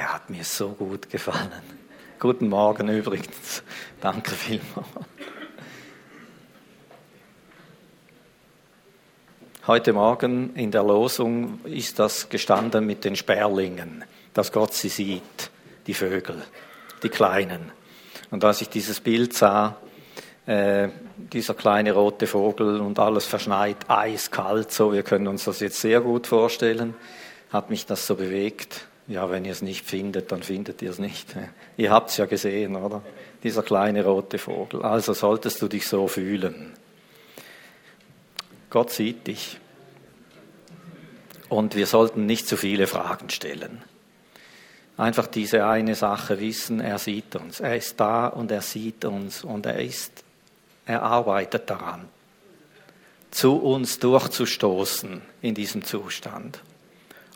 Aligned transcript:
der 0.00 0.14
hat 0.14 0.30
mir 0.30 0.44
so 0.44 0.70
gut 0.70 1.10
gefallen. 1.10 1.62
Guten 2.18 2.48
Morgen 2.48 2.88
übrigens. 2.88 3.62
Danke 4.00 4.30
vielmals. 4.30 4.86
Heute 9.66 9.92
Morgen 9.92 10.56
in 10.56 10.70
der 10.70 10.84
Losung 10.84 11.60
ist 11.66 11.98
das 11.98 12.30
gestanden 12.30 12.86
mit 12.86 13.04
den 13.04 13.14
Sperlingen, 13.14 14.02
dass 14.32 14.52
Gott 14.52 14.72
sie 14.72 14.88
sieht, 14.88 15.50
die 15.86 15.92
Vögel, 15.92 16.44
die 17.02 17.10
Kleinen. 17.10 17.70
Und 18.30 18.42
als 18.42 18.62
ich 18.62 18.70
dieses 18.70 19.00
Bild 19.00 19.34
sah, 19.34 19.76
äh, 20.46 20.88
dieser 21.14 21.52
kleine 21.52 21.92
rote 21.92 22.26
Vogel 22.26 22.80
und 22.80 22.98
alles 22.98 23.26
verschneit, 23.26 23.76
eiskalt, 23.88 24.72
so, 24.72 24.94
wir 24.94 25.02
können 25.02 25.28
uns 25.28 25.44
das 25.44 25.60
jetzt 25.60 25.78
sehr 25.78 26.00
gut 26.00 26.26
vorstellen, 26.26 26.94
hat 27.50 27.68
mich 27.68 27.84
das 27.84 28.06
so 28.06 28.14
bewegt. 28.14 28.86
Ja, 29.10 29.28
wenn 29.28 29.44
ihr 29.44 29.50
es 29.50 29.60
nicht 29.60 29.84
findet, 29.84 30.30
dann 30.30 30.44
findet 30.44 30.82
ihr 30.82 30.90
es 30.90 31.00
nicht. 31.00 31.34
Ihr 31.76 31.90
habt 31.90 32.10
es 32.10 32.16
ja 32.16 32.26
gesehen, 32.26 32.76
oder? 32.76 33.02
Dieser 33.42 33.64
kleine 33.64 34.04
rote 34.04 34.38
Vogel. 34.38 34.82
Also 34.82 35.14
solltest 35.14 35.60
du 35.60 35.66
dich 35.66 35.88
so 35.88 36.06
fühlen. 36.06 36.74
Gott 38.70 38.92
sieht 38.92 39.26
dich. 39.26 39.58
Und 41.48 41.74
wir 41.74 41.88
sollten 41.88 42.24
nicht 42.24 42.46
zu 42.46 42.56
viele 42.56 42.86
Fragen 42.86 43.30
stellen. 43.30 43.82
Einfach 44.96 45.26
diese 45.26 45.66
eine 45.66 45.96
Sache 45.96 46.38
wissen, 46.38 46.78
er 46.78 47.00
sieht 47.00 47.34
uns. 47.34 47.58
Er 47.58 47.76
ist 47.76 47.98
da 47.98 48.28
und 48.28 48.52
er 48.52 48.62
sieht 48.62 49.04
uns 49.04 49.42
und 49.42 49.66
er 49.66 49.80
ist, 49.80 50.22
er 50.86 51.02
arbeitet 51.02 51.68
daran, 51.68 52.06
zu 53.32 53.56
uns 53.56 53.98
durchzustoßen 53.98 55.20
in 55.42 55.54
diesem 55.56 55.82
Zustand. 55.82 56.60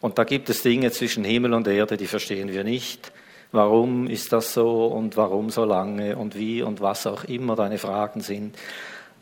Und 0.04 0.18
da 0.18 0.24
gibt 0.24 0.50
es 0.50 0.60
Dinge 0.60 0.92
zwischen 0.92 1.24
Himmel 1.24 1.54
und 1.54 1.66
Erde, 1.66 1.96
die 1.96 2.06
verstehen 2.06 2.52
wir 2.52 2.62
nicht. 2.62 3.10
Warum 3.52 4.06
ist 4.06 4.34
das 4.34 4.52
so 4.52 4.88
und 4.88 5.16
warum 5.16 5.48
so 5.48 5.64
lange 5.64 6.18
und 6.18 6.34
wie 6.34 6.60
und 6.60 6.82
was 6.82 7.06
auch 7.06 7.24
immer 7.24 7.56
deine 7.56 7.78
Fragen 7.78 8.20
sind. 8.20 8.54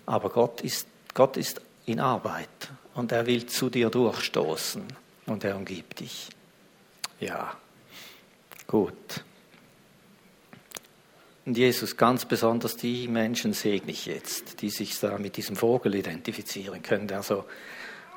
Aber 0.06 0.28
Gott 0.28 0.60
ist, 0.62 0.88
Gott 1.14 1.36
ist 1.36 1.60
in 1.86 2.00
Arbeit 2.00 2.48
und 2.94 3.12
er 3.12 3.26
will 3.26 3.46
zu 3.46 3.70
dir 3.70 3.90
durchstoßen 3.90 4.82
und 5.26 5.44
er 5.44 5.54
umgibt 5.54 6.00
dich. 6.00 6.30
Ja, 7.20 7.54
gut. 8.66 9.22
Und 11.46 11.56
Jesus, 11.56 11.96
ganz 11.96 12.24
besonders 12.24 12.76
die 12.76 13.06
Menschen 13.06 13.52
segne 13.52 13.92
ich 13.92 14.06
jetzt, 14.06 14.60
die 14.60 14.70
sich 14.70 14.98
da 14.98 15.16
mit 15.16 15.36
diesem 15.36 15.54
Vogel 15.54 15.94
identifizieren 15.94 16.82
können, 16.82 17.06
der 17.06 17.22
so 17.22 17.44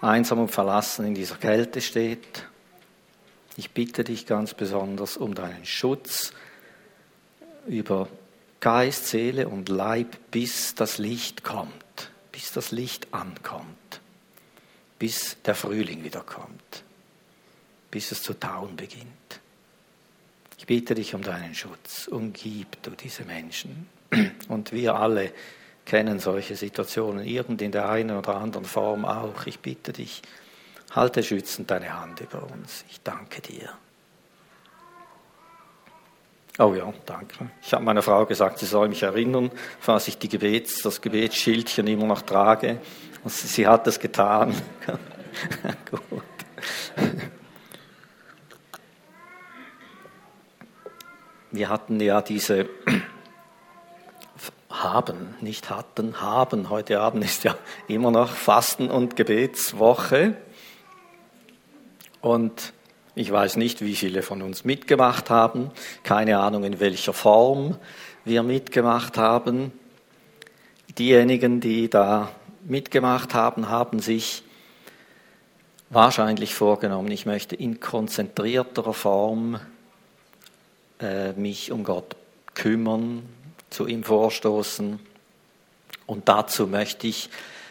einsam 0.01 0.39
und 0.39 0.49
verlassen 0.49 1.05
in 1.05 1.13
dieser 1.13 1.35
Kälte 1.35 1.79
steht 1.79 2.47
ich 3.57 3.71
bitte 3.71 4.03
dich 4.03 4.25
ganz 4.25 4.53
besonders 4.53 5.17
um 5.17 5.35
deinen 5.35 5.65
Schutz 5.65 6.33
über 7.67 8.07
Geist, 8.59 9.07
Seele 9.07 9.47
und 9.47 9.69
Leib, 9.69 10.17
bis 10.31 10.75
das 10.75 10.97
Licht 10.97 11.43
kommt, 11.43 12.11
bis 12.31 12.51
das 12.51 12.71
Licht 12.71 13.13
ankommt, 13.13 14.01
bis 14.99 15.37
der 15.43 15.55
Frühling 15.55 16.03
wiederkommt, 16.03 16.83
bis 17.91 18.11
es 18.11 18.23
zu 18.23 18.33
tauen 18.33 18.75
beginnt. 18.75 19.05
Ich 20.57 20.65
bitte 20.65 20.95
dich 20.95 21.13
um 21.13 21.21
deinen 21.21 21.53
Schutz. 21.53 22.07
Umgib 22.07 22.81
du 22.81 22.91
diese 22.91 23.23
Menschen. 23.23 23.87
Und 24.47 24.71
wir 24.71 24.95
alle 24.95 25.31
kennen 25.85 26.19
solche 26.19 26.55
Situationen, 26.55 27.23
irgend 27.23 27.61
in 27.61 27.71
der 27.71 27.89
einen 27.89 28.17
oder 28.17 28.37
anderen 28.37 28.65
Form 28.65 29.05
auch. 29.05 29.45
Ich 29.45 29.59
bitte 29.59 29.93
dich, 29.93 30.23
Halte 30.91 31.23
schützend 31.23 31.71
deine 31.71 31.99
Hand 31.99 32.21
über 32.21 32.43
uns. 32.43 32.85
Ich 32.89 33.01
danke 33.01 33.41
dir. 33.41 33.69
Oh 36.57 36.73
ja, 36.73 36.93
danke. 37.05 37.49
Ich 37.61 37.73
habe 37.73 37.83
meiner 37.83 38.01
Frau 38.01 38.25
gesagt, 38.25 38.59
sie 38.59 38.65
soll 38.65 38.87
mich 38.87 39.03
erinnern, 39.03 39.51
falls 39.79 40.07
ich 40.07 40.17
die 40.17 40.29
Gebets, 40.29 40.81
das 40.81 41.01
Gebetsschildchen 41.01 41.85
immer 41.87 42.05
noch 42.05 42.21
trage. 42.21 42.79
Und 43.23 43.33
sie, 43.33 43.47
sie 43.47 43.67
hat 43.67 43.85
es 43.87 43.99
getan. 43.99 44.55
Gut. 45.91 46.23
Wir 51.51 51.69
hatten 51.69 51.99
ja 51.99 52.21
diese 52.21 52.69
haben, 54.69 55.35
nicht 55.41 55.69
hatten, 55.69 56.21
haben. 56.21 56.69
Heute 56.69 57.01
Abend 57.01 57.25
ist 57.25 57.43
ja 57.43 57.57
immer 57.87 58.11
noch 58.11 58.29
Fasten- 58.29 58.89
und 58.89 59.17
Gebetswoche. 59.17 60.37
Und 62.25 62.73
ich 63.13 63.31
weiß 63.31 63.57
nicht, 63.57 63.81
wie 63.81 63.95
viele 63.95 64.23
von 64.23 64.41
uns 64.41 64.65
mitgemacht 64.65 65.29
haben, 65.29 65.69
keine 66.01 66.39
Ahnung, 66.39 66.63
in 66.63 66.79
welcher 66.79 67.13
Form 67.13 67.77
wir 68.23 68.41
mitgemacht 68.41 69.15
haben. 69.15 69.71
Diejenigen, 70.97 71.61
die 71.61 71.87
da 71.87 72.31
mitgemacht 72.63 73.35
haben, 73.35 73.69
haben 73.69 73.99
sich 73.99 74.41
wahrscheinlich 75.91 76.55
vorgenommen, 76.55 77.11
ich 77.11 77.27
möchte 77.27 77.55
in 77.55 77.79
konzentrierterer 77.79 78.95
Form 78.95 79.59
äh, 80.99 81.33
mich 81.33 81.71
um 81.71 81.83
Gott 81.83 82.15
kümmern, 82.55 83.21
zu 83.69 83.85
ihm 83.85 84.03
vorstoßen. 84.03 84.99
Und 86.07 86.27
dazu 86.27 86.65
möchte 86.65 87.05
ich 87.05 87.29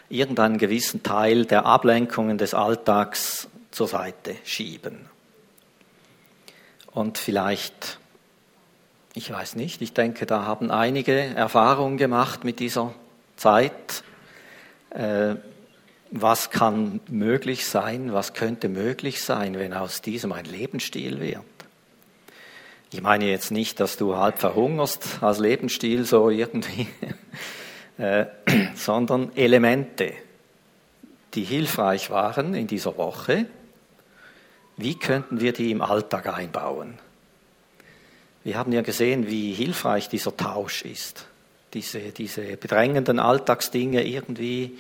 irgendeinen 0.09 0.59
gewissen 0.59 1.03
Teil 1.03 1.44
der 1.44 1.66
Ablenkungen 1.66 2.38
des 2.38 2.54
Alltags 2.54 3.48
zur 3.75 3.89
Seite 3.89 4.37
schieben. 4.45 5.09
Und 6.93 7.19
vielleicht, 7.19 7.99
ich 9.15 9.31
weiß 9.31 9.57
nicht, 9.57 9.83
ich 9.83 9.93
denke, 9.93 10.27
da 10.27 10.45
haben 10.45 10.71
einige 10.71 11.12
Erfahrungen 11.12 11.97
gemacht 11.97 12.45
mit 12.45 12.61
dieser 12.61 12.95
Zeit. 13.37 14.05
Äh, 14.91 15.35
was 16.12 16.51
kann 16.51 17.01
möglich 17.09 17.67
sein, 17.67 18.12
was 18.12 18.35
könnte 18.35 18.69
möglich 18.69 19.25
sein, 19.25 19.59
wenn 19.59 19.73
aus 19.73 20.01
diesem 20.01 20.31
ein 20.31 20.45
Lebensstil 20.45 21.21
wird? 21.21 21.43
Ich 22.93 23.03
meine 23.03 23.29
jetzt 23.29 23.51
nicht, 23.51 23.81
dass 23.81 23.97
du 23.97 24.17
halb 24.17 24.39
verhungerst 24.39 25.19
als 25.21 25.41
Lebensstil 25.41 26.05
so 26.05 26.31
irgendwie, 26.31 26.87
äh, 27.99 28.27
sondern 28.77 29.35
Elemente, 29.35 30.12
die 31.35 31.43
hilfreich 31.43 32.11
waren 32.11 32.55
in 32.55 32.69
dieser 32.69 32.97
Woche, 32.97 33.47
wie 34.77 34.99
könnten 34.99 35.41
wir 35.41 35.53
die 35.53 35.71
im 35.71 35.83
Alltag 35.83 36.27
einbauen? 36.27 36.99
Wir 38.43 38.59
haben 38.59 38.73
ja 38.73 38.83
gesehen, 38.83 39.29
wie 39.29 39.53
hilfreich 39.53 40.09
dieser 40.09 40.37
Tausch 40.37 40.83
ist. 40.83 41.27
Diese, 41.73 42.01
diese 42.12 42.57
bedrängenden 42.57 43.19
Alltagsdinge 43.19 44.05
irgendwie 44.07 44.79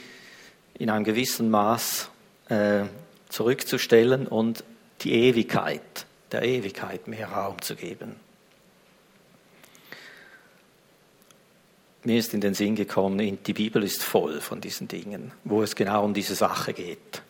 in 0.74 0.90
einem 0.90 1.04
gewissen 1.04 1.50
Maß 1.50 2.10
äh, 2.48 2.84
zurückzustellen 3.28 4.26
und 4.26 4.64
die 5.00 5.12
Ewigkeit, 5.12 6.06
der 6.30 6.42
Ewigkeit 6.42 7.08
mehr 7.08 7.28
Raum 7.28 7.60
zu 7.62 7.74
geben. 7.74 8.16
Mir 12.04 12.18
ist 12.18 12.34
in 12.34 12.42
den 12.42 12.54
Sinn 12.54 12.76
gekommen, 12.76 13.38
die 13.44 13.52
Bibel 13.54 13.82
ist 13.82 14.02
voll 14.02 14.40
von 14.40 14.60
diesen 14.60 14.88
Dingen, 14.88 15.32
wo 15.42 15.62
es 15.62 15.74
genau 15.74 16.04
um 16.04 16.12
diese 16.12 16.34
Sache 16.34 16.74
geht 16.74 17.22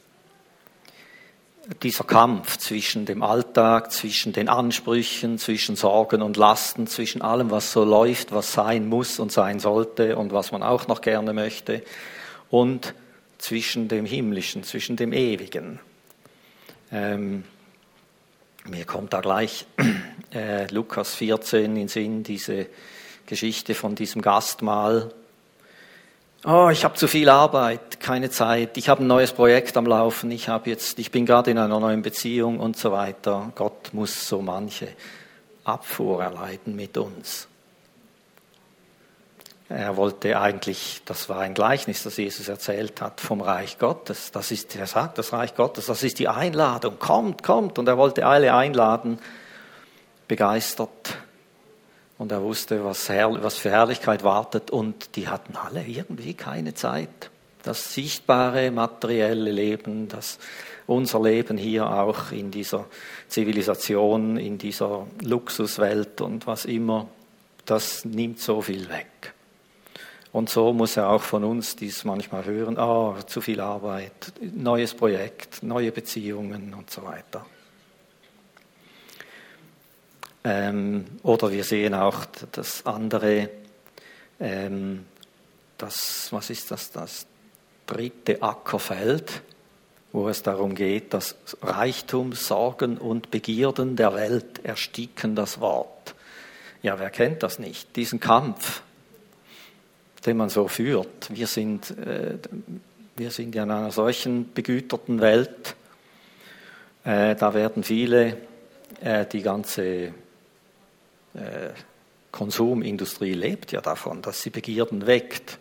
dieser 1.83 2.05
Kampf 2.05 2.59
zwischen 2.59 3.07
dem 3.07 3.23
Alltag, 3.23 3.91
zwischen 3.93 4.33
den 4.33 4.49
Ansprüchen, 4.49 5.39
zwischen 5.39 5.77
Sorgen 5.77 6.23
und 6.23 6.37
Lasten, 6.37 6.87
zwischen 6.87 7.23
allem, 7.23 7.51
was 7.51 7.73
so 7.73 7.85
läuft, 7.85 8.33
was 8.33 8.53
sein 8.53 8.89
muss 8.89 9.19
und 9.19 9.33
sein 9.33 9.61
sollte 9.61 10.17
und 10.17 10.33
was 10.33 10.53
man 10.53 10.63
auch 10.63 10.89
noch 10.89 11.01
gerne 11.01 11.33
möchte, 11.33 11.83
und 12.51 12.95
zwischen 13.39 13.89
dem 13.89 14.05
Himmlischen, 14.05 14.63
zwischen 14.63 14.97
dem 14.97 15.13
Ewigen. 15.13 15.81
Ähm, 16.93 17.45
mir 18.67 18.85
kommt 18.85 19.13
da 19.13 19.21
gleich 19.21 19.67
äh, 20.35 20.67
Lukas 20.73 21.15
14 21.15 21.77
in 21.77 21.89
Sinn, 21.89 22.23
diese 22.23 22.67
Geschichte 23.27 23.75
von 23.75 23.95
diesem 23.95 24.23
Gastmahl, 24.23 25.13
Oh, 26.47 26.69
ich 26.71 26.85
habe 26.85 26.93
zu 26.95 27.09
viel 27.09 27.31
Arbeit, 27.31 28.01
keine 28.01 28.29
Zeit. 28.29 28.77
Ich 28.77 28.91
habe 28.91 29.03
ein 29.03 29.07
neues 29.07 29.33
Projekt 29.33 29.79
am 29.79 29.87
Laufen. 29.87 30.31
Ich 30.31 30.51
habe 30.51 30.69
jetzt, 30.69 30.99
ich 30.99 31.11
bin 31.11 31.25
gerade 31.25 31.51
in 31.51 31.57
einer 31.57 31.81
neuen 31.81 32.03
Beziehung 32.03 32.61
und 32.61 32.77
so 32.77 32.93
weiter. 32.93 33.51
Gott 33.55 33.95
muss 33.95 34.29
so 34.29 34.43
manche 34.43 34.89
Abfuhr 35.65 36.23
erleiden 36.23 36.77
mit 36.77 36.99
uns. 36.99 37.49
Er 39.71 39.97
wollte 39.97 40.39
eigentlich, 40.39 41.01
das 41.07 41.31
war 41.31 41.39
ein 41.39 41.55
Gleichnis, 41.55 42.03
das 42.03 42.19
Jesus 42.19 42.49
erzählt 42.49 43.01
hat 43.01 43.23
vom 43.23 43.41
Reich 43.41 43.79
Gottes. 43.79 44.31
Das 44.31 44.51
ist, 44.51 44.77
er 44.77 44.87
sagt, 44.87 45.17
das 45.17 45.33
Reich 45.33 45.55
Gottes, 45.55 45.87
das 45.87 46.03
ist 46.03 46.19
die 46.19 46.29
Einladung. 46.29 46.99
Kommt, 46.99 47.43
kommt. 47.43 47.79
Und 47.79 47.89
er 47.89 47.97
wollte 47.97 48.27
alle 48.27 48.53
einladen, 48.53 49.19
begeistert 50.29 51.17
und 52.25 52.33
er 52.33 52.43
wusste, 52.43 52.83
was, 52.83 53.11
was 53.11 53.59
für 53.59 53.71
Herrlichkeit 53.71 54.25
wartet 54.25 54.71
und 54.71 55.15
die 55.17 55.29
hatten 55.29 55.57
alle 55.57 55.85
irgendwie 55.87 56.33
keine 56.33 56.73
Zeit. 56.73 57.29
das 57.65 57.93
sichtbare 57.93 58.71
materielle 58.71 59.53
Leben, 59.53 60.09
das 60.09 60.39
unser 60.87 61.21
Leben 61.21 61.59
hier 61.59 61.87
auch 61.87 62.33
in 62.33 62.51
dieser 62.51 62.87
Zivilisation, 63.29 64.39
in 64.39 64.57
dieser 64.57 65.07
Luxuswelt 65.23 66.23
und 66.23 66.47
was 66.47 66.65
immer, 66.65 67.09
das 67.67 68.07
nimmt 68.07 68.41
so 68.41 68.63
viel 68.63 68.89
weg. 68.89 69.35
Und 70.33 70.49
so 70.49 70.73
muss 70.73 70.97
er 70.97 71.11
auch 71.11 71.23
von 71.23 71.45
uns 71.45 71.77
dies 71.77 72.05
manchmal 72.05 72.47
hören, 72.47 72.79
ah, 72.79 73.19
zu 73.27 73.43
viel 73.43 73.61
Arbeit, 73.61 74.33
neues 74.41 74.95
Projekt, 74.95 75.63
neue 75.63 75.93
Beziehungen 75.93 76.73
und 76.73 76.91
so 76.91 77.05
weiter. 77.05 77.45
Ähm, 80.45 81.07
oder 81.23 81.51
wir 81.51 81.65
sehen 81.65 81.95
auch 81.95 82.27
das 82.53 82.85
andere, 82.85 83.49
ähm, 84.39 85.07
das, 85.79 86.29
was 86.33 86.51
ist 86.51 86.71
das, 86.71 86.91
das 86.91 87.27
dritte 87.87 88.43
Ackerfeld, 88.43 89.43
wo 90.13 90.29
es 90.29 90.43
darum 90.43 90.75
geht, 90.75 91.15
dass 91.15 91.35
Reichtum, 91.63 92.35
Sorgen 92.35 92.99
und 92.99 93.31
Begierden 93.31 93.97
der 93.97 94.15
Welt 94.15 94.65
ersticken 94.65 95.35
das 95.35 95.61
Wort. 95.61 96.15
Ja, 96.83 96.99
wer 96.99 97.11
kennt 97.11 97.43
das 97.43 97.59
nicht? 97.59 97.97
Diesen 97.97 98.21
Kampf, 98.21 98.83
den 100.27 100.37
man 100.37 100.51
so 100.51 100.69
führt. 100.69 101.35
Wir 101.35 101.47
sind, 101.47 101.91
äh, 101.99 102.37
wir 103.17 103.31
sind 103.31 103.55
ja 103.55 103.63
in 103.63 103.71
einer 103.71 103.91
solchen 103.91 104.53
begüterten 104.53 105.23
Welt. 105.23 105.75
Äh, 107.05 107.35
da 107.35 107.55
werden 107.55 107.83
viele 107.83 108.37
äh, 109.01 109.25
die 109.25 109.41
ganze 109.41 110.13
Konsumindustrie 112.31 113.33
lebt 113.33 113.73
ja 113.73 113.81
davon, 113.81 114.23
dass 114.23 114.43
sie 114.43 114.51
Begierden 114.51 115.07
weckt. 115.07 115.59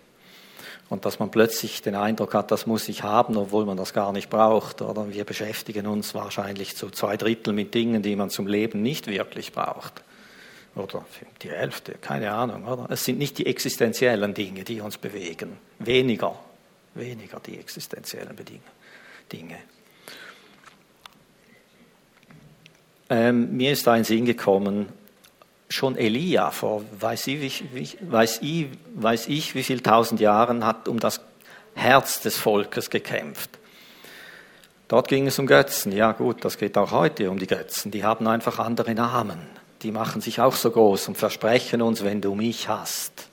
Und 0.89 1.05
dass 1.05 1.17
man 1.17 1.31
plötzlich 1.31 1.81
den 1.81 1.95
Eindruck 1.95 2.33
hat, 2.33 2.51
das 2.51 2.67
muss 2.67 2.87
ich 2.89 3.03
haben, 3.03 3.37
obwohl 3.37 3.65
man 3.65 3.77
das 3.77 3.93
gar 3.93 4.11
nicht 4.11 4.29
braucht. 4.29 4.81
Oder 4.81 5.11
wir 5.11 5.23
beschäftigen 5.23 5.87
uns 5.87 6.13
wahrscheinlich 6.13 6.75
zu 6.75 6.89
zwei 6.89 7.17
Drittel 7.17 7.53
mit 7.53 7.73
Dingen, 7.73 8.03
die 8.03 8.15
man 8.15 8.29
zum 8.29 8.47
Leben 8.47 8.81
nicht 8.81 9.07
wirklich 9.07 9.53
braucht. 9.53 10.03
Oder 10.75 11.05
die 11.41 11.49
Hälfte, 11.49 11.93
keine 11.93 12.31
Ahnung. 12.31 12.65
Oder? 12.67 12.87
Es 12.89 13.05
sind 13.05 13.17
nicht 13.17 13.37
die 13.37 13.45
existenziellen 13.45 14.33
Dinge, 14.33 14.63
die 14.63 14.81
uns 14.81 14.97
bewegen. 14.97 15.57
Weniger, 15.79 16.37
weniger 16.95 17.39
die 17.39 17.57
existenziellen 17.59 18.35
Dinge. 19.31 19.57
Ähm, 23.09 23.55
mir 23.55 23.71
ist 23.71 23.87
ein 23.87 24.03
Sinn 24.03 24.25
gekommen, 24.25 24.87
schon 25.73 25.97
Elia 25.97 26.51
vor 26.51 26.83
weiß 26.99 27.27
ich, 27.27 27.63
weiß, 28.01 28.39
ich, 28.41 28.67
weiß 28.95 29.27
ich 29.27 29.55
wie 29.55 29.63
viel 29.63 29.81
tausend 29.81 30.19
Jahren 30.19 30.65
hat 30.65 30.87
um 30.87 30.99
das 30.99 31.21
Herz 31.75 32.21
des 32.21 32.37
Volkes 32.37 32.89
gekämpft. 32.89 33.49
Dort 34.87 35.07
ging 35.07 35.25
es 35.27 35.39
um 35.39 35.47
Götzen. 35.47 35.91
Ja 35.91 36.11
gut, 36.11 36.45
das 36.45 36.57
geht 36.57 36.77
auch 36.77 36.91
heute 36.91 37.31
um 37.31 37.39
die 37.39 37.47
Götzen. 37.47 37.91
Die 37.91 38.03
haben 38.03 38.27
einfach 38.27 38.59
andere 38.59 38.93
Namen. 38.93 39.39
Die 39.81 39.91
machen 39.91 40.21
sich 40.21 40.39
auch 40.39 40.55
so 40.55 40.69
groß 40.69 41.07
und 41.07 41.17
versprechen 41.17 41.81
uns, 41.81 42.03
wenn 42.03 42.21
du 42.21 42.35
mich 42.35 42.69
hast, 42.69 43.27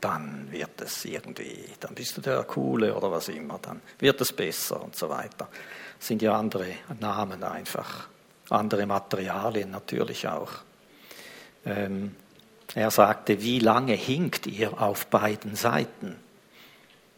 dann 0.00 0.48
wird 0.50 0.80
es 0.82 1.04
irgendwie, 1.04 1.64
dann 1.80 1.94
bist 1.94 2.16
du 2.16 2.20
der 2.20 2.42
Coole 2.42 2.94
oder 2.94 3.10
was 3.10 3.28
immer, 3.28 3.58
dann 3.62 3.80
wird 3.98 4.20
es 4.20 4.32
besser 4.32 4.82
und 4.82 4.94
so 4.94 5.08
weiter. 5.08 5.48
Das 5.98 6.08
sind 6.08 6.20
ja 6.20 6.36
andere 6.38 6.66
Namen 7.00 7.42
einfach, 7.42 8.08
andere 8.50 8.84
Materialien 8.84 9.70
natürlich 9.70 10.28
auch. 10.28 10.50
Ähm, 11.66 12.14
er 12.74 12.90
sagte, 12.90 13.42
wie 13.42 13.60
lange 13.60 13.92
hinkt 13.92 14.46
ihr 14.46 14.80
auf 14.80 15.06
beiden 15.06 15.54
Seiten? 15.54 16.16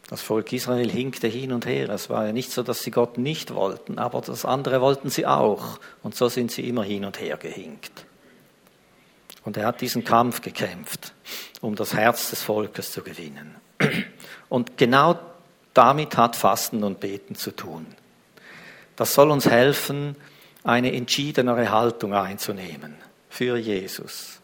Das 0.09 0.21
Volk 0.21 0.53
Israel 0.53 0.89
hinkte 0.89 1.27
hin 1.27 1.51
und 1.51 1.65
her. 1.65 1.89
Es 1.89 2.09
war 2.09 2.27
ja 2.27 2.31
nicht 2.31 2.51
so, 2.51 2.63
dass 2.63 2.81
sie 2.81 2.91
Gott 2.91 3.17
nicht 3.17 3.53
wollten, 3.53 3.99
aber 3.99 4.21
das 4.21 4.45
andere 4.45 4.79
wollten 4.79 5.09
sie 5.09 5.25
auch. 5.25 5.79
Und 6.03 6.15
so 6.15 6.29
sind 6.29 6.51
sie 6.51 6.67
immer 6.67 6.83
hin 6.83 7.03
und 7.03 7.19
her 7.19 7.37
gehinkt. 7.37 8.05
Und 9.43 9.57
er 9.57 9.65
hat 9.65 9.81
diesen 9.81 10.03
Kampf 10.03 10.41
gekämpft, 10.41 11.13
um 11.61 11.75
das 11.75 11.93
Herz 11.93 12.29
des 12.29 12.43
Volkes 12.43 12.91
zu 12.91 13.01
gewinnen. 13.01 13.55
Und 14.49 14.77
genau 14.77 15.19
damit 15.73 16.17
hat 16.17 16.35
Fasten 16.35 16.83
und 16.83 16.99
Beten 16.99 17.35
zu 17.35 17.51
tun. 17.51 17.85
Das 18.95 19.13
soll 19.13 19.29
uns 19.29 19.47
helfen, 19.49 20.15
eine 20.63 20.93
entschiedenere 20.93 21.71
Haltung 21.71 22.13
einzunehmen 22.13 22.95
für 23.29 23.57
Jesus 23.57 24.36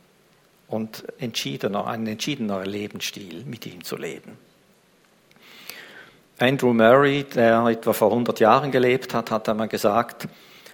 und 0.74 1.04
entschiedener, 1.20 1.86
einen 1.86 2.08
entschiedeneren 2.08 2.66
Lebensstil 2.66 3.44
mit 3.46 3.68
ihm 3.68 3.84
zu 3.84 3.96
leben. 3.96 4.40
Andrew 6.40 6.74
Murray, 6.74 7.26
der 7.26 7.64
etwa 7.68 7.94
vor 7.94 8.10
100 8.10 8.40
Jahren 8.40 8.72
gelebt 8.72 9.14
hat, 9.14 9.30
hat 9.30 9.48
einmal 9.48 9.68
gesagt, 9.68 10.28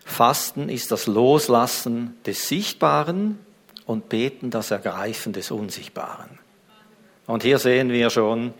Fasten 0.05 0.69
ist 0.69 0.93
das 0.93 1.05
Loslassen 1.05 2.15
des 2.25 2.47
Sichtbaren 2.47 3.39
und 3.85 4.07
Beten 4.07 4.51
das 4.51 4.71
Ergreifen 4.71 5.33
des 5.33 5.51
Unsichtbaren. 5.51 6.39
Und 7.27 7.43
hier 7.43 7.59
sehen 7.59 7.91
wir 7.91 8.09
schon, 8.09 8.53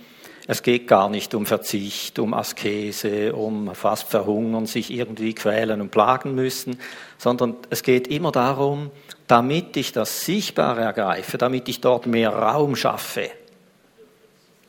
es 0.45 0.61
geht 0.61 0.87
gar 0.89 1.09
nicht 1.09 1.33
um 1.35 1.45
Verzicht, 1.45 2.19
um 2.19 2.33
Askese, 2.33 3.33
um 3.33 3.73
fast 3.75 4.09
verhungern, 4.09 4.65
sich 4.65 4.91
irgendwie 4.91 5.33
quälen 5.33 5.79
und 5.79 5.89
plagen 5.89 6.35
müssen, 6.35 6.79
sondern 7.17 7.55
es 7.69 7.81
geht 7.81 8.09
immer 8.09 8.33
darum, 8.33 8.91
damit 9.29 9.77
ich 9.77 9.91
das 9.91 10.21
Sichtbare 10.21 10.81
ergreife, 10.81 11.37
damit 11.37 11.69
ich 11.69 11.81
dort 11.81 12.07
mehr 12.07 12.31
Raum 12.31 12.75
schaffe, 12.75 13.29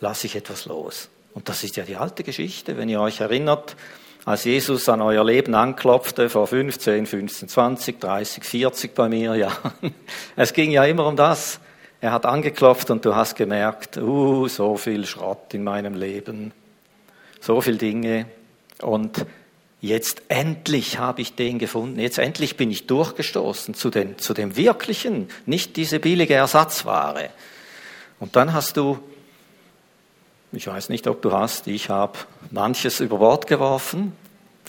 lasse 0.00 0.26
ich 0.26 0.36
etwas 0.36 0.66
los. 0.66 1.08
Und 1.32 1.48
das 1.48 1.64
ist 1.64 1.76
ja 1.76 1.84
die 1.84 1.96
alte 1.96 2.22
Geschichte, 2.24 2.76
wenn 2.76 2.90
ihr 2.90 3.00
euch 3.00 3.20
erinnert, 3.20 3.74
als 4.26 4.44
Jesus 4.44 4.86
an 4.90 5.00
euer 5.00 5.24
Leben 5.24 5.54
anklopfte, 5.54 6.28
vor 6.28 6.46
15, 6.46 7.06
15, 7.06 7.48
20, 7.48 8.00
30, 8.00 8.44
40 8.44 8.94
bei 8.94 9.08
mir, 9.08 9.34
ja. 9.34 9.50
Es 10.36 10.52
ging 10.52 10.70
ja 10.70 10.84
immer 10.84 11.06
um 11.06 11.16
das. 11.16 11.58
Er 12.02 12.12
hat 12.12 12.26
angeklopft 12.26 12.90
und 12.90 13.02
du 13.06 13.16
hast 13.16 13.36
gemerkt, 13.36 13.96
uh, 13.96 14.46
so 14.46 14.76
viel 14.76 15.06
Schrott 15.06 15.54
in 15.54 15.64
meinem 15.64 15.94
Leben, 15.94 16.52
so 17.40 17.62
viele 17.62 17.78
Dinge. 17.78 18.26
Und 18.82 19.24
Jetzt 19.80 20.22
endlich 20.28 20.98
habe 20.98 21.22
ich 21.22 21.34
den 21.34 21.58
gefunden. 21.58 21.98
Jetzt 21.98 22.18
endlich 22.18 22.56
bin 22.56 22.70
ich 22.70 22.86
durchgestoßen 22.86 23.74
zu, 23.74 23.88
den, 23.88 24.18
zu 24.18 24.34
dem 24.34 24.56
Wirklichen, 24.56 25.28
nicht 25.46 25.76
diese 25.76 26.00
billige 26.00 26.34
Ersatzware. 26.34 27.30
Und 28.18 28.36
dann 28.36 28.52
hast 28.52 28.76
du, 28.76 28.98
ich 30.52 30.66
weiß 30.66 30.90
nicht, 30.90 31.06
ob 31.06 31.22
du 31.22 31.32
hast, 31.32 31.66
ich 31.66 31.88
habe 31.88 32.18
manches 32.50 33.00
über 33.00 33.18
Bord 33.18 33.46
geworfen, 33.46 34.12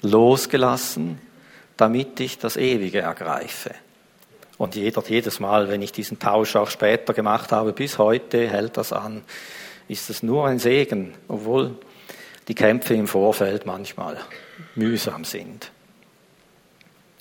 losgelassen, 0.01 1.19
damit 1.75 2.19
ich 2.21 2.37
das 2.37 2.55
Ewige 2.55 2.99
ergreife. 2.99 3.71
Und 4.57 4.75
jeder, 4.75 5.03
jedes 5.05 5.41
Mal, 5.41 5.67
wenn 5.67 5.81
ich 5.81 5.91
diesen 5.91 6.19
Tausch 6.19 6.55
auch 6.55 6.69
später 6.69 7.13
gemacht 7.13 7.51
habe, 7.51 7.73
bis 7.73 7.97
heute 7.97 8.47
hält 8.47 8.77
das 8.77 8.93
an, 8.93 9.23
ist 9.89 10.09
es 10.09 10.23
nur 10.23 10.47
ein 10.47 10.59
Segen, 10.59 11.15
obwohl 11.27 11.75
die 12.47 12.55
Kämpfe 12.55 12.93
im 12.93 13.07
Vorfeld 13.07 13.65
manchmal 13.65 14.17
mühsam 14.75 15.25
sind. 15.25 15.71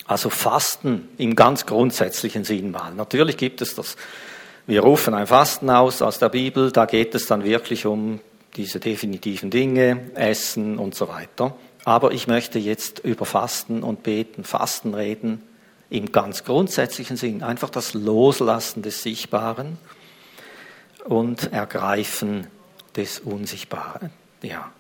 Also 0.07 0.29
Fasten 0.29 1.09
im 1.19 1.37
ganz 1.37 1.67
grundsätzlichen 1.67 2.45
Sinn 2.45 2.73
mal. 2.73 2.93
Natürlich 2.95 3.37
gibt 3.37 3.63
es 3.63 3.75
das, 3.75 3.97
wir 4.67 4.83
rufen 4.83 5.15
ein 5.15 5.27
Fasten 5.27 5.71
aus 5.71 6.03
aus 6.03 6.19
der 6.19 6.29
Bibel, 6.29 6.73
da 6.73 6.87
geht 6.87 7.15
es 7.15 7.27
dann 7.27 7.45
wirklich 7.45 7.87
um 7.87 8.21
diese 8.57 8.81
definitiven 8.81 9.51
Dinge, 9.51 10.11
Essen 10.15 10.79
und 10.79 10.95
so 10.95 11.09
weiter. 11.09 11.57
Aber 11.85 12.13
ich 12.13 12.27
möchte 12.27 12.59
jetzt 12.59 12.99
über 13.01 13.25
Fasten 13.25 13.83
und 13.83 14.03
Beten, 14.03 14.45
Fasten 14.45 14.95
reden 14.95 15.43
im 15.89 16.13
ganz 16.13 16.45
grundsätzlichen 16.45 17.17
Sinn. 17.17 17.43
Einfach 17.43 17.71
das 17.71 17.95
Loslassen 17.95 18.83
des 18.83 19.03
Sichtbaren 19.03 19.79
und 21.05 21.53
Ergreifen 21.53 22.47
des 22.97 23.21
Unsichtbaren. 23.21 24.11
Ja. 24.43 24.73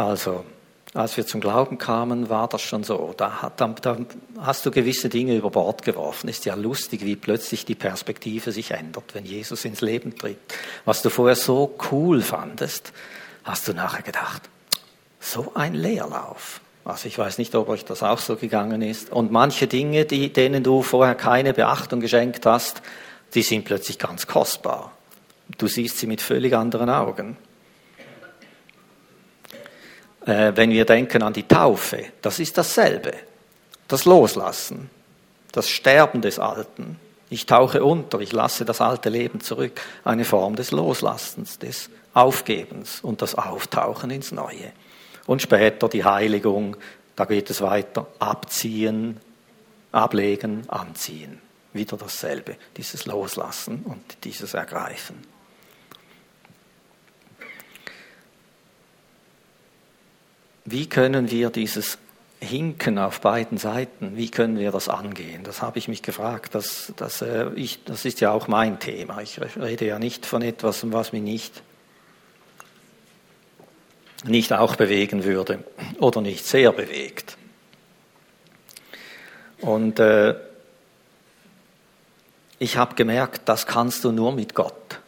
Also, 0.00 0.46
als 0.94 1.18
wir 1.18 1.26
zum 1.26 1.42
Glauben 1.42 1.76
kamen, 1.76 2.30
war 2.30 2.48
das 2.48 2.62
schon 2.62 2.84
so. 2.84 3.12
Da, 3.18 3.52
da, 3.54 3.68
da, 3.68 3.98
hast 4.38 4.64
du 4.64 4.70
gewisse 4.70 5.10
Dinge 5.10 5.36
über 5.36 5.50
Bord 5.50 5.82
geworfen. 5.82 6.28
Ist 6.28 6.46
ja 6.46 6.54
lustig, 6.54 7.04
wie 7.04 7.16
plötzlich 7.16 7.66
die 7.66 7.74
Perspektive 7.74 8.50
sich 8.50 8.70
ändert, 8.70 9.14
wenn 9.14 9.26
Jesus 9.26 9.66
ins 9.66 9.82
Leben 9.82 10.16
tritt. 10.16 10.38
Was 10.86 11.02
du 11.02 11.10
vorher 11.10 11.36
so 11.36 11.74
cool 11.92 12.22
fandest, 12.22 12.94
hast 13.44 13.68
du 13.68 13.74
nachher 13.74 14.00
gedacht, 14.00 14.48
so 15.20 15.52
ein 15.54 15.74
Leerlauf. 15.74 16.62
Also 16.86 17.06
ich 17.06 17.18
weiß 17.18 17.36
nicht, 17.36 17.54
ob 17.54 17.68
euch 17.68 17.84
das 17.84 18.02
auch 18.02 18.20
so 18.20 18.36
gegangen 18.36 18.80
ist. 18.80 19.12
Und 19.12 19.30
manche 19.30 19.66
Dinge, 19.66 20.06
die, 20.06 20.32
denen 20.32 20.62
du 20.62 20.80
vorher 20.80 21.14
keine 21.14 21.52
Beachtung 21.52 22.00
geschenkt 22.00 22.46
hast, 22.46 22.80
die 23.34 23.42
sind 23.42 23.66
plötzlich 23.66 23.98
ganz 23.98 24.26
kostbar. 24.26 24.92
Du 25.58 25.68
siehst 25.68 25.98
sie 25.98 26.06
mit 26.06 26.22
völlig 26.22 26.56
anderen 26.56 26.88
Augen. 26.88 27.36
Äh, 30.30 30.56
wenn 30.56 30.70
wir 30.70 30.84
denken 30.84 31.22
an 31.22 31.32
die 31.32 31.48
Taufe, 31.48 32.04
das 32.22 32.38
ist 32.38 32.56
dasselbe. 32.56 33.12
Das 33.88 34.04
Loslassen, 34.04 34.88
das 35.50 35.68
Sterben 35.68 36.22
des 36.22 36.38
Alten 36.38 36.96
Ich 37.32 37.46
tauche 37.46 37.84
unter, 37.84 38.20
ich 38.20 38.32
lasse 38.32 38.64
das 38.64 38.80
alte 38.80 39.08
Leben 39.08 39.40
zurück. 39.40 39.80
Eine 40.04 40.24
Form 40.24 40.56
des 40.56 40.70
Loslassens, 40.72 41.58
des 41.58 41.90
Aufgebens 42.12 43.00
und 43.02 43.22
das 43.22 43.36
Auftauchen 43.36 44.10
ins 44.10 44.32
Neue. 44.32 44.72
Und 45.26 45.42
später 45.42 45.88
die 45.88 46.04
Heiligung, 46.04 46.76
da 47.14 47.24
geht 47.24 47.50
es 47.50 47.60
weiter. 47.60 48.06
Abziehen, 48.18 49.20
ablegen, 49.92 50.68
anziehen. 50.68 51.40
Wieder 51.72 51.96
dasselbe, 51.96 52.56
dieses 52.76 53.06
Loslassen 53.06 53.82
und 53.84 54.24
dieses 54.24 54.54
Ergreifen. 54.54 55.29
Wie 60.70 60.88
können 60.88 61.32
wir 61.32 61.50
dieses 61.50 61.98
Hinken 62.40 62.98
auf 62.98 63.20
beiden 63.20 63.58
Seiten, 63.58 64.16
wie 64.16 64.30
können 64.30 64.56
wir 64.56 64.70
das 64.70 64.88
angehen? 64.88 65.42
Das 65.42 65.62
habe 65.62 65.78
ich 65.78 65.88
mich 65.88 66.00
gefragt. 66.00 66.54
Das, 66.54 66.92
das, 66.96 67.22
äh, 67.22 67.50
ich, 67.56 67.82
das 67.84 68.04
ist 68.04 68.20
ja 68.20 68.30
auch 68.30 68.46
mein 68.46 68.78
Thema. 68.78 69.20
Ich 69.20 69.40
rede 69.56 69.84
ja 69.84 69.98
nicht 69.98 70.26
von 70.26 70.42
etwas, 70.42 70.90
was 70.92 71.12
mich 71.12 71.22
nicht, 71.22 71.62
nicht 74.24 74.52
auch 74.52 74.76
bewegen 74.76 75.24
würde 75.24 75.64
oder 75.98 76.20
nicht 76.20 76.46
sehr 76.46 76.72
bewegt. 76.72 77.36
Und 79.60 79.98
äh, 79.98 80.36
ich 82.60 82.76
habe 82.76 82.94
gemerkt, 82.94 83.42
das 83.46 83.66
kannst 83.66 84.04
du 84.04 84.12
nur 84.12 84.32
mit 84.32 84.54
Gott. 84.54 85.00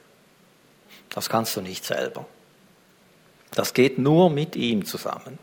Das 1.10 1.28
kannst 1.28 1.56
du 1.56 1.60
nicht 1.60 1.84
selber. 1.84 2.26
Das 3.52 3.74
geht 3.74 3.98
nur 3.98 4.28
mit 4.28 4.56
ihm 4.56 4.84
zusammen. 4.84 5.38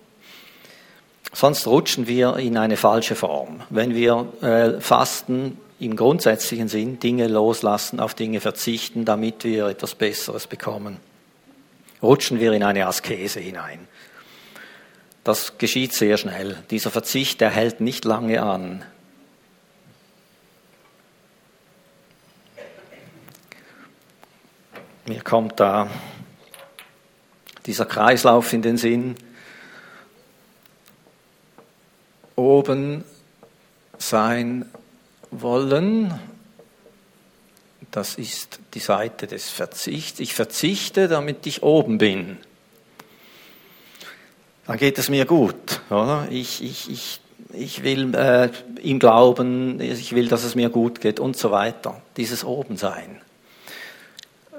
Sonst 1.31 1.67
rutschen 1.67 2.07
wir 2.07 2.37
in 2.37 2.57
eine 2.57 2.75
falsche 2.77 3.15
Form. 3.15 3.61
Wenn 3.69 3.93
wir 3.93 4.27
äh, 4.41 4.81
fasten 4.81 5.57
im 5.79 5.95
grundsätzlichen 5.95 6.67
Sinn, 6.67 6.99
Dinge 6.99 7.27
loslassen, 7.27 7.99
auf 7.99 8.13
Dinge 8.13 8.41
verzichten, 8.41 9.05
damit 9.05 9.43
wir 9.43 9.67
etwas 9.67 9.95
Besseres 9.95 10.47
bekommen, 10.47 10.97
rutschen 12.01 12.39
wir 12.39 12.51
in 12.53 12.63
eine 12.63 12.87
Askese 12.87 13.39
hinein. 13.39 13.87
Das 15.23 15.57
geschieht 15.57 15.93
sehr 15.93 16.17
schnell. 16.17 16.57
Dieser 16.71 16.91
Verzicht, 16.91 17.41
der 17.41 17.49
hält 17.49 17.81
nicht 17.81 18.05
lange 18.05 18.41
an. 18.41 18.83
Mir 25.05 25.21
kommt 25.21 25.59
da 25.59 25.89
dieser 27.65 27.85
Kreislauf 27.85 28.53
in 28.53 28.61
den 28.61 28.77
Sinn, 28.77 29.15
oben 32.39 33.03
sein 33.97 34.65
wollen. 35.31 36.19
Das 37.91 38.15
ist 38.15 38.59
die 38.73 38.79
Seite 38.79 39.27
des 39.27 39.49
Verzichts. 39.49 40.19
Ich 40.19 40.33
verzichte, 40.33 41.07
damit 41.07 41.45
ich 41.47 41.63
oben 41.63 41.97
bin. 41.97 42.37
Dann 44.67 44.77
geht 44.77 44.99
es 44.99 45.09
mir 45.09 45.25
gut. 45.25 45.81
Oder? 45.89 46.27
Ich, 46.29 46.63
ich, 46.63 46.91
ich, 46.91 47.21
ich 47.53 47.83
will 47.83 48.13
äh, 48.13 48.49
ihm 48.81 48.99
glauben, 48.99 49.81
ich 49.81 50.13
will, 50.13 50.27
dass 50.27 50.43
es 50.43 50.53
mir 50.53 50.69
gut 50.69 51.01
geht 51.01 51.19
und 51.19 51.35
so 51.35 51.49
weiter. 51.49 51.99
Dieses 52.17 52.45
Obensein. 52.45 53.21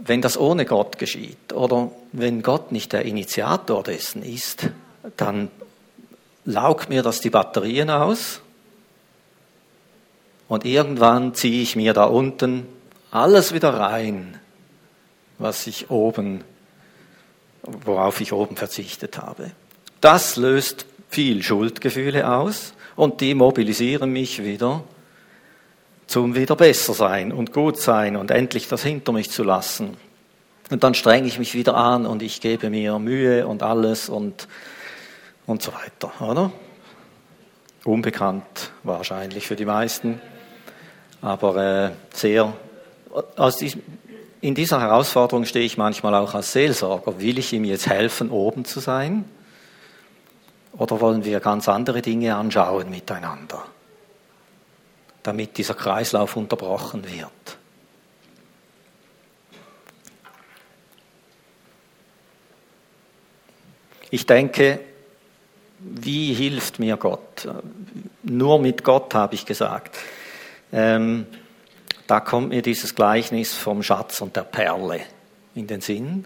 Wenn 0.00 0.22
das 0.22 0.36
ohne 0.38 0.64
Gott 0.64 0.98
geschieht 0.98 1.52
oder 1.52 1.92
wenn 2.12 2.42
Gott 2.42 2.72
nicht 2.72 2.92
der 2.92 3.04
Initiator 3.04 3.82
dessen 3.84 4.22
ist, 4.22 4.70
dann 5.16 5.50
laugt 6.44 6.88
mir 6.88 7.02
das 7.02 7.20
die 7.20 7.30
Batterien 7.30 7.90
aus 7.90 8.40
und 10.48 10.64
irgendwann 10.64 11.34
ziehe 11.34 11.62
ich 11.62 11.76
mir 11.76 11.92
da 11.92 12.04
unten 12.04 12.66
alles 13.10 13.52
wieder 13.52 13.74
rein, 13.74 14.38
was 15.38 15.66
ich 15.66 15.90
oben, 15.90 16.44
worauf 17.62 18.20
ich 18.20 18.32
oben 18.32 18.56
verzichtet 18.56 19.18
habe. 19.18 19.50
Das 20.00 20.36
löst 20.36 20.86
viel 21.08 21.42
Schuldgefühle 21.42 22.28
aus 22.30 22.72
und 22.96 23.20
die 23.20 23.34
mobilisieren 23.34 24.12
mich 24.12 24.42
wieder 24.42 24.84
zum 26.06 26.34
wieder 26.34 26.56
besser 26.56 26.94
sein 26.94 27.32
und 27.32 27.52
gut 27.52 27.78
sein 27.78 28.16
und 28.16 28.32
endlich 28.32 28.66
das 28.66 28.82
hinter 28.82 29.12
mich 29.12 29.30
zu 29.30 29.44
lassen. 29.44 29.96
Und 30.70 30.82
dann 30.82 30.94
strenge 30.94 31.28
ich 31.28 31.38
mich 31.38 31.54
wieder 31.54 31.76
an 31.76 32.06
und 32.06 32.22
ich 32.22 32.40
gebe 32.40 32.70
mir 32.70 32.98
Mühe 32.98 33.46
und 33.46 33.62
alles 33.62 34.08
und 34.08 34.48
und 35.50 35.62
so 35.62 35.72
weiter, 35.72 36.12
oder? 36.20 36.52
Unbekannt 37.84 38.72
wahrscheinlich 38.82 39.46
für 39.46 39.56
die 39.56 39.64
meisten, 39.64 40.20
aber 41.20 41.56
äh, 41.56 41.90
sehr. 42.14 42.52
Aus 43.36 43.60
in 44.42 44.54
dieser 44.54 44.80
Herausforderung 44.80 45.44
stehe 45.44 45.64
ich 45.64 45.76
manchmal 45.76 46.14
auch 46.14 46.34
als 46.34 46.52
Seelsorger. 46.52 47.20
Will 47.20 47.38
ich 47.38 47.52
ihm 47.52 47.64
jetzt 47.64 47.88
helfen, 47.88 48.30
oben 48.30 48.64
zu 48.64 48.80
sein? 48.80 49.24
Oder 50.72 51.00
wollen 51.00 51.24
wir 51.24 51.40
ganz 51.40 51.68
andere 51.68 52.00
Dinge 52.00 52.36
anschauen 52.36 52.88
miteinander, 52.88 53.64
damit 55.22 55.58
dieser 55.58 55.74
Kreislauf 55.74 56.36
unterbrochen 56.36 57.04
wird? 57.04 57.58
Ich 64.10 64.26
denke, 64.26 64.80
wie 65.80 66.34
hilft 66.34 66.78
mir 66.78 66.96
Gott? 66.96 67.48
Nur 68.22 68.58
mit 68.60 68.84
Gott, 68.84 69.14
habe 69.14 69.34
ich 69.34 69.46
gesagt. 69.46 69.96
Ähm, 70.72 71.26
da 72.06 72.20
kommt 72.20 72.50
mir 72.50 72.62
dieses 72.62 72.94
Gleichnis 72.94 73.54
vom 73.54 73.82
Schatz 73.82 74.20
und 74.20 74.36
der 74.36 74.42
Perle 74.42 75.00
in 75.54 75.66
den 75.66 75.80
Sinn. 75.80 76.24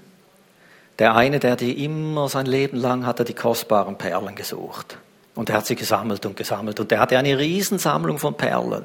Der 0.99 1.14
eine, 1.14 1.40
der 1.40 1.56
die 1.56 1.84
immer 1.84 2.28
sein 2.28 2.46
Leben 2.46 2.76
lang 2.76 3.06
hat 3.06 3.18
er 3.18 3.25
die 3.25 3.34
kostbaren 3.34 3.99
Perlen 3.99 4.34
gesucht. 4.34 4.99
Und 5.34 5.50
er 5.50 5.56
hat 5.56 5.66
sie 5.66 5.75
gesammelt 5.75 6.25
und 6.26 6.37
gesammelt. 6.37 6.78
Und 6.78 6.92
er 6.92 7.00
hatte 7.00 7.18
eine 7.18 7.38
Riesensammlung 7.38 8.18
von 8.18 8.37
Perlen. 8.37 8.84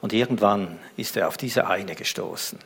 Und 0.00 0.12
irgendwann 0.12 0.78
ist 0.96 1.16
er 1.16 1.26
auf 1.26 1.36
diese 1.36 1.66
eine 1.66 1.94
gestoßen. 1.94 2.58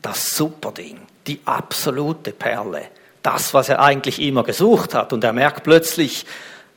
Das 0.00 0.30
Superding, 0.30 0.98
die 1.26 1.40
absolute 1.44 2.32
Perle. 2.32 2.82
Das, 3.22 3.52
was 3.52 3.68
er 3.68 3.80
eigentlich 3.80 4.20
immer 4.20 4.44
gesucht 4.44 4.94
hat. 4.94 5.12
Und 5.12 5.22
er 5.24 5.34
merkt 5.34 5.64
plötzlich, 5.64 6.24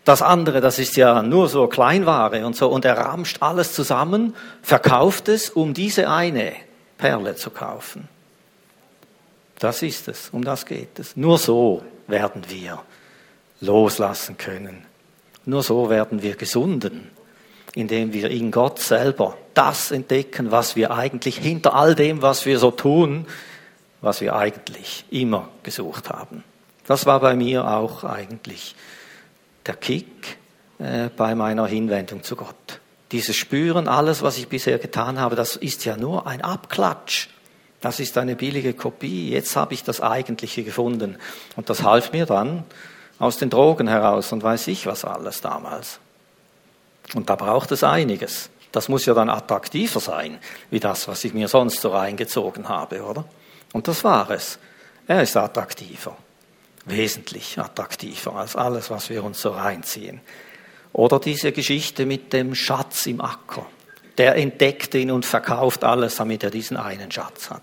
das 0.04 0.22
andere, 0.22 0.62
das 0.62 0.80
ist 0.80 0.98
ja 0.98 1.22
nur 1.22 1.48
so 1.48 1.68
Kleinware 1.68 2.46
und 2.46 2.56
so. 2.56 2.70
Und 2.70 2.86
er 2.86 2.98
ramscht 2.98 3.42
alles 3.42 3.74
zusammen, 3.74 4.36
verkauft 4.62 5.28
es, 5.30 5.50
um 5.50 5.74
diese 5.74 6.10
eine 6.10 6.54
Perle 6.98 7.36
zu 7.36 7.52
kaufen. 7.52 8.08
Das 9.60 9.84
ist 9.84 10.08
es, 10.08 10.30
um 10.32 10.44
das 10.44 10.66
geht 10.66 10.98
es. 10.98 11.16
Nur 11.16 11.38
so 11.38 11.84
werden 12.08 12.44
wir 12.50 12.82
loslassen 13.60 14.38
können. 14.38 14.86
Nur 15.46 15.62
so 15.62 15.90
werden 15.90 16.24
wir 16.24 16.36
gesunden, 16.36 17.12
indem 17.76 18.12
wir 18.12 18.32
in 18.32 18.50
Gott 18.50 18.80
selber 18.80 19.38
das 19.54 19.92
entdecken, 19.92 20.50
was 20.50 20.76
wir 20.76 20.92
eigentlich 20.92 21.38
hinter 21.38 21.76
all 21.76 21.94
dem, 21.94 22.24
was 22.24 22.46
wir 22.48 22.58
so 22.58 22.72
tun, 22.72 23.28
was 24.02 24.22
wir 24.22 24.36
eigentlich 24.36 25.06
immer 25.12 25.50
gesucht 25.62 26.10
haben. 26.10 26.44
Das 26.88 27.06
war 27.06 27.20
bei 27.20 27.36
mir 27.36 27.68
auch 27.68 28.04
eigentlich 28.04 28.76
der 29.66 29.76
Kick 29.76 30.38
äh, 30.80 31.10
bei 31.16 31.36
meiner 31.36 31.68
Hinwendung 31.68 32.24
zu 32.24 32.36
Gott. 32.36 32.80
Dieses 33.12 33.36
Spüren, 33.36 33.88
alles, 33.88 34.22
was 34.22 34.38
ich 34.38 34.48
bisher 34.48 34.80
getan 34.80 35.20
habe, 35.20 35.36
das 35.36 35.56
ist 35.56 35.86
ja 35.86 35.98
nur 35.98 36.28
ein 36.28 36.42
Abklatsch. 36.42 37.28
Das 37.82 38.00
ist 38.00 38.18
eine 38.18 38.36
billige 38.36 38.74
Kopie. 38.74 39.32
Jetzt 39.32 39.56
habe 39.56 39.74
ich 39.74 39.84
das 39.84 40.02
Eigentliche 40.02 40.64
gefunden. 40.64 41.18
Und 41.56 41.70
das 41.70 41.84
half 41.84 42.14
mir 42.14 42.26
dann 42.26 42.64
aus 43.20 43.38
den 43.38 43.50
Drogen 43.50 43.88
heraus 43.88 44.32
und 44.32 44.44
weiß 44.44 44.68
ich 44.68 44.86
was 44.86 45.04
alles 45.04 45.42
damals. 45.42 46.00
Und 47.14 47.30
da 47.30 47.36
braucht 47.36 47.72
es 47.72 47.84
einiges. 47.84 48.50
Das 48.72 48.88
muss 48.88 49.06
ja 49.06 49.14
dann 49.14 49.30
attraktiver 49.30 50.00
sein, 50.00 50.38
wie 50.70 50.80
das, 50.80 51.08
was 51.08 51.24
ich 51.26 51.34
mir 51.34 51.50
sonst 51.50 51.82
so 51.82 51.90
reingezogen 51.90 52.70
habe, 52.70 53.04
oder? 53.04 53.26
Und 53.74 53.88
das 53.88 54.04
war 54.04 54.30
es. 54.30 54.58
Er 55.08 55.22
ist 55.24 55.36
attraktiver 55.36 56.16
wesentlich 56.86 57.60
attraktiver 57.60 58.36
als 58.36 58.56
alles, 58.56 58.90
was 58.90 59.10
wir 59.10 59.24
uns 59.24 59.42
so 59.42 59.52
reinziehen. 59.52 60.22
Oder 60.94 61.20
diese 61.20 61.52
Geschichte 61.52 62.06
mit 62.06 62.34
dem 62.34 62.56
Schatz 62.56 63.06
im 63.06 63.22
Acker. 63.22 63.66
Der 64.18 64.36
entdeckt 64.36 64.94
ihn 64.94 65.12
und 65.12 65.26
verkauft 65.26 65.84
alles, 65.84 66.16
damit 66.16 66.44
er 66.44 66.50
diesen 66.50 66.78
einen 66.78 67.12
Schatz 67.12 67.50
hat. 67.50 67.62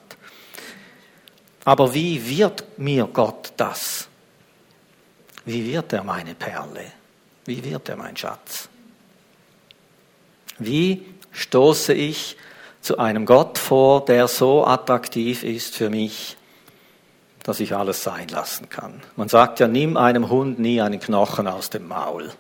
Aber 1.64 1.92
wie 1.92 2.38
wird 2.38 2.78
mir 2.78 3.06
Gott 3.12 3.52
das? 3.58 4.08
Wie 5.44 5.70
wird 5.70 5.92
er 5.92 6.04
meine 6.04 6.34
Perle? 6.34 6.86
Wie 7.44 7.62
wird 7.62 7.88
er 7.90 7.96
mein 7.96 8.16
Schatz? 8.16 8.68
Wie 10.58 11.04
stoße 11.32 11.92
ich 11.92 12.36
zu 12.80 12.98
einem 12.98 13.26
Gott 13.26 13.58
vor, 13.58 14.04
der 14.04 14.28
so 14.28 14.66
attraktiv 14.66 15.44
ist 15.44 15.76
für 15.76 15.90
mich, 15.90 16.37
dass 17.48 17.60
ich 17.60 17.74
alles 17.74 18.02
sein 18.02 18.28
lassen 18.28 18.68
kann. 18.68 19.00
Man 19.16 19.30
sagt 19.30 19.58
ja, 19.58 19.68
nimm 19.68 19.96
einem 19.96 20.28
Hund 20.28 20.58
nie 20.58 20.82
einen 20.82 21.00
Knochen 21.00 21.46
aus 21.46 21.70
dem 21.70 21.88
Maul. 21.88 22.30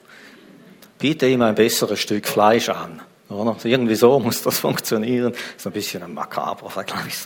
Biete 0.98 1.26
ihm 1.26 1.40
ein 1.40 1.54
besseres 1.54 1.98
Stück 1.98 2.26
Fleisch 2.26 2.68
an 2.68 3.00
Oder? 3.30 3.54
Also 3.54 3.68
irgendwie 3.68 3.94
so 3.94 4.20
muss 4.20 4.42
das 4.42 4.58
funktionieren. 4.58 5.32
Ist 5.56 5.66
ein 5.66 5.72
bisschen 5.72 6.02
ein 6.02 6.12
makaber 6.12 6.68
Vergleich. 6.68 7.24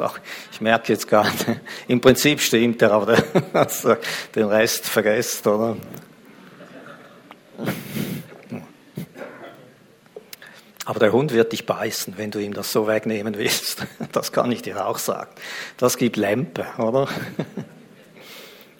Ich 0.53 0.61
merke 0.61 0.93
jetzt 0.93 1.09
gerade, 1.09 1.61
im 1.89 2.01
Prinzip 2.01 2.41
stimmt 2.41 2.81
er, 2.83 2.93
aber 2.93 3.21
also 3.53 3.97
den 4.33 4.45
Rest 4.45 4.87
vergesst, 4.87 5.45
oder? 5.49 5.77
Aber 10.85 10.99
der 10.99 11.13
Hund 11.13 11.33
wird 11.33 11.53
dich 11.53 11.65
beißen, 11.65 12.15
wenn 12.17 12.31
du 12.31 12.41
ihm 12.41 12.55
das 12.55 12.73
so 12.73 12.87
wegnehmen 12.87 13.37
willst. 13.37 13.87
Das 14.13 14.31
kann 14.31 14.53
ich 14.53 14.61
dir 14.61 14.87
auch 14.87 14.99
sagen. 14.99 15.31
Das 15.79 15.97
gibt 15.97 16.17
Lempe, 16.17 16.67
oder? 16.77 17.09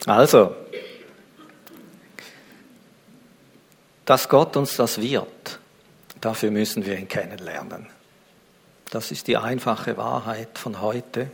Also, 0.05 0.55
dass 4.05 4.27
Gott 4.27 4.57
uns 4.57 4.75
das 4.75 5.01
wird, 5.01 5.59
dafür 6.19 6.51
müssen 6.51 6.85
wir 6.85 6.97
ihn 6.97 7.07
kennenlernen. 7.07 7.87
Das 8.89 9.11
ist 9.11 9.27
die 9.27 9.37
einfache 9.37 9.97
Wahrheit 9.97 10.57
von 10.57 10.81
heute. 10.81 11.31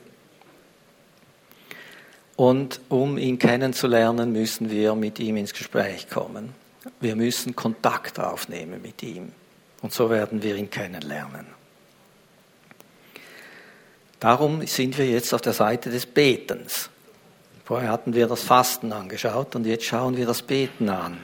Und 2.36 2.80
um 2.88 3.18
ihn 3.18 3.38
kennenzulernen, 3.38 4.32
müssen 4.32 4.70
wir 4.70 4.96
mit 4.96 5.20
ihm 5.20 5.36
ins 5.36 5.54
Gespräch 5.54 6.10
kommen. 6.10 6.54
Wir 7.02 7.16
müssen 7.16 7.56
Kontakt 7.56 8.18
aufnehmen 8.20 8.82
mit 8.82 9.04
ihm. 9.04 9.34
Und 9.82 9.94
so 9.94 10.10
werden 10.10 10.42
wir 10.42 10.56
ihn 10.56 10.70
kennenlernen. 10.70 11.48
Darum 14.20 14.66
sind 14.68 14.98
wir 14.98 15.06
jetzt 15.06 15.34
auf 15.34 15.42
der 15.42 15.54
Seite 15.54 15.90
des 15.90 16.06
Betens. 16.06 16.90
Vorher 17.70 17.92
hatten 17.92 18.16
wir 18.16 18.26
das 18.26 18.42
Fasten 18.42 18.92
angeschaut 18.92 19.56
und 19.56 19.64
jetzt 19.68 19.86
schauen 19.86 20.18
wir 20.18 20.26
das 20.26 20.42
Beten 20.42 20.90
an. 20.90 21.20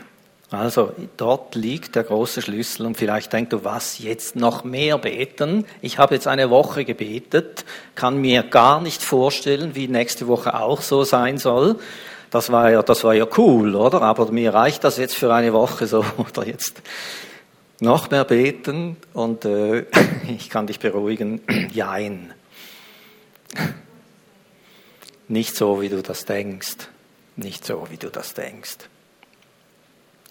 Also 0.51 0.91
dort 1.17 1.55
liegt 1.55 1.95
der 1.95 2.03
große 2.03 2.43
Schlüssel 2.43 2.85
und 2.85 2.97
vielleicht 2.97 3.33
denkt 3.33 3.51
du, 3.51 3.63
was 3.63 3.97
jetzt 3.97 4.35
noch 4.35 4.63
mehr 4.63 4.99
beten? 4.99 5.65
Ich 5.81 5.97
habe 5.97 6.13
jetzt 6.13 6.27
eine 6.27 6.51
Woche 6.51 6.85
gebetet, 6.85 7.65
kann 7.95 8.21
mir 8.21 8.43
gar 8.43 8.79
nicht 8.79 9.01
vorstellen, 9.01 9.73
wie 9.73 9.87
nächste 9.87 10.27
Woche 10.27 10.53
auch 10.53 10.83
so 10.83 11.03
sein 11.03 11.39
soll. 11.39 11.79
Das 12.29 12.51
war 12.51 12.69
ja, 12.69 12.83
das 12.83 13.03
war 13.03 13.15
ja 13.15 13.25
cool, 13.37 13.75
oder? 13.75 14.03
Aber 14.03 14.31
mir 14.31 14.53
reicht 14.53 14.83
das 14.83 14.97
jetzt 14.97 15.15
für 15.15 15.33
eine 15.33 15.51
Woche 15.51 15.87
so 15.87 16.05
oder 16.17 16.45
jetzt 16.45 16.79
noch 17.79 18.11
mehr 18.11 18.23
beten 18.23 18.97
und 19.13 19.45
äh, 19.45 19.87
ich 20.27 20.51
kann 20.51 20.67
dich 20.67 20.77
beruhigen, 20.77 21.41
jein. 21.73 22.35
Nicht 25.27 25.55
so, 25.55 25.81
wie 25.81 25.89
du 25.89 26.01
das 26.01 26.25
denkst. 26.25 26.89
Nicht 27.35 27.65
so, 27.65 27.87
wie 27.89 27.97
du 27.97 28.09
das 28.09 28.33
denkst. 28.33 28.77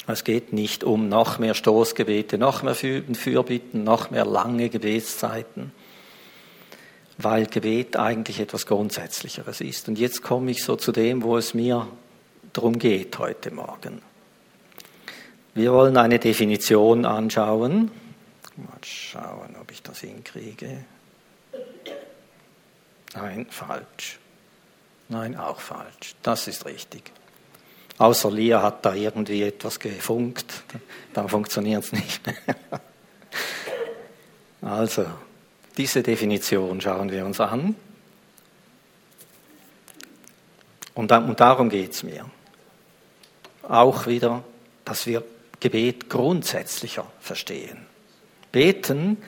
Es 0.07 0.25
geht 0.25 0.53
nicht 0.53 0.85
um 0.85 1.09
noch 1.09 1.39
mehr 1.39 1.55
Stoßgebete, 1.55 2.37
noch 2.37 2.63
mehr 2.63 2.75
Fürbitten, 2.75 3.85
noch 3.85 4.11
mehr 4.11 4.27
lange 4.27 4.69
Gebetszeiten, 4.69 5.73
weil 7.17 7.47
Gebet 7.47 7.97
eigentlich 7.97 8.39
etwas 8.39 8.67
Grundsätzlicheres 8.67 9.63
ist. 9.63 9.89
Und 9.89 9.99
jetzt 9.99 10.23
komme 10.23 10.51
ich 10.51 10.63
so 10.63 10.77
zu 10.77 10.93
dem, 10.93 11.23
wo 11.23 11.39
es 11.39 11.55
mir 11.55 11.89
darum 12.53 12.79
geht 12.79 13.19
heute 13.19 13.51
Morgen. 13.51 14.03
Wir 15.55 15.73
wollen 15.73 15.97
eine 15.97 16.19
Definition 16.19 17.07
anschauen. 17.07 17.91
Mal 18.57 18.79
schauen, 18.83 19.57
ob 19.61 19.71
ich 19.71 19.83
das 19.83 20.01
hinkriege. 20.01 20.85
Nein, 23.15 23.47
falsch. 23.49 24.19
Nein, 25.09 25.37
auch 25.37 25.61
falsch. 25.61 26.15
Das 26.23 26.49
ist 26.49 26.65
richtig. 26.67 27.13
Außer 27.99 28.31
Lia 28.31 28.63
hat 28.63 28.85
da 28.85 28.95
irgendwie 28.95 29.43
etwas 29.43 29.79
gefunkt, 29.79 30.65
dann 31.13 31.29
funktioniert 31.29 31.85
es 31.85 31.93
nicht 31.93 32.27
mehr. 32.27 32.37
Also, 34.63 35.05
diese 35.77 36.03
Definition 36.03 36.81
schauen 36.81 37.11
wir 37.11 37.27
uns 37.27 37.39
an. 37.39 37.77
Und, 40.95 41.11
darum 41.11 41.69
geht 41.69 41.93
es 41.93 42.03
mir. 42.03 42.25
Auch 43.63 44.07
wieder, 44.07 44.43
dass 44.87 45.07
wir 45.07 45.23
Gebet 45.61 46.09
grundsätzlicher 46.09 47.07
verstehen. 47.21 47.87
Beten 48.53 49.19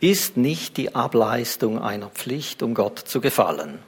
ist 0.00 0.38
nicht 0.38 0.78
die 0.78 0.94
Ableistung 0.94 1.82
einer 1.82 2.08
Pflicht, 2.08 2.62
um 2.62 2.72
Gott 2.72 2.98
zu 2.98 3.20
gefallen. 3.20 3.80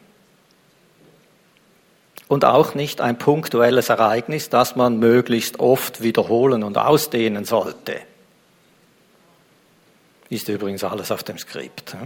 Und 2.30 2.44
auch 2.44 2.76
nicht 2.76 3.00
ein 3.00 3.18
punktuelles 3.18 3.88
Ereignis, 3.88 4.50
das 4.50 4.76
man 4.76 5.00
möglichst 5.00 5.58
oft 5.58 6.00
wiederholen 6.00 6.62
und 6.62 6.78
ausdehnen 6.78 7.44
sollte. 7.44 7.96
Ist 10.28 10.48
übrigens 10.48 10.84
alles 10.84 11.10
auf 11.10 11.24
dem 11.24 11.38
Skript. 11.38 11.96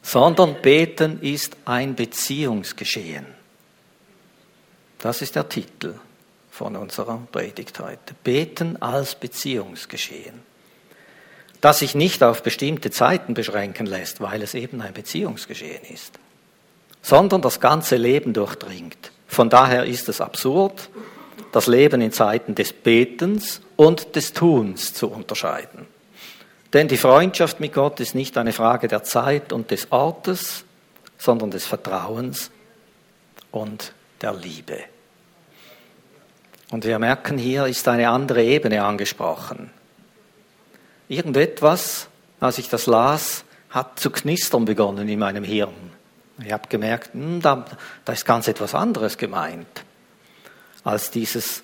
Sondern 0.00 0.62
Beten 0.62 1.20
ist 1.22 1.56
ein 1.64 1.96
Beziehungsgeschehen. 1.96 3.26
Das 5.00 5.22
ist 5.22 5.34
der 5.34 5.48
Titel 5.48 5.96
von 6.48 6.76
unserer 6.76 7.18
Predigt 7.32 7.80
heute. 7.80 8.14
Beten 8.22 8.80
als 8.80 9.16
Beziehungsgeschehen. 9.16 10.40
Das 11.60 11.80
sich 11.80 11.96
nicht 11.96 12.22
auf 12.22 12.44
bestimmte 12.44 12.92
Zeiten 12.92 13.34
beschränken 13.34 13.86
lässt, 13.86 14.20
weil 14.20 14.40
es 14.40 14.54
eben 14.54 14.80
ein 14.80 14.94
Beziehungsgeschehen 14.94 15.82
ist, 15.92 16.20
sondern 17.02 17.42
das 17.42 17.60
ganze 17.60 17.96
Leben 17.96 18.32
durchdringt. 18.32 19.10
Von 19.26 19.50
daher 19.50 19.84
ist 19.84 20.08
es 20.08 20.20
absurd, 20.20 20.88
das 21.50 21.66
Leben 21.66 22.00
in 22.00 22.12
Zeiten 22.12 22.54
des 22.54 22.72
Betens 22.72 23.60
und 23.76 24.16
des 24.16 24.32
Tuns 24.32 24.94
zu 24.94 25.08
unterscheiden. 25.08 25.86
Denn 26.72 26.88
die 26.88 26.96
Freundschaft 26.96 27.60
mit 27.60 27.74
Gott 27.74 28.00
ist 28.00 28.14
nicht 28.14 28.38
eine 28.38 28.52
Frage 28.52 28.88
der 28.88 29.02
Zeit 29.02 29.52
und 29.52 29.70
des 29.70 29.92
Ortes, 29.92 30.64
sondern 31.18 31.50
des 31.50 31.66
Vertrauens 31.66 32.50
und 33.50 33.92
der 34.22 34.32
Liebe. 34.34 34.78
Und 36.70 36.86
wir 36.86 36.98
merken, 36.98 37.36
hier 37.36 37.66
ist 37.66 37.86
eine 37.86 38.08
andere 38.08 38.42
Ebene 38.42 38.82
angesprochen. 38.82 39.70
Irgendetwas, 41.08 42.08
als 42.40 42.56
ich 42.56 42.70
das 42.70 42.86
las, 42.86 43.44
hat 43.68 44.00
zu 44.00 44.10
knistern 44.10 44.64
begonnen 44.64 45.08
in 45.08 45.18
meinem 45.18 45.44
Hirn. 45.44 45.92
Ich 46.38 46.52
habe 46.52 46.68
gemerkt, 46.68 47.14
hm, 47.14 47.40
da, 47.40 47.64
da, 48.04 48.12
ist 48.12 48.24
ganz 48.24 48.48
etwas 48.48 48.74
anderes 48.74 49.18
gemeint, 49.18 49.84
als 50.84 51.10
dieses, 51.10 51.62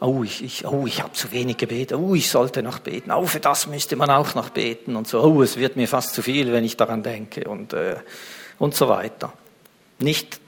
oh, 0.00 0.22
ich, 0.22 0.42
ich, 0.42 0.66
oh, 0.66 0.86
ich 0.86 1.02
habe 1.02 1.12
zu 1.12 1.32
wenig 1.32 1.56
gebetet, 1.56 1.98
oh, 1.98 2.14
ich 2.14 2.30
sollte 2.30 2.62
noch 2.62 2.78
beten, 2.78 3.10
oh, 3.10 3.26
für 3.26 3.40
das 3.40 3.66
müsste 3.66 3.96
man 3.96 4.10
auch 4.10 4.34
noch 4.34 4.50
beten 4.50 4.96
und 4.96 5.08
so, 5.08 5.20
oh, 5.22 5.42
es 5.42 5.56
wird 5.56 5.76
mir 5.76 5.88
fast 5.88 6.14
zu 6.14 6.22
viel, 6.22 6.52
wenn 6.52 6.64
ich 6.64 6.76
daran 6.76 7.02
denke 7.02 7.48
und, 7.48 7.72
äh, 7.72 7.96
und 8.58 8.74
so 8.74 8.88
weiter. 8.88 9.32
Nicht 9.98 10.40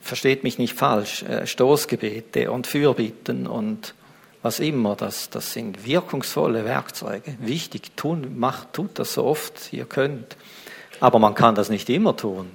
versteht 0.00 0.44
mich 0.44 0.58
nicht 0.58 0.74
falsch, 0.74 1.22
äh, 1.22 1.46
Stoßgebete 1.46 2.50
und 2.50 2.66
Fürbitten 2.66 3.46
und 3.46 3.94
was 4.42 4.60
immer, 4.60 4.94
das, 4.94 5.30
das 5.30 5.52
sind 5.52 5.84
wirkungsvolle 5.84 6.64
Werkzeuge. 6.64 7.36
Wichtig, 7.40 7.96
tun, 7.96 8.38
macht, 8.38 8.72
tut 8.72 8.98
das 8.98 9.14
so 9.14 9.24
oft 9.24 9.72
ihr 9.72 9.84
könnt. 9.84 10.36
Aber 11.00 11.18
man 11.18 11.34
kann 11.34 11.54
das 11.54 11.70
nicht 11.70 11.90
immer 11.90 12.16
tun. 12.16 12.50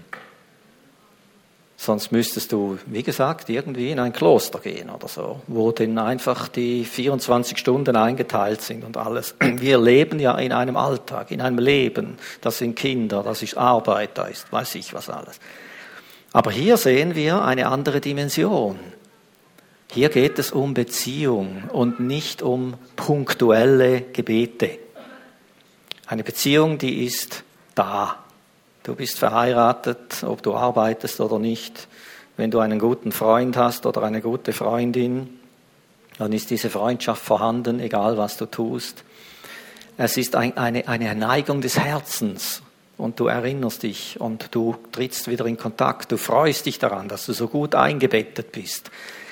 Sonst 1.85 2.13
müsstest 2.13 2.53
du, 2.53 2.79
wie 2.85 3.03
gesagt, 3.03 3.49
irgendwie 3.49 3.91
in 3.91 3.99
ein 3.99 4.13
Kloster 4.13 4.59
gehen 4.59 4.89
oder 4.89 5.09
so, 5.09 5.41
wo 5.47 5.73
denn 5.73 5.97
einfach 5.97 6.47
die 6.47 6.85
24 6.85 7.57
Stunden 7.57 7.97
eingeteilt 7.97 8.61
sind 8.61 8.85
und 8.85 8.95
alles. 8.95 9.35
Wir 9.41 9.77
leben 9.81 10.17
ja 10.17 10.37
in 10.37 10.53
einem 10.53 10.77
Alltag, 10.77 11.31
in 11.31 11.41
einem 11.41 11.57
Leben. 11.57 12.17
Das 12.39 12.59
sind 12.59 12.77
Kinder, 12.77 13.21
das 13.21 13.43
ist 13.43 13.57
Arbeit, 13.57 14.11
da 14.13 14.27
ist 14.27 14.49
weiß 14.49 14.75
ich 14.75 14.93
was 14.93 15.09
alles. 15.09 15.41
Aber 16.31 16.51
hier 16.51 16.77
sehen 16.77 17.15
wir 17.15 17.43
eine 17.43 17.67
andere 17.67 17.99
Dimension. 17.99 18.79
Hier 19.91 20.07
geht 20.07 20.39
es 20.39 20.53
um 20.53 20.73
Beziehung 20.73 21.63
und 21.67 21.99
nicht 21.99 22.41
um 22.41 22.75
punktuelle 22.95 24.03
Gebete. 24.13 24.79
Eine 26.07 26.23
Beziehung, 26.23 26.77
die 26.77 27.03
ist 27.05 27.43
da. 27.75 28.22
Du 28.83 28.95
bist 28.95 29.17
verheiratet, 29.17 30.23
ob 30.23 30.43
du 30.43 30.55
arbeitest 30.55 31.21
oder 31.21 31.39
nicht. 31.39 31.87
Wenn 32.35 32.51
du 32.51 32.59
einen 32.59 32.79
guten 32.79 33.13
Freund 33.13 33.55
hast 33.55 33.85
oder 33.85 34.03
eine 34.03 34.21
gute 34.21 34.51
Freundin, 34.51 35.39
dann 36.17 36.33
ist 36.33 36.49
diese 36.49 36.69
Freundschaft 36.69 37.23
vorhanden, 37.23 37.79
egal 37.79 38.17
was 38.17 38.35
du 38.35 38.45
tust. 38.45 39.03
Es 39.97 40.17
ist 40.17 40.35
eine, 40.35 40.87
eine 40.87 41.15
Neigung 41.15 41.61
des 41.61 41.79
Herzens 41.79 42.61
und 42.97 43.19
du 43.19 43.27
erinnerst 43.27 43.83
dich 43.83 44.19
und 44.19 44.49
du 44.51 44.75
trittst 44.91 45.29
wieder 45.29 45.45
in 45.45 45.57
Kontakt. 45.57 46.11
Du 46.11 46.17
freust 46.17 46.65
dich 46.65 46.77
daran, 46.77 47.07
dass 47.07 47.25
du 47.25 47.33
so 47.33 47.47
gut 47.47 47.75
eingebettet 47.75 48.51
bist 48.51 48.91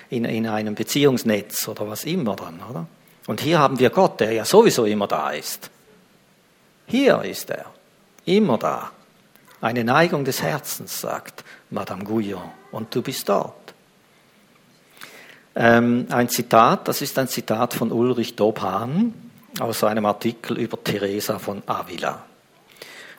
in, 0.09 0.23
in 0.25 0.47
einem 0.47 0.75
Beziehungsnetz 0.75 1.67
oder 1.67 1.89
was 1.89 2.05
immer 2.05 2.35
dann, 2.35 2.61
oder? 2.69 2.87
Und 3.27 3.41
hier 3.41 3.59
haben 3.59 3.79
wir 3.79 3.89
Gott, 3.89 4.19
der 4.19 4.31
ja 4.31 4.45
sowieso 4.45 4.85
immer 4.85 5.07
da 5.07 5.31
ist. 5.31 5.69
Hier 6.87 7.21
ist 7.23 7.49
er, 7.49 7.65
immer 8.25 8.57
da. 8.57 8.91
Eine 9.61 9.83
Neigung 9.83 10.25
des 10.25 10.41
Herzens, 10.41 11.01
sagt 11.01 11.43
Madame 11.69 12.03
Gouillon, 12.03 12.41
und 12.71 12.93
du 12.95 13.03
bist 13.03 13.29
dort. 13.29 13.75
Ähm, 15.55 16.07
ein 16.09 16.29
Zitat, 16.29 16.87
das 16.87 17.03
ist 17.03 17.19
ein 17.19 17.27
Zitat 17.27 17.75
von 17.75 17.91
Ulrich 17.91 18.35
Dobhan, 18.35 19.13
aus 19.59 19.83
einem 19.83 20.05
Artikel 20.07 20.57
über 20.57 20.83
Teresa 20.83 21.37
von 21.37 21.61
Avila. 21.67 22.23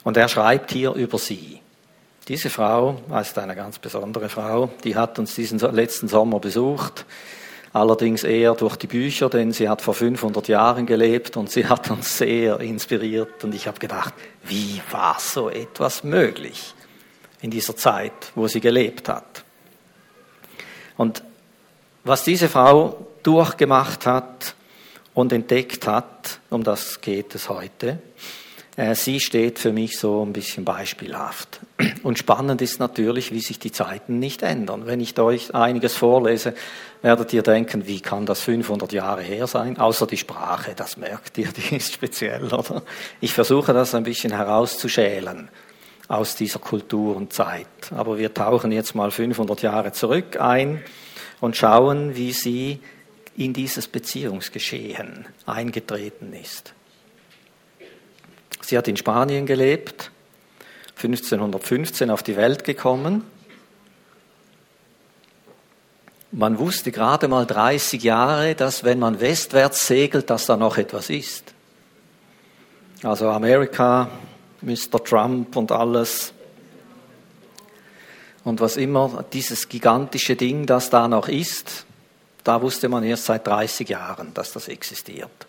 Und 0.03 0.17
er 0.17 0.29
schreibt 0.29 0.73
hier 0.73 0.93
über 0.95 1.19
sie. 1.19 1.61
Diese 2.27 2.51
Frau 2.51 3.01
ist 3.21 3.39
eine 3.39 3.55
ganz 3.55 3.79
besondere 3.79 4.29
Frau, 4.29 4.71
die 4.83 4.97
hat 4.97 5.19
uns 5.21 5.35
diesen 5.37 5.59
letzten 5.59 6.09
Sommer 6.09 6.41
besucht, 6.41 7.05
allerdings 7.73 8.23
eher 8.25 8.55
durch 8.55 8.77
die 8.77 8.87
Bücher, 8.87 9.31
denn 9.31 9.53
sie 9.53 9.69
hat 9.69 9.83
vor 9.83 9.95
500 9.95 10.49
Jahren 10.49 10.87
gelebt 10.87 11.37
und 11.37 11.51
sie 11.51 11.67
hat 11.67 11.91
uns 11.91 12.19
sehr 12.19 12.61
inspiriert 12.61 13.43
und 13.45 13.55
ich 13.55 13.67
habe 13.67 13.79
gedacht, 13.79 14.15
wie 14.45 14.81
war 14.91 15.19
so 15.19 15.49
etwas 15.49 16.05
möglich 16.05 16.75
in 17.41 17.51
dieser 17.51 17.77
Zeit, 17.77 18.33
wo 18.35 18.47
sie 18.47 18.61
gelebt 18.61 19.09
hat? 19.09 19.45
Und 20.97 21.23
was 22.05 22.25
diese 22.25 22.49
Frau 22.49 23.07
durchgemacht 23.23 24.07
hat 24.07 24.55
und 25.15 25.33
entdeckt 25.33 25.87
hat, 25.87 26.41
um 26.51 26.65
das 26.65 27.01
geht 27.01 27.35
es 27.35 27.49
heute, 27.49 27.99
äh, 28.77 28.95
sie 28.95 29.21
steht 29.21 29.59
für 29.59 29.73
mich 29.73 29.99
so 29.99 30.25
ein 30.25 30.33
bisschen 30.33 30.65
beispielhaft. 30.65 31.61
Und 32.03 32.19
spannend 32.19 32.63
ist 32.63 32.81
natürlich, 32.81 33.33
wie 33.33 33.41
sich 33.41 33.59
die 33.59 33.73
Zeiten 33.73 34.19
nicht 34.19 34.43
ändern. 34.43 34.87
Wenn 34.87 35.01
ich 35.01 35.19
euch 35.19 35.55
einiges 35.55 35.95
vorlese, 35.95 36.55
werdet 37.01 37.33
ihr 37.33 37.43
denken, 37.43 37.87
wie 37.87 38.01
kann 38.01 38.27
das 38.27 38.41
500 38.41 38.93
Jahre 38.93 39.23
her 39.23 39.47
sein? 39.47 39.79
Außer 39.79 40.07
die 40.07 40.17
Sprache, 40.17 40.75
das 40.75 40.97
merkt 40.97 41.39
ihr, 41.39 41.49
die 41.71 41.77
ist 41.77 41.95
speziell, 41.95 42.45
oder? 42.53 42.83
Ich 43.21 43.33
versuche 43.33 43.73
das 43.73 43.95
ein 43.95 44.05
bisschen 44.05 44.33
herauszuschälen 44.33 45.49
aus 46.09 46.37
dieser 46.37 46.59
Kultur 46.59 47.17
und 47.17 47.33
Zeit. 47.33 47.67
Aber 47.91 48.19
wir 48.19 48.33
tauchen 48.35 48.71
jetzt 48.71 48.95
mal 48.95 49.11
500 49.11 49.63
Jahre 49.63 49.93
zurück 49.93 50.41
ein 50.41 50.83
und 51.41 51.57
schauen, 51.57 52.17
wie 52.17 52.33
sie 52.33 52.81
in 53.37 53.53
dieses 53.53 53.89
Beziehungsgeschehen 53.89 55.27
eingetreten 55.47 56.35
ist. 56.35 56.75
Sie 58.61 58.79
hat 58.79 58.89
in 58.89 58.97
Spanien 58.97 59.47
gelebt, 59.47 60.12
1515 61.03 62.11
auf 62.11 62.23
die 62.23 62.37
Welt 62.37 62.65
gekommen. 62.65 63.25
Man 66.31 66.59
wusste 66.59 66.93
gerade 66.93 67.29
mal 67.29 67.45
30 67.45 68.03
Jahre, 68.03 68.55
dass 68.55 68.85
wenn 68.85 68.99
man 68.99 69.21
westwärts 69.21 69.87
segelt, 69.87 70.31
dass 70.31 70.47
da 70.47 70.57
noch 70.57 70.79
etwas 70.79 71.11
ist. 71.11 71.53
Also 73.03 73.29
Amerika, 73.29 74.09
Mr. 74.63 75.03
Trump 75.05 75.57
und 75.57 75.73
alles. 75.73 76.33
Und 78.45 78.61
was 78.61 78.77
immer 78.77 79.25
dieses 79.33 79.69
gigantische 79.69 80.37
Ding, 80.37 80.67
das 80.67 80.89
da 80.89 81.07
noch 81.09 81.29
ist, 81.29 81.85
da 82.45 82.63
wusste 82.63 82.89
man 82.89 83.05
erst 83.05 83.27
seit 83.27 83.47
30 83.47 83.89
Jahren, 83.89 84.33
dass 84.35 84.53
das 84.53 84.69
existiert. 84.69 85.47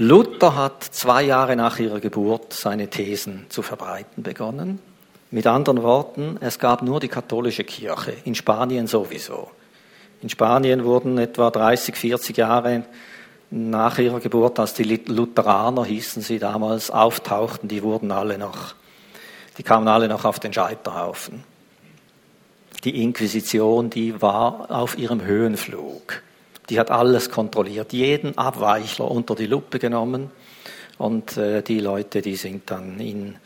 Luther 0.00 0.54
hat 0.54 0.84
zwei 0.84 1.24
Jahre 1.24 1.56
nach 1.56 1.80
ihrer 1.80 1.98
Geburt 1.98 2.52
seine 2.52 2.88
Thesen 2.88 3.46
zu 3.48 3.62
verbreiten 3.62 4.22
begonnen. 4.22 4.78
Mit 5.32 5.44
anderen 5.48 5.82
Worten, 5.82 6.38
es 6.40 6.60
gab 6.60 6.82
nur 6.82 7.00
die 7.00 7.08
katholische 7.08 7.64
Kirche, 7.64 8.14
in 8.24 8.36
Spanien 8.36 8.86
sowieso. 8.86 9.50
In 10.22 10.28
Spanien 10.28 10.84
wurden 10.84 11.18
etwa 11.18 11.50
30, 11.50 11.96
40 11.96 12.36
Jahre 12.36 12.84
nach 13.50 13.98
ihrer 13.98 14.20
Geburt, 14.20 14.60
als 14.60 14.72
die 14.72 14.84
Lutheraner 14.84 15.84
hießen 15.84 16.22
sie 16.22 16.38
damals, 16.38 16.92
auftauchten, 16.92 17.68
die 17.68 17.82
wurden 17.82 18.12
alle 18.12 18.38
noch, 18.38 18.76
die 19.58 19.64
kamen 19.64 19.88
alle 19.88 20.06
noch 20.06 20.24
auf 20.24 20.38
den 20.38 20.52
Scheiterhaufen. 20.52 21.42
Die 22.84 23.02
Inquisition, 23.02 23.90
die 23.90 24.22
war 24.22 24.70
auf 24.70 24.96
ihrem 24.96 25.24
Höhenflug 25.24 26.22
die 26.68 26.78
hat 26.78 26.90
alles 26.90 27.30
kontrolliert, 27.30 27.92
jeden 27.92 28.36
Abweichler 28.36 29.10
unter 29.10 29.34
die 29.34 29.46
Lupe 29.46 29.78
genommen 29.78 30.30
und 30.98 31.36
äh, 31.36 31.62
die 31.62 31.80
Leute, 31.80 32.22
die 32.22 32.36
sind 32.36 32.70
dann 32.70 33.00
in 33.00 33.36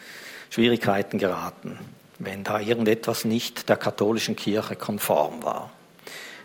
Schwierigkeiten 0.50 1.18
geraten, 1.18 1.78
wenn 2.18 2.44
da 2.44 2.60
irgendetwas 2.60 3.24
nicht 3.24 3.68
der 3.68 3.76
katholischen 3.76 4.36
Kirche 4.36 4.76
konform 4.76 5.42
war. 5.42 5.70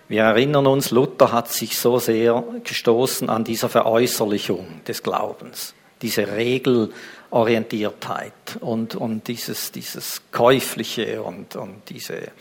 Wir 0.09 0.23
erinnern 0.23 0.67
uns, 0.67 0.91
Luther 0.91 1.33
hat 1.33 1.51
sich 1.51 1.77
so 1.77 1.99
sehr 1.99 2.41
gestoßen 2.63 3.29
an 3.29 3.43
dieser 3.43 3.67
Veräußerlichung 3.67 4.85
des 4.87 5.03
Glaubens, 5.03 5.73
diese 6.01 6.31
Regelorientiertheit 6.31 8.31
und, 8.61 8.95
und 8.95 9.27
dieses, 9.27 9.73
dieses 9.73 10.21
Käufliche 10.31 11.21
und, 11.21 11.57
und 11.57 11.81
diese 11.89 12.31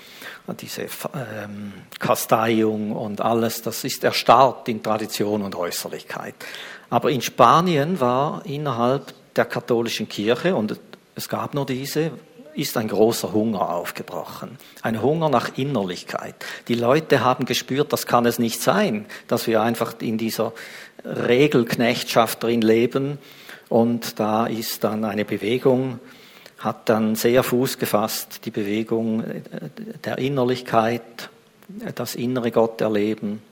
diese 0.55 0.83
ähm, 0.83 1.73
Kasteiung 1.99 2.93
und 2.93 3.21
alles, 3.21 3.63
das 3.63 3.85
ist 3.85 4.05
erstarrt 4.05 4.69
in 4.69 4.83
Tradition 4.83 5.43
und 5.43 5.55
Äußerlichkeit. 5.55 6.35
Aber 6.91 7.11
in 7.11 7.21
Spanien 7.21 8.01
war 8.01 8.43
innerhalb 8.47 9.13
der 9.35 9.45
katholischen 9.45 10.09
Kirche, 10.09 10.55
und 10.55 10.79
es 11.15 11.29
gab 11.29 11.55
nur 11.55 11.67
diese, 11.67 12.13
ist 12.55 12.77
ein 12.77 12.89
großer 12.89 13.33
Hunger 13.33 13.69
aufgebrochen. 13.71 14.57
Ein 14.83 15.03
Hunger 15.03 15.29
nach 15.29 15.59
Innerlichkeit. 15.59 16.35
Die 16.69 16.75
Leute 16.75 17.23
haben 17.23 17.45
gespürt, 17.45 17.93
das 17.93 18.07
kann 18.07 18.25
es 18.25 18.39
nicht 18.39 18.63
sein, 18.63 19.07
dass 19.29 19.47
wir 19.47 19.61
einfach 19.61 19.95
in 20.01 20.17
dieser 20.17 20.53
Regelknechtschaft 21.05 22.43
drin 22.43 22.63
leben. 22.63 23.19
Und 23.69 24.19
da 24.19 24.47
ist 24.47 24.85
dann 24.85 25.05
eine 25.05 25.25
Bewegung 25.25 26.01
hat 26.59 26.89
dann 26.89 27.17
sehr 27.17 27.43
Fuß 27.43 27.79
gefasst, 27.79 28.41
die 28.45 28.51
Bewegung 28.51 29.25
der 30.05 30.19
Innerlichkeit, 30.19 31.29
das 31.95 32.15
innere 32.15 32.51
Gott 32.51 32.81
erleben, 32.81 33.43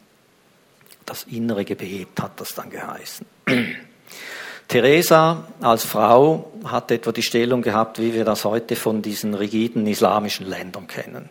das 1.05 1.25
innere 1.25 1.65
Gebet 1.65 2.09
hat 2.21 2.41
das 2.41 2.55
dann 2.55 2.71
geheißen. 2.71 3.27
Theresa 4.69 5.47
als 5.61 5.85
Frau 5.85 6.51
hat 6.65 6.91
etwa 6.91 7.13
die 7.13 7.23
Stellung 7.23 7.61
gehabt, 7.61 7.99
wie 7.99 8.15
wir 8.15 8.25
das 8.25 8.45
heute 8.45 8.77
von 8.77 9.03
diesen 9.03 9.35
rigiden 9.35 9.87
islamischen 9.87 10.47
Ländern 10.47 10.87
kennen. 10.87 11.29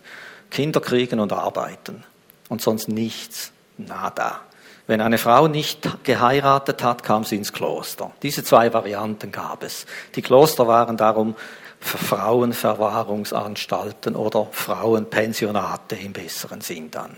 Kinder 0.52 0.82
kriegen 0.82 1.20
und 1.20 1.34
arbeiten 1.34 2.04
und 2.50 2.62
sonst 2.62 2.88
nichts, 2.88 3.52
nada. 3.78 4.42
Wenn 4.86 5.02
eine 5.02 5.18
Frau 5.18 5.48
nicht 5.48 6.04
geheiratet 6.04 6.84
hat, 6.84 7.04
kam 7.04 7.24
sie 7.24 7.38
ins 7.38 7.54
Kloster. 7.54 8.12
Diese 8.22 8.44
zwei 8.44 8.74
Varianten 8.74 9.32
gab 9.32 9.64
es. 9.64 9.86
Die 10.16 10.22
Kloster 10.22 10.68
waren 10.68 10.98
darum 10.98 11.36
Frauenverwahrungsanstalten 11.84 14.16
oder 14.16 14.48
Frauenpensionate 14.52 15.98
im 15.98 16.14
besseren 16.14 16.62
Sinn 16.62 16.90
dann. 16.92 17.18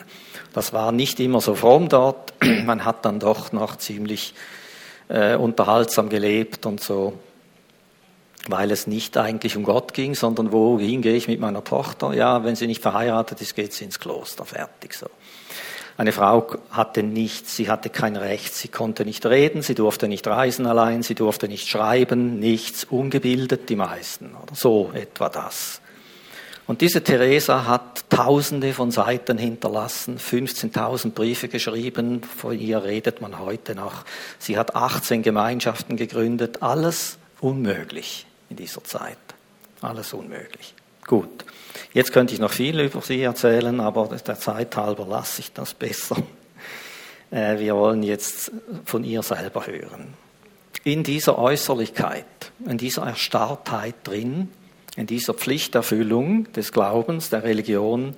Das 0.54 0.74
war 0.74 0.92
nicht 0.92 1.20
immer 1.20 1.40
so 1.40 1.54
fromm 1.56 1.88
dort. 1.88 2.34
Man 2.66 2.84
hat 2.84 3.06
dann 3.06 3.20
doch 3.20 3.52
noch 3.52 3.76
ziemlich 3.78 4.34
äh, 5.08 5.36
unterhaltsam 5.36 6.10
gelebt 6.10 6.66
und 6.66 6.82
so, 6.82 7.14
weil 8.48 8.72
es 8.72 8.88
nicht 8.88 9.18
eigentlich 9.18 9.56
um 9.56 9.64
Gott 9.64 9.94
ging, 9.94 10.16
sondern 10.16 10.52
wohin 10.52 11.02
gehe 11.02 11.16
ich 11.16 11.28
mit 11.28 11.40
meiner 11.40 11.64
Tochter? 11.64 12.14
Ja, 12.14 12.44
wenn 12.44 12.56
sie 12.56 12.68
nicht 12.68 12.82
verheiratet 12.82 13.42
ist, 13.42 13.56
geht 13.56 13.74
sie 13.74 13.86
ins 13.86 14.00
Kloster, 14.00 14.46
fertig 14.46 14.94
so. 14.94 15.08
Eine 15.98 16.12
Frau 16.12 16.46
hatte 16.72 17.04
nichts, 17.04 17.56
sie 17.56 17.70
hatte 17.70 17.90
kein 17.90 18.18
Recht, 18.18 18.54
sie 18.54 18.68
konnte 18.68 19.06
nicht 19.06 19.26
reden, 19.26 19.62
sie 19.62 19.76
durfte 19.76 20.10
nicht 20.10 20.28
reisen 20.28 20.66
allein, 20.66 21.04
sie 21.04 21.16
durfte 21.16 21.48
nicht 21.48 21.70
schreiben, 21.70 22.38
nichts, 22.38 22.84
ungebildet 22.84 23.70
die 23.70 23.78
meisten, 23.78 24.36
oder 24.36 24.54
so 24.54 24.92
etwa 24.94 25.30
das. 25.30 25.80
Und 26.68 26.82
diese 26.82 27.02
Theresa 27.02 27.66
hat 27.66 28.10
tausende 28.10 28.74
von 28.74 28.92
Seiten 28.92 29.38
hinterlassen, 29.38 30.18
15.000 30.18 31.12
Briefe 31.12 31.48
geschrieben, 31.48 32.24
von 32.24 32.60
ihr 32.60 32.84
redet 32.84 33.22
man 33.22 33.40
heute 33.40 33.76
noch. 33.76 34.04
Sie 34.40 34.58
hat 34.58 34.76
18 34.76 35.22
Gemeinschaften 35.22 35.96
gegründet, 35.96 36.62
alles 36.62 37.20
unmöglich 37.40 38.26
in 38.50 38.58
dieser 38.58 38.84
Zeit. 38.84 39.18
Alles 39.82 40.14
unmöglich. 40.14 40.74
Gut. 41.06 41.46
Jetzt 41.94 42.12
könnte 42.12 42.34
ich 42.34 42.40
noch 42.40 42.52
viel 42.52 42.80
über 42.80 43.02
sie 43.02 43.22
erzählen, 43.22 43.80
aber 43.80 44.08
der 44.08 44.40
Zeit 44.40 44.76
halber 44.76 45.06
lasse 45.06 45.42
ich 45.42 45.52
das 45.54 45.74
besser. 45.74 46.18
Äh, 47.32 47.60
wir 47.60 47.76
wollen 47.76 48.04
jetzt 48.04 48.52
von 48.86 49.04
ihr 49.04 49.24
selber 49.24 49.66
hören. 49.66 50.14
In 50.84 51.04
dieser 51.04 51.40
Äußerlichkeit, 51.40 52.52
in 52.66 52.78
dieser 52.78 53.04
Erstarrtheit 53.04 53.96
drin, 54.04 54.50
in 54.96 55.08
dieser 55.08 55.34
Pflichterfüllung 55.34 56.52
des 56.54 56.72
Glaubens, 56.72 57.30
der 57.30 57.44
Religion, 57.44 58.16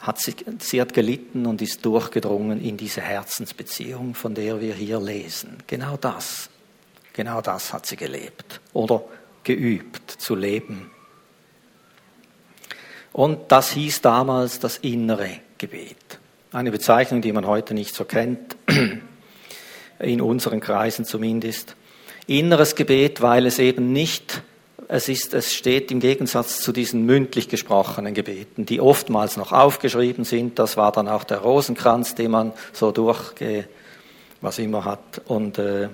hat 0.00 0.20
sie, 0.20 0.36
sie 0.58 0.80
hat 0.80 0.94
gelitten 0.94 1.46
und 1.46 1.62
ist 1.62 1.84
durchgedrungen 1.84 2.62
in 2.62 2.76
diese 2.76 3.00
Herzensbeziehung, 3.00 4.14
von 4.14 4.34
der 4.34 4.60
wir 4.60 4.74
hier 4.74 5.00
lesen. 5.00 5.56
Genau 5.66 5.96
das, 5.96 6.50
genau 7.12 7.40
das 7.40 7.72
hat 7.72 7.86
sie 7.86 7.96
gelebt 7.96 8.60
oder 8.72 9.02
geübt 9.42 10.10
zu 10.10 10.34
leben 10.34 10.90
und 13.14 13.38
das 13.48 13.70
hieß 13.70 14.02
damals 14.02 14.60
das 14.60 14.76
innere 14.76 15.30
Gebet. 15.56 15.96
Eine 16.52 16.70
Bezeichnung, 16.70 17.22
die 17.22 17.32
man 17.32 17.46
heute 17.46 17.72
nicht 17.72 17.94
so 17.94 18.04
kennt, 18.04 18.56
in 19.98 20.20
unseren 20.20 20.60
Kreisen 20.60 21.06
zumindest. 21.06 21.76
Inneres 22.26 22.74
Gebet, 22.74 23.22
weil 23.22 23.46
es 23.46 23.58
eben 23.58 23.92
nicht, 23.92 24.42
es 24.88 25.08
ist, 25.08 25.32
es 25.32 25.54
steht 25.54 25.90
im 25.90 26.00
Gegensatz 26.00 26.60
zu 26.60 26.72
diesen 26.72 27.06
mündlich 27.06 27.48
gesprochenen 27.48 28.12
Gebeten, 28.12 28.66
die 28.66 28.80
oftmals 28.82 29.38
noch 29.38 29.52
aufgeschrieben 29.52 30.24
sind. 30.24 30.58
Das 30.58 30.76
war 30.76 30.92
dann 30.92 31.08
auch 31.08 31.24
der 31.24 31.38
Rosenkranz, 31.38 32.14
den 32.14 32.30
man 32.30 32.52
so 32.74 32.92
durchgewalkt 32.92 33.68
was 34.44 34.58
immer 34.58 34.84
hat. 34.84 35.22
Und 35.26 35.58
äh, 35.58 35.88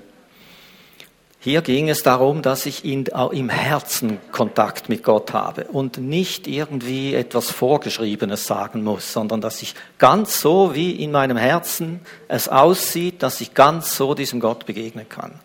hier 1.43 1.63
ging 1.63 1.89
es 1.89 2.03
darum, 2.03 2.43
dass 2.43 2.67
ich 2.67 2.85
in, 2.85 3.07
im 3.33 3.49
Herzen 3.49 4.19
Kontakt 4.31 4.91
mit 4.91 5.03
Gott 5.03 5.33
habe 5.33 5.65
und 5.65 5.97
nicht 5.97 6.47
irgendwie 6.47 7.15
etwas 7.15 7.51
Vorgeschriebenes 7.51 8.47
sagen 8.47 8.85
muss, 8.85 9.11
sondern 9.11 9.41
dass 9.41 9.63
ich 9.63 9.75
ganz 9.97 10.39
so, 10.39 10.75
wie 10.75 11.03
in 11.03 11.13
meinem 11.13 11.39
Herzen 11.39 12.01
es 12.29 12.49
aussieht, 12.49 13.23
dass 13.23 13.41
ich 13.41 13.55
ganz 13.55 13.97
so 13.97 14.13
diesem 14.13 14.39
Gott 14.39 14.67
begegnen 14.67 15.09
kann. 15.09 15.41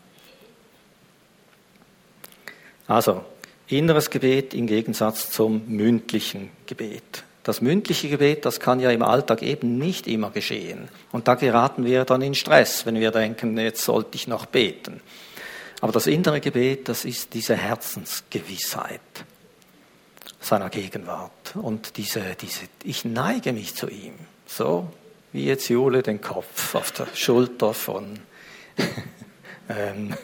Also, 2.88 3.23
inneres 3.67 4.10
Gebet 4.10 4.53
im 4.53 4.67
Gegensatz 4.67 5.31
zum 5.31 5.63
mündlichen 5.67 6.49
Gebet. 6.65 7.23
Das 7.43 7.62
mündliche 7.62 8.10
Gebet, 8.10 8.43
das 8.43 8.60
kann 8.60 8.81
ja 8.81 8.91
im 8.91 9.01
Alltag 9.01 9.41
eben 9.43 9.77
nicht 9.77 10.08
immer 10.08 10.31
geschehen. 10.31 10.89
Und 11.13 11.29
da 11.29 11.36
geraten 11.36 11.86
wir 11.86 12.03
dann 12.03 12.21
in 12.21 12.36
Stress, 12.36 12.86
wenn 12.86 12.99
wir 12.99 13.12
denken, 13.12 13.58
jetzt 13.58 13.84
sollte 13.84 14.15
ich 14.15 14.27
noch 14.27 14.45
beten. 14.45 14.99
Aber 15.82 15.92
das 15.92 16.08
innere 16.08 16.40
Gebet, 16.40 16.88
das 16.90 17.06
ist 17.06 17.34
diese 17.34 17.56
Herzensgewissheit 17.56 19.02
seiner 20.40 20.70
Gegenwart 20.70 21.56
und 21.56 21.98
diese, 21.98 22.36
diese, 22.40 22.66
ich 22.84 23.04
neige 23.04 23.52
mich 23.52 23.76
zu 23.76 23.88
ihm, 23.88 24.14
so 24.46 24.88
wie 25.32 25.46
jetzt 25.46 25.70
Jule 25.70 26.04
den 26.04 26.22
Kopf 26.22 26.76
auf 26.76 26.92
der 26.92 27.08
Schulter 27.14 27.74
von, 27.74 28.20
ähm, 29.70 30.16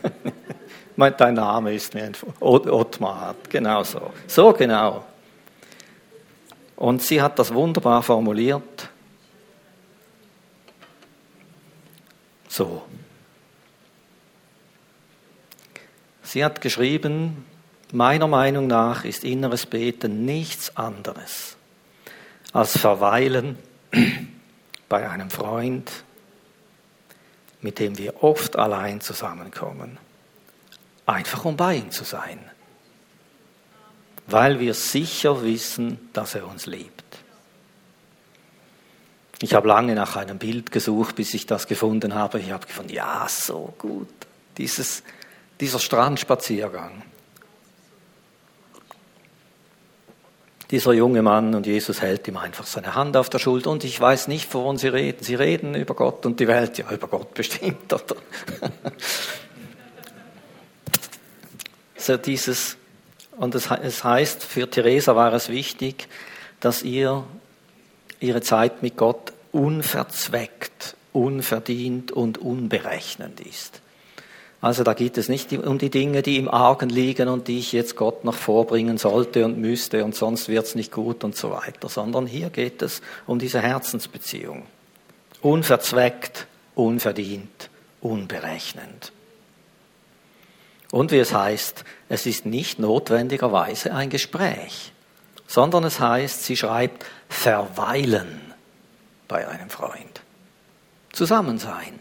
dein 1.18 1.34
Name 1.34 1.74
ist 1.74 1.94
mir 1.94 2.12
Ottmar, 2.40 3.36
genau 3.50 3.84
so, 3.84 4.14
so 4.28 4.54
genau. 4.54 5.06
Und 6.76 7.02
sie 7.02 7.22
hat 7.22 7.38
das 7.40 7.54
wunderbar 7.54 8.02
formuliert, 8.04 8.90
so. 12.48 12.84
Sie 16.32 16.46
hat 16.46 16.62
geschrieben, 16.62 17.44
meiner 17.92 18.26
Meinung 18.26 18.66
nach 18.66 19.04
ist 19.04 19.26
inneres 19.26 19.66
Beten 19.66 20.24
nichts 20.24 20.78
anderes 20.78 21.58
als 22.54 22.78
Verweilen 22.78 23.58
bei 24.88 25.10
einem 25.10 25.30
Freund, 25.30 25.92
mit 27.60 27.80
dem 27.80 27.98
wir 27.98 28.24
oft 28.24 28.56
allein 28.56 29.02
zusammenkommen, 29.02 29.98
einfach 31.06 31.44
um 31.44 31.58
bei 31.58 31.76
ihm 31.76 31.92
zu 31.92 32.06
sein, 32.06 32.40
weil 34.26 34.62
wir 34.62 34.74
sicher 34.74 35.44
wissen, 35.44 36.00
dass 36.14 36.36
er 36.36 36.48
uns 36.48 36.66
liebt. 36.66 37.04
Ich 39.42 39.54
habe 39.54 39.68
lange 39.68 39.96
nach 39.96 40.16
einem 40.16 40.38
Bild 40.38 40.72
gesucht, 40.72 41.18
bis 41.18 41.34
ich 41.34 41.46
das 41.46 41.68
gefunden 41.68 42.16
habe. 42.16 42.40
Ich 42.40 42.52
habe 42.52 42.66
gefunden, 42.66 42.94
ja, 42.94 43.28
so 43.28 43.74
gut. 43.78 44.08
Dieses 44.58 45.04
dieser 45.62 45.80
Strandspaziergang. 45.80 47.04
Dieser 50.72 50.94
junge 50.94 51.22
Mann 51.22 51.54
und 51.54 51.68
Jesus 51.68 52.02
hält 52.02 52.28
ihm 52.28 52.38
einfach 52.38 52.66
seine 52.66 52.96
Hand 52.96 53.18
auf 53.18 53.30
der 53.30 53.40
Schulter 53.40 53.70
und 53.70 53.84
ich 53.84 54.00
weiß 54.00 54.28
nicht, 54.28 54.54
wovon 54.54 54.78
sie 54.78 54.88
reden. 54.88 55.22
Sie 55.22 55.36
reden 55.36 55.76
über 55.76 55.94
Gott 55.94 56.26
und 56.26 56.40
die 56.40 56.48
Welt, 56.48 56.78
ja, 56.78 56.90
über 56.90 57.08
Gott 57.08 57.34
bestimmt, 57.34 57.92
oder? 57.94 58.16
so 61.98 62.18
dieses, 62.18 62.78
und 63.38 63.54
es, 63.54 63.70
heißt, 63.70 64.44
für 64.44 64.70
Theresa 64.70 65.16
war 65.16 65.34
es 65.34 65.50
wichtig, 65.50 66.08
dass 66.62 66.84
ihr 66.84 67.26
ihre 68.22 68.42
Zeit 68.42 68.82
mit 68.82 68.96
Gott 68.96 69.34
unverzweckt, 69.52 70.96
unverdient 71.12 72.14
und 72.14 72.38
unberechnend 72.38 73.42
ist. 73.42 73.82
Also 74.62 74.84
da 74.84 74.94
geht 74.94 75.18
es 75.18 75.28
nicht 75.28 75.52
um 75.54 75.80
die 75.80 75.90
Dinge, 75.90 76.22
die 76.22 76.38
im 76.38 76.48
Argen 76.48 76.90
liegen 76.90 77.28
und 77.28 77.48
die 77.48 77.58
ich 77.58 77.72
jetzt 77.72 77.96
Gott 77.96 78.24
noch 78.24 78.36
vorbringen 78.36 79.00
sollte 79.00 79.44
und 79.44 79.58
müsste 79.58 80.06
und 80.06 80.16
sonst 80.16 80.50
wird 80.50 80.68
es 80.68 80.76
nicht 80.76 80.92
gut 80.92 81.24
und 81.24 81.36
so 81.36 81.50
weiter, 81.50 81.90
sondern 81.90 82.28
hier 82.28 82.52
geht 82.52 82.84
es 82.84 83.02
um 83.26 83.40
diese 83.40 83.60
Herzensbeziehung. 83.60 84.68
Unverzweckt, 85.42 86.46
unverdient, 86.76 87.72
unberechnend. 88.02 89.12
Und 90.92 91.12
wie 91.12 91.20
es 91.20 91.34
heißt, 91.34 91.84
es 92.10 92.28
ist 92.28 92.46
nicht 92.46 92.78
notwendigerweise 92.78 93.94
ein 93.96 94.12
Gespräch, 94.12 94.92
sondern 95.48 95.86
es 95.86 96.00
heißt, 96.00 96.44
sie 96.44 96.56
schreibt 96.56 97.04
verweilen 97.30 98.54
bei 99.28 99.48
einem 99.48 99.72
Freund. 99.72 100.22
Zusammen 101.14 101.58
sein. 101.58 102.00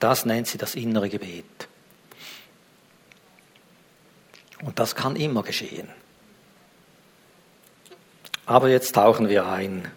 Das 0.00 0.26
nennt 0.26 0.48
sie 0.48 0.58
das 0.58 0.74
innere 0.74 1.08
Gebet. 1.08 1.68
Und 4.62 4.78
das 4.78 4.94
kann 4.94 5.16
immer 5.16 5.42
geschehen. 5.42 5.88
Aber 8.46 8.68
jetzt 8.68 8.94
tauchen 8.94 9.28
wir 9.28 9.46
ein. 9.46 9.88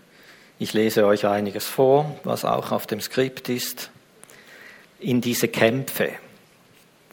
Ich 0.60 0.74
lese 0.74 1.06
euch 1.06 1.26
einiges 1.26 1.66
vor, 1.66 2.20
was 2.24 2.46
auch 2.46 2.72
auf 2.72 2.86
dem 2.86 3.02
Skript 3.02 3.50
ist, 3.50 3.90
in 5.00 5.22
diese 5.22 5.48
Kämpfe, 5.48 6.12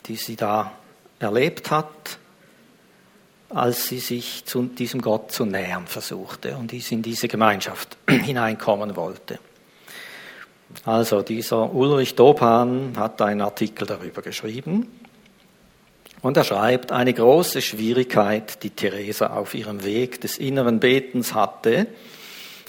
die 0.07 0.17
sie 0.17 0.37
da 0.37 0.73
erlebt 1.19 1.71
hat, 1.71 2.19
als 3.49 3.87
sie 3.87 4.01
sich 4.01 4.45
zu 4.45 4.65
diesem 4.65 5.01
Gott 5.01 5.33
zu 5.33 5.47
nähern 5.47 5.87
versuchte 5.87 6.57
und 6.57 6.73
in 6.73 7.03
diese 7.03 7.29
Gemeinschaft 7.29 7.97
hineinkommen 8.09 8.95
wollte. 8.97 9.39
Also 10.85 11.23
dieser 11.23 11.73
Ulrich 11.73 12.15
Dopan 12.15 12.93
hat 12.99 13.23
einen 13.23 13.41
Artikel 13.41 13.87
darüber 13.87 14.21
geschrieben 14.21 14.87
und 16.21 16.37
er 16.37 16.45
schreibt, 16.45 16.93
eine 16.93 17.15
große 17.15 17.63
Schwierigkeit, 17.63 18.63
die 18.63 18.71
Theresa 18.71 19.29
auf 19.29 19.55
ihrem 19.55 19.85
Weg 19.85 20.21
des 20.21 20.39
inneren 20.39 20.81
Betens 20.81 21.35
hatte, 21.35 21.87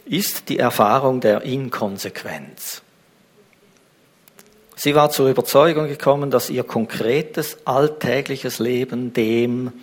ist 0.05 0.49
die 0.49 0.59
Erfahrung 0.59 1.19
der 1.19 1.41
Inkonsequenz. 1.41 2.81
Sie 4.75 4.95
war 4.95 5.09
zur 5.09 5.29
Überzeugung 5.29 5.87
gekommen, 5.87 6.31
dass 6.31 6.49
ihr 6.49 6.63
konkretes 6.63 7.57
alltägliches 7.65 8.59
Leben 8.59 9.13
dem, 9.13 9.73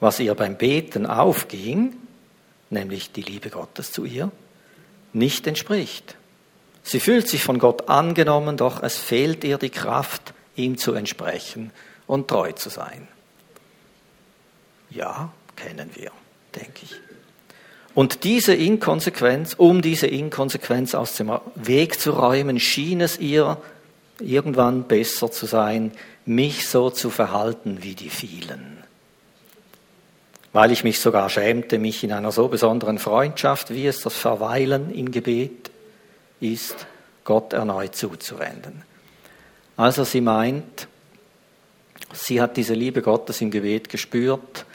was 0.00 0.18
ihr 0.18 0.34
beim 0.34 0.56
Beten 0.56 1.06
aufging, 1.06 1.94
nämlich 2.70 3.12
die 3.12 3.22
Liebe 3.22 3.50
Gottes 3.50 3.92
zu 3.92 4.04
ihr, 4.04 4.32
nicht 5.12 5.46
entspricht. 5.46 6.16
Sie 6.82 6.98
fühlt 6.98 7.28
sich 7.28 7.44
von 7.44 7.58
Gott 7.58 7.88
angenommen, 7.88 8.56
doch 8.56 8.82
es 8.82 8.96
fehlt 8.96 9.44
ihr 9.44 9.58
die 9.58 9.70
Kraft, 9.70 10.34
ihm 10.56 10.76
zu 10.76 10.94
entsprechen 10.94 11.70
und 12.06 12.28
treu 12.28 12.52
zu 12.52 12.68
sein. 12.68 13.08
Ja, 14.90 15.32
kennen 15.56 15.90
wir, 15.94 16.10
denke 16.54 16.80
ich. 16.82 16.94
Und 17.94 18.24
diese 18.24 18.54
Inkonsequenz, 18.54 19.54
um 19.54 19.82
diese 19.82 20.06
Inkonsequenz 20.06 20.94
aus 20.94 21.16
dem 21.16 21.30
Weg 21.54 22.00
zu 22.00 22.12
räumen, 22.12 22.58
schien 22.58 23.00
es 23.00 23.18
ihr 23.18 23.58
irgendwann 24.18 24.84
besser 24.84 25.30
zu 25.30 25.46
sein, 25.46 25.92
mich 26.24 26.68
so 26.68 26.90
zu 26.90 27.10
verhalten 27.10 27.82
wie 27.82 27.94
die 27.94 28.08
vielen. 28.08 28.78
Weil 30.52 30.70
ich 30.70 30.84
mich 30.84 31.00
sogar 31.00 31.28
schämte, 31.28 31.78
mich 31.78 32.04
in 32.04 32.12
einer 32.12 32.32
so 32.32 32.48
besonderen 32.48 32.98
Freundschaft, 32.98 33.70
wie 33.70 33.86
es 33.86 34.00
das 34.00 34.14
Verweilen 34.14 34.94
im 34.94 35.10
Gebet 35.10 35.70
ist, 36.40 36.86
Gott 37.24 37.52
erneut 37.52 37.94
zuzuwenden. 37.94 38.82
Also 39.76 40.04
sie 40.04 40.20
meint, 40.20 40.88
Sie 42.12 42.40
hat 42.40 42.56
diese 42.56 42.74
Liebe 42.74 43.02
Gottes 43.02 43.40
im 43.40 43.50
Gebet 43.50 43.88
gespürt 43.88 44.66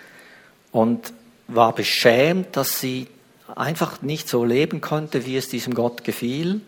und 0.71 1.13
war 1.47 1.73
beschämt, 1.73 2.56
dass 2.58 2.80
sie 2.80 3.08
einfach 3.56 4.02
nicht 4.02 4.28
so 4.28 4.43
leben 4.43 4.82
konnte, 4.82 5.26
wie 5.26 5.38
es 5.38 5.47
diesem 5.47 5.73
Gott 5.73 6.04
gefiel. 6.04 6.62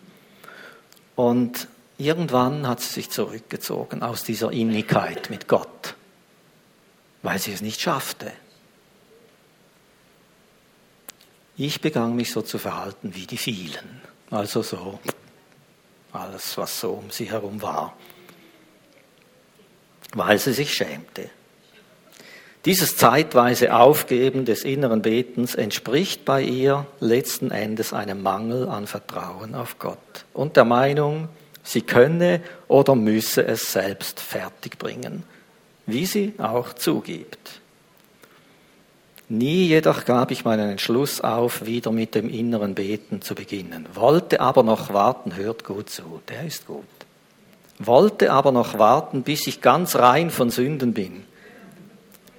Und 1.16 1.68
irgendwann 1.98 2.66
hat 2.66 2.80
sie 2.80 2.94
sich 2.94 3.10
zurückgezogen 3.10 4.02
aus 4.02 4.22
dieser 4.24 4.52
Innigkeit 4.52 5.28
mit 5.28 5.48
Gott, 5.48 5.94
weil 7.22 7.38
sie 7.38 7.52
es 7.52 7.60
nicht 7.60 7.80
schaffte. 7.80 8.32
Ich 11.56 11.82
begann 11.82 12.16
mich 12.16 12.30
so 12.32 12.40
zu 12.40 12.56
verhalten 12.58 13.14
wie 13.14 13.26
die 13.26 13.36
vielen, 13.36 14.00
also 14.30 14.62
so 14.62 14.98
alles, 16.12 16.56
was 16.56 16.80
so 16.80 16.92
um 16.92 17.10
sie 17.10 17.30
herum 17.30 17.60
war 17.60 17.94
weil 20.14 20.38
sie 20.38 20.52
sich 20.52 20.74
schämte. 20.74 21.30
Dieses 22.66 22.96
zeitweise 22.96 23.74
Aufgeben 23.74 24.44
des 24.44 24.64
inneren 24.64 25.00
Betens 25.00 25.54
entspricht 25.54 26.26
bei 26.26 26.42
ihr 26.42 26.86
letzten 27.00 27.50
Endes 27.50 27.94
einem 27.94 28.22
Mangel 28.22 28.68
an 28.68 28.86
Vertrauen 28.86 29.54
auf 29.54 29.78
Gott 29.78 30.26
und 30.34 30.56
der 30.56 30.66
Meinung, 30.66 31.30
sie 31.62 31.80
könne 31.80 32.42
oder 32.68 32.94
müsse 32.94 33.46
es 33.46 33.72
selbst 33.72 34.20
fertigbringen, 34.20 35.22
wie 35.86 36.04
sie 36.04 36.34
auch 36.36 36.74
zugibt. 36.74 37.60
Nie 39.30 39.68
jedoch 39.68 40.04
gab 40.04 40.30
ich 40.30 40.44
meinen 40.44 40.70
Entschluss 40.70 41.22
auf, 41.22 41.64
wieder 41.64 41.92
mit 41.92 42.14
dem 42.14 42.28
inneren 42.28 42.74
Beten 42.74 43.22
zu 43.22 43.34
beginnen, 43.34 43.86
wollte 43.94 44.40
aber 44.40 44.64
noch 44.64 44.92
warten, 44.92 45.36
hört 45.36 45.64
gut 45.64 45.88
zu, 45.88 46.20
der 46.28 46.44
ist 46.44 46.66
gut. 46.66 46.84
Wollte 47.80 48.30
aber 48.30 48.52
noch 48.52 48.78
warten, 48.78 49.22
bis 49.22 49.46
ich 49.46 49.60
ganz 49.60 49.96
rein 49.96 50.30
von 50.30 50.50
Sünden 50.50 50.92
bin. 50.92 51.24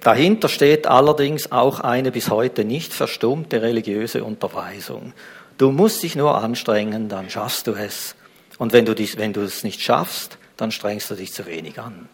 Dahinter 0.00 0.48
steht 0.48 0.86
allerdings 0.86 1.52
auch 1.52 1.80
eine 1.80 2.10
bis 2.10 2.30
heute 2.30 2.64
nicht 2.64 2.92
verstummte 2.92 3.60
religiöse 3.60 4.24
Unterweisung. 4.24 5.12
Du 5.58 5.70
musst 5.70 6.02
dich 6.02 6.16
nur 6.16 6.38
anstrengen, 6.38 7.08
dann 7.08 7.28
schaffst 7.28 7.66
du 7.66 7.72
es. 7.72 8.14
Und 8.58 8.72
wenn 8.72 8.84
du, 8.84 8.94
dies, 8.94 9.16
wenn 9.16 9.32
du 9.32 9.42
es 9.42 9.64
nicht 9.64 9.80
schaffst, 9.80 10.38
dann 10.56 10.70
strengst 10.70 11.10
du 11.10 11.14
dich 11.14 11.32
zu 11.32 11.46
wenig 11.46 11.78
an. 11.78 12.08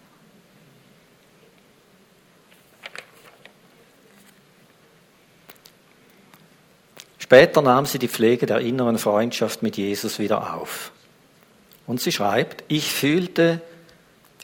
Später 7.19 7.61
nahm 7.61 7.85
sie 7.85 7.99
die 7.99 8.09
Pflege 8.09 8.47
der 8.47 8.61
inneren 8.61 8.97
Freundschaft 8.97 9.63
mit 9.63 9.77
Jesus 9.77 10.19
wieder 10.19 10.55
auf. 10.55 10.93
Und 11.89 12.03
sie 12.03 12.13
schreibt, 12.13 12.65
ich 12.69 12.93
fühlte, 12.93 13.63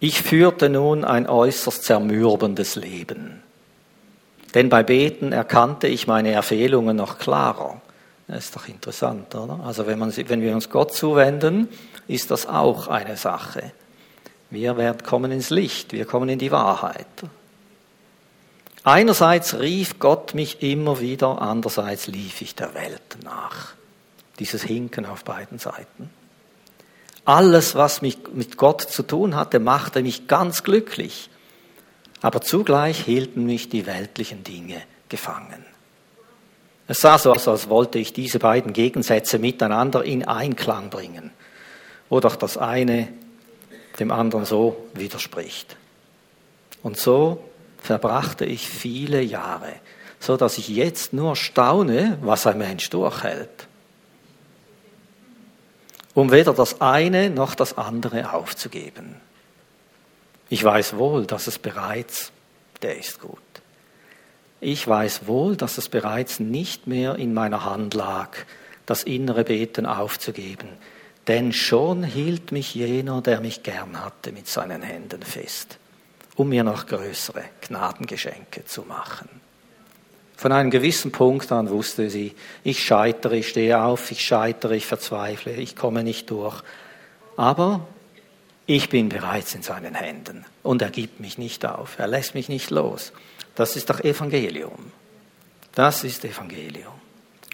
ich 0.01 0.23
führte 0.23 0.71
nun 0.71 1.05
ein 1.05 1.29
äußerst 1.29 1.85
zermürbendes 1.85 2.75
Leben. 2.75 3.43
Denn 4.55 4.71
bei 4.71 4.83
Beten 4.83 5.33
erkannte 5.33 5.87
ich 5.87 6.07
meine 6.07 6.33
Erfehlungen 6.33 6.97
noch 6.97 7.19
klarer. 7.19 7.83
Das 8.29 8.47
ist 8.47 8.57
doch 8.57 8.67
interessant, 8.67 9.35
oder? 9.35 9.61
Also 9.63 9.87
wenn, 9.87 9.99
man, 9.99 10.17
wenn 10.17 10.41
wir 10.41 10.55
uns 10.55 10.71
Gott 10.71 10.95
zuwenden, 10.95 11.69
ist 12.09 12.31
das 12.31 12.47
auch 12.47 12.89
eine 12.89 13.19
Sache. 13.19 13.73
Wir 14.49 14.79
werden 14.79 15.03
kommen 15.03 15.31
ins 15.31 15.51
Licht, 15.51 15.93
wir 15.93 16.07
kommen 16.07 16.31
in 16.31 16.39
die 16.39 16.51
Wahrheit. 16.51 17.07
Einerseits 18.85 19.59
rief 19.59 19.99
Gott 19.99 20.35
mich 20.35 20.63
immer 20.63 20.99
wieder, 20.99 21.43
andererseits 21.43 22.07
lief 22.07 22.41
ich 22.41 22.55
der 22.55 22.73
Welt 22.73 23.19
nach. 23.23 23.75
Dieses 24.39 24.63
Hinken 24.63 25.05
auf 25.05 25.25
beiden 25.25 25.59
Seiten. 25.59 26.09
Alles, 27.25 27.75
was 27.75 28.03
mich 28.03 28.19
mit 28.35 28.57
Gott 28.57 28.83
zu 28.83 29.03
tun 29.03 29.35
hatte, 29.35 29.59
machte 29.59 30.03
mich 30.03 30.29
ganz 30.29 30.63
glücklich. 30.63 31.31
Aber 32.21 32.41
zugleich 32.41 33.01
hielten 33.01 33.45
mich 33.47 33.69
die 33.69 33.87
weltlichen 33.87 34.45
Dinge 34.45 34.83
gefangen. 35.09 35.65
Es 36.87 37.01
sah 37.01 37.19
so 37.19 37.33
aus, 37.33 37.49
als 37.49 37.69
wollte 37.71 37.99
ich 37.99 38.13
diese 38.13 38.39
beiden 38.39 38.75
Gegensätze 38.75 39.39
miteinander 39.39 40.05
in 40.05 40.27
Einklang 40.27 40.91
bringen, 40.91 41.31
wo 42.11 42.21
doch 42.21 42.37
das 42.37 42.59
eine 42.59 43.09
dem 43.99 44.11
anderen 44.11 44.45
so 44.45 44.77
widerspricht. 44.93 45.77
Und 46.83 46.99
so 46.99 47.43
verbrachte 47.79 48.45
ich 48.45 48.69
viele 48.69 49.23
Jahre, 49.23 49.73
so 50.21 50.37
dass 50.37 50.59
ich 50.59 50.69
jetzt 50.69 51.15
nur 51.15 51.37
staune, 51.37 52.19
was 52.21 52.47
ein 52.47 52.59
Mensch 52.59 52.91
durchhält 52.91 53.69
um 56.15 56.31
weder 56.31 56.55
das 56.55 56.81
eine 56.81 57.29
noch 57.29 57.55
das 57.55 57.77
andere 57.77 58.33
aufzugeben. 58.33 59.17
Ich 60.49 60.63
weiß 60.63 60.97
wohl, 60.97 61.27
dass 61.27 61.47
es 61.47 61.59
bereits, 61.59 62.31
der 62.83 62.97
ist 62.97 63.21
gut. 63.21 63.41
Ich 64.61 64.87
weiß 64.87 65.27
wohl, 65.27 65.57
dass 65.57 65.79
es 65.79 65.89
bereits 65.89 66.41
nicht 66.41 66.87
mehr 66.87 67.17
in 67.17 67.35
meiner 67.35 67.65
Hand 67.65 67.95
lag, 67.95 68.31
das 68.87 69.03
innere 69.03 69.45
Beten 69.45 69.87
aufzugeben, 69.87 70.69
denn 71.27 71.53
schon 71.53 72.05
hielt 72.05 72.53
mich 72.53 72.75
jener, 72.75 73.23
der 73.23 73.41
mich 73.41 73.63
gern 73.63 74.03
hatte, 74.03 74.31
mit 74.31 74.47
seinen 74.47 74.83
Händen 74.83 75.23
fest, 75.23 75.79
um 76.37 76.51
mir 76.51 76.65
noch 76.65 76.87
größere 76.87 77.45
Gnadengeschenke 77.67 78.65
zu 78.65 78.83
machen. 78.83 79.29
Von 80.37 80.53
einem 80.53 80.71
gewissen 80.71 81.13
Punkt 81.13 81.51
an 81.53 81.71
wusste 81.71 82.11
sie, 82.11 82.35
ich 82.65 82.85
scheitere, 82.85 83.37
ich 83.37 83.49
stehe 83.49 83.83
auf, 83.83 84.11
ich 84.11 84.25
scheitere, 84.25 84.77
ich 84.77 84.87
verzweifle, 84.87 85.53
ich 85.53 85.77
komme 85.77 86.03
nicht 86.03 86.31
durch. 86.31 86.63
Aber 87.37 87.87
ich 88.67 88.89
bin 88.89 89.09
bereits 89.09 89.55
in 89.55 89.63
seinen 89.63 89.95
Händen 89.95 90.45
und 90.63 90.83
er 90.83 90.91
gibt 90.91 91.21
mich 91.21 91.39
nicht 91.39 91.65
auf, 91.67 91.99
er 91.99 92.07
lässt 92.07 92.35
mich 92.35 92.49
nicht 92.49 92.71
los. 92.71 93.13
Das 93.55 93.77
ist 93.77 93.91
doch 93.91 94.01
Evangelium. 94.01 94.93
Das 95.75 96.05
ist 96.05 96.25
Evangelium. 96.25 96.95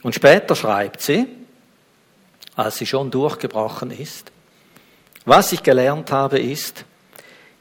Und 0.02 0.14
später 0.14 0.54
schreibt 0.54 1.02
sie, 1.02 1.26
als 2.56 2.78
sie 2.78 2.86
schon 2.86 3.10
durchgebrochen 3.10 3.90
ist, 3.90 4.32
was 5.24 5.52
ich 5.52 5.62
gelernt 5.62 6.12
habe 6.12 6.38
ist, 6.38 6.84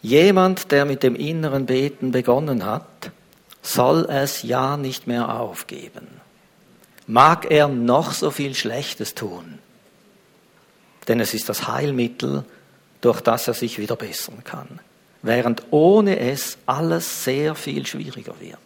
jemand, 0.01 0.71
der 0.71 0.86
mit 0.86 1.03
dem 1.03 1.15
inneren 1.15 1.65
Beten 1.65 2.12
begonnen 2.12 2.65
hat, 2.65 3.12
soll 3.62 4.06
es 4.10 4.43
ja 4.43 4.78
nicht 4.78 5.08
mehr 5.08 5.39
aufgeben. 5.39 6.08
Mag 7.08 7.50
er 7.50 7.67
noch 7.67 8.13
so 8.13 8.32
viel 8.32 8.56
Schlechtes 8.56 9.15
tun, 9.15 9.60
denn 11.08 11.19
es 11.19 11.34
ist 11.34 11.50
das 11.50 11.67
Heilmittel, 11.67 12.45
durch 13.02 13.22
das 13.22 13.48
er 13.48 13.54
sich 13.54 13.80
wieder 13.80 13.95
bessern 13.95 14.43
kann, 14.43 14.80
während 15.22 15.63
ohne 15.72 16.19
es 16.19 16.58
alles 16.65 17.24
sehr 17.24 17.56
viel 17.56 17.86
schwieriger 17.86 18.39
wird. 18.39 18.60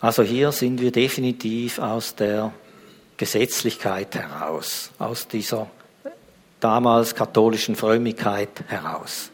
Also 0.00 0.22
hier 0.22 0.52
sind 0.52 0.80
wir 0.80 0.92
definitiv 0.92 1.78
aus 1.78 2.14
der 2.14 2.52
Gesetzlichkeit 3.16 4.14
heraus, 4.14 4.90
aus 4.98 5.28
dieser 5.28 5.70
damals 6.60 7.14
katholischen 7.14 7.76
Frömmigkeit 7.76 8.64
heraus. 8.68 9.30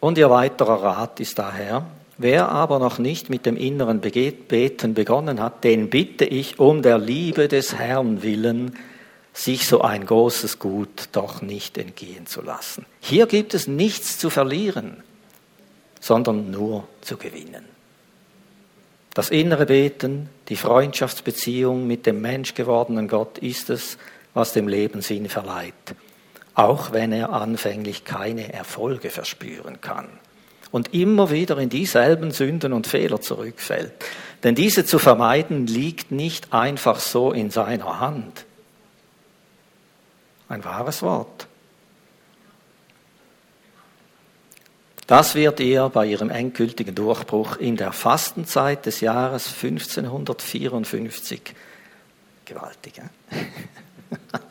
Und 0.00 0.16
ihr 0.16 0.30
weiterer 0.30 0.82
Rat 0.82 1.20
ist 1.20 1.38
daher, 1.38 1.84
wer 2.16 2.48
aber 2.48 2.78
noch 2.78 2.98
nicht 2.98 3.28
mit 3.28 3.44
dem 3.44 3.56
inneren 3.56 4.00
Beten 4.00 4.94
begonnen 4.94 5.40
hat, 5.40 5.62
den 5.62 5.90
bitte 5.90 6.24
ich 6.24 6.58
um 6.58 6.82
der 6.82 6.98
Liebe 6.98 7.48
des 7.48 7.74
Herrn 7.76 8.22
willen, 8.22 8.76
sich 9.32 9.66
so 9.66 9.82
ein 9.82 10.06
großes 10.06 10.58
Gut 10.58 11.08
doch 11.12 11.42
nicht 11.42 11.78
entgehen 11.78 12.26
zu 12.26 12.42
lassen. 12.42 12.86
Hier 13.00 13.26
gibt 13.26 13.54
es 13.54 13.68
nichts 13.68 14.18
zu 14.18 14.30
verlieren, 14.30 15.02
sondern 16.00 16.50
nur 16.50 16.88
zu 17.02 17.16
gewinnen. 17.16 17.64
Das 19.14 19.30
innere 19.30 19.66
Beten, 19.66 20.30
die 20.48 20.56
Freundschaftsbeziehung 20.56 21.86
mit 21.86 22.06
dem 22.06 22.20
menschgewordenen 22.20 23.06
Gott 23.06 23.38
ist 23.38 23.70
es, 23.70 23.98
was 24.34 24.52
dem 24.52 24.66
Leben 24.66 25.02
Sinn 25.02 25.28
verleiht 25.28 25.74
auch 26.54 26.92
wenn 26.92 27.12
er 27.12 27.32
anfänglich 27.32 28.04
keine 28.04 28.52
Erfolge 28.52 29.10
verspüren 29.10 29.80
kann 29.80 30.08
und 30.70 30.94
immer 30.94 31.30
wieder 31.30 31.58
in 31.58 31.68
dieselben 31.68 32.30
Sünden 32.30 32.72
und 32.72 32.86
Fehler 32.86 33.20
zurückfällt. 33.20 33.92
Denn 34.42 34.54
diese 34.54 34.84
zu 34.84 34.98
vermeiden 34.98 35.66
liegt 35.66 36.12
nicht 36.12 36.52
einfach 36.52 37.00
so 37.00 37.32
in 37.32 37.50
seiner 37.50 38.00
Hand. 38.00 38.46
Ein 40.48 40.64
wahres 40.64 41.02
Wort. 41.02 41.46
Das 45.06 45.34
wird 45.34 45.58
ihr 45.58 45.88
bei 45.88 46.06
ihrem 46.06 46.30
endgültigen 46.30 46.94
Durchbruch 46.94 47.56
in 47.56 47.76
der 47.76 47.92
Fastenzeit 47.92 48.86
des 48.86 49.00
Jahres 49.00 49.48
1554 49.48 51.54
gewaltig. 52.44 53.02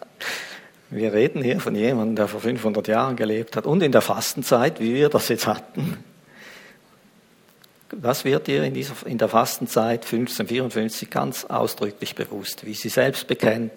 Wir 0.91 1.13
reden 1.13 1.43
hier 1.43 1.60
von 1.60 1.75
jemandem, 1.75 2.15
der 2.15 2.28
vor 2.28 2.39
500 2.39 2.88
Jahren 2.88 3.15
gelebt 3.15 3.56
hat 3.56 3.65
und 3.65 3.84
in 3.84 3.91
der 3.91 4.02
Fastenzeit, 4.02 4.80
wie 4.80 4.95
wir 4.95 5.10
das 5.10 5.28
jetzt 5.28 5.45
hatten. 5.45 5.97
Das 7.91 8.25
wird 8.25 8.47
ihr 8.47 8.63
in, 8.63 8.73
dieser, 8.73 9.06
in 9.06 9.17
der 9.17 9.30
Fastenzeit 9.30 10.04
1554 10.06 11.10
ganz 11.10 11.45
ausdrücklich 11.45 12.15
bewusst, 12.15 12.65
wie 12.65 12.73
sie 12.73 12.89
selbst 12.89 13.28
bekennt. 13.28 13.71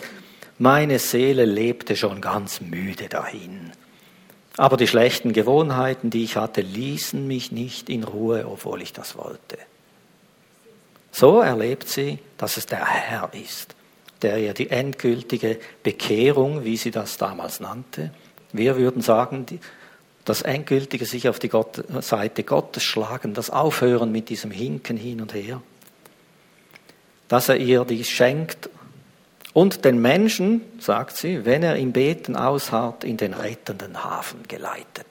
Meine 0.58 0.98
Seele 0.98 1.44
lebte 1.44 1.96
schon 1.96 2.20
ganz 2.20 2.60
müde 2.60 3.08
dahin. 3.08 3.72
Aber 4.56 4.76
die 4.76 4.86
schlechten 4.86 5.32
Gewohnheiten, 5.32 6.10
die 6.10 6.24
ich 6.24 6.36
hatte, 6.36 6.60
ließen 6.60 7.26
mich 7.26 7.52
nicht 7.52 7.88
in 7.88 8.04
Ruhe, 8.04 8.46
obwohl 8.46 8.82
ich 8.82 8.92
das 8.92 9.16
wollte. 9.16 9.58
So 11.10 11.40
erlebt 11.40 11.88
sie, 11.88 12.18
dass 12.36 12.56
es 12.56 12.66
der 12.66 12.86
Herr 12.86 13.30
ist, 13.32 13.74
der 14.22 14.38
ja 14.38 14.52
die 14.52 14.70
endgültige 14.70 15.58
Bekehrung, 15.82 16.64
wie 16.64 16.76
sie 16.76 16.90
das 16.90 17.16
damals 17.16 17.60
nannte, 17.60 18.10
wir 18.52 18.76
würden 18.76 19.02
sagen, 19.02 19.46
das 20.24 20.42
endgültige 20.42 21.04
sich 21.06 21.28
auf 21.28 21.38
die 21.38 21.48
Gott, 21.48 21.82
Seite 22.00 22.44
Gottes 22.44 22.82
schlagen, 22.82 23.34
das 23.34 23.50
Aufhören 23.50 24.12
mit 24.12 24.28
diesem 24.28 24.50
Hinken 24.50 24.96
hin 24.96 25.20
und 25.20 25.34
her, 25.34 25.60
dass 27.28 27.48
er 27.48 27.56
ihr 27.56 27.84
dies 27.84 28.08
schenkt 28.08 28.68
und 29.52 29.84
den 29.84 30.00
Menschen, 30.00 30.62
sagt 30.78 31.16
sie, 31.16 31.44
wenn 31.44 31.62
er 31.62 31.76
im 31.76 31.92
Beten 31.92 32.36
ausharrt, 32.36 33.04
in 33.04 33.16
den 33.16 33.34
rettenden 33.34 34.04
Hafen 34.04 34.44
geleitet. 34.48 35.06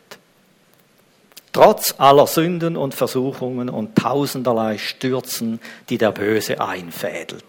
Trotz 1.53 1.95
aller 1.97 2.27
Sünden 2.27 2.77
und 2.77 2.93
Versuchungen 2.93 3.69
und 3.69 3.95
tausenderlei 3.97 4.77
Stürzen, 4.77 5.59
die 5.89 5.97
der 5.97 6.11
Böse 6.11 6.61
einfädelt. 6.61 7.43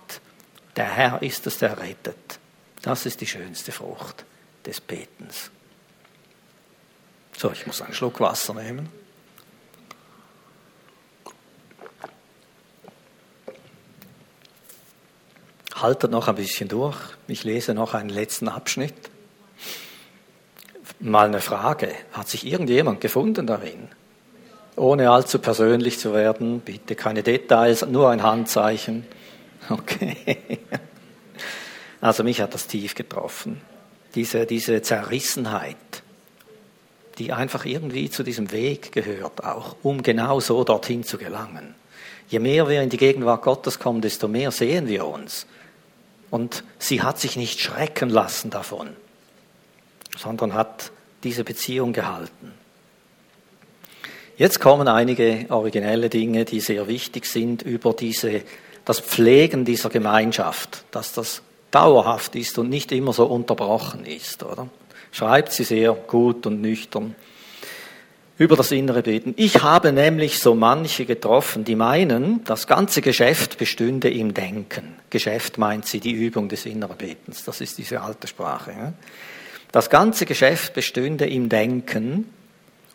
Der 0.77 0.87
Herr 0.87 1.23
ist 1.23 1.47
es, 1.47 1.59
der 1.59 1.79
rettet. 1.79 2.39
Das 2.83 3.07
ist 3.07 3.21
die 3.21 3.27
schönste 3.27 3.73
Frucht 3.73 4.25
des 4.67 4.81
Betens. 4.81 5.51
So, 7.37 7.51
ich 7.53 7.67
muss 7.67 7.83
einen 7.83 7.95
Schluck 7.95 8.21
Wasser 8.21 8.55
nehmen. 8.55 8.89
haltet 15.83 16.13
noch 16.13 16.29
ein 16.29 16.37
bisschen 16.37 16.69
durch. 16.69 16.97
Ich 17.27 17.45
lese 17.45 17.75
noch 17.75 17.95
einen 17.95 18.09
letzten 18.09 18.49
Abschnitt. 18.49 18.95
Mal 21.01 21.27
eine 21.27 21.41
Frage. 21.41 21.89
Hat 22.13 22.29
sich 22.29 22.47
irgendjemand 22.47 23.01
gefunden 23.01 23.47
darin? 23.47 23.89
Ohne 24.77 25.11
allzu 25.11 25.39
persönlich 25.41 25.99
zu 25.99 26.15
werden, 26.15 26.61
bitte 26.61 26.95
keine 26.95 27.23
Details, 27.23 27.85
nur 27.85 28.11
ein 28.11 28.23
Handzeichen. 28.23 29.05
Okay. 29.73 30.59
Also 32.01 32.25
mich 32.25 32.41
hat 32.41 32.53
das 32.53 32.67
tief 32.67 32.95
getroffen. 32.95 33.61
Diese, 34.15 34.45
diese 34.45 34.83
Zerrissenheit, 34.83 35.77
die 37.19 37.33
einfach 37.33 37.65
irgendwie 37.65 38.11
zu 38.11 38.23
diesem 38.23 38.51
Weg 38.51 38.93
gehört, 38.93 39.45
auch 39.45 39.77
um 39.83 40.03
genau 40.03 40.41
so 40.41 40.65
dorthin 40.65 41.05
zu 41.05 41.17
gelangen. 41.17 41.75
Je 42.29 42.39
mehr 42.39 42.69
wir 42.69 42.83
in 42.83 42.91
die 42.91 42.97
Gegenwart 42.97 43.43
Gottes 43.43 43.79
kommen, 43.79 44.01
desto 44.01 44.27
mehr 44.27 44.51
sehen 44.51 44.89
wir 44.89 45.07
uns. 45.07 45.47
Und 46.31 46.65
sie 46.79 47.03
hat 47.03 47.21
sich 47.21 47.37
nicht 47.37 47.61
schrecken 47.61 48.09
lassen 48.09 48.51
davon, 48.51 48.89
sondern 50.17 50.55
hat 50.55 50.91
diese 51.25 51.45
Beziehung 51.45 51.93
gehalten. 51.93 52.53
Jetzt 54.39 54.61
kommen 54.61 54.89
einige 54.89 55.47
originelle 55.51 56.09
Dinge, 56.09 56.45
die 56.47 56.61
sehr 56.61 56.89
wichtig 56.89 57.27
sind 57.27 57.63
über 57.63 57.93
diese, 57.93 58.43
das 58.85 59.01
Pflegen 59.01 59.65
dieser 59.65 59.91
Gemeinschaft, 59.91 60.85
dass 60.91 61.13
das 61.13 61.43
dauerhaft 61.71 62.35
ist 62.37 62.59
und 62.59 62.69
nicht 62.69 62.93
immer 62.93 63.13
so 63.13 63.27
unterbrochen 63.27 64.05
ist, 64.05 64.43
oder? 64.43 64.69
Schreibt 65.11 65.53
sie 65.53 65.65
sehr 65.65 65.93
gut 65.93 66.47
und 66.47 66.61
nüchtern 66.61 67.15
über 68.39 68.57
das 68.57 68.73
innere 68.73 69.03
Beten. 69.03 69.35
Ich 69.37 69.63
habe 69.63 69.93
nämlich 69.93 70.39
so 70.39 70.55
manche 70.55 71.05
getroffen, 71.05 71.65
die 71.65 71.77
meinen, 71.77 72.43
das 72.45 72.67
ganze 72.67 73.01
Geschäft 73.01 73.59
bestünde 73.59 74.11
im 74.11 74.35
Denken. 74.35 74.97
Geschäft 75.11 75.59
meint 75.59 75.87
sie 75.87 76.01
die 76.01 76.13
Übung 76.13 76.49
des 76.49 76.67
inneren 76.67 76.97
Betens. 76.97 77.45
Das 77.45 77.61
ist 77.61 77.79
diese 77.79 78.01
alte 78.01 78.27
Sprache. 78.27 78.95
Das 79.71 79.91
ganze 79.91 80.27
Geschäft 80.27 80.75
bestünde 80.75 81.27
im 81.27 81.49
Denken. 81.49 82.33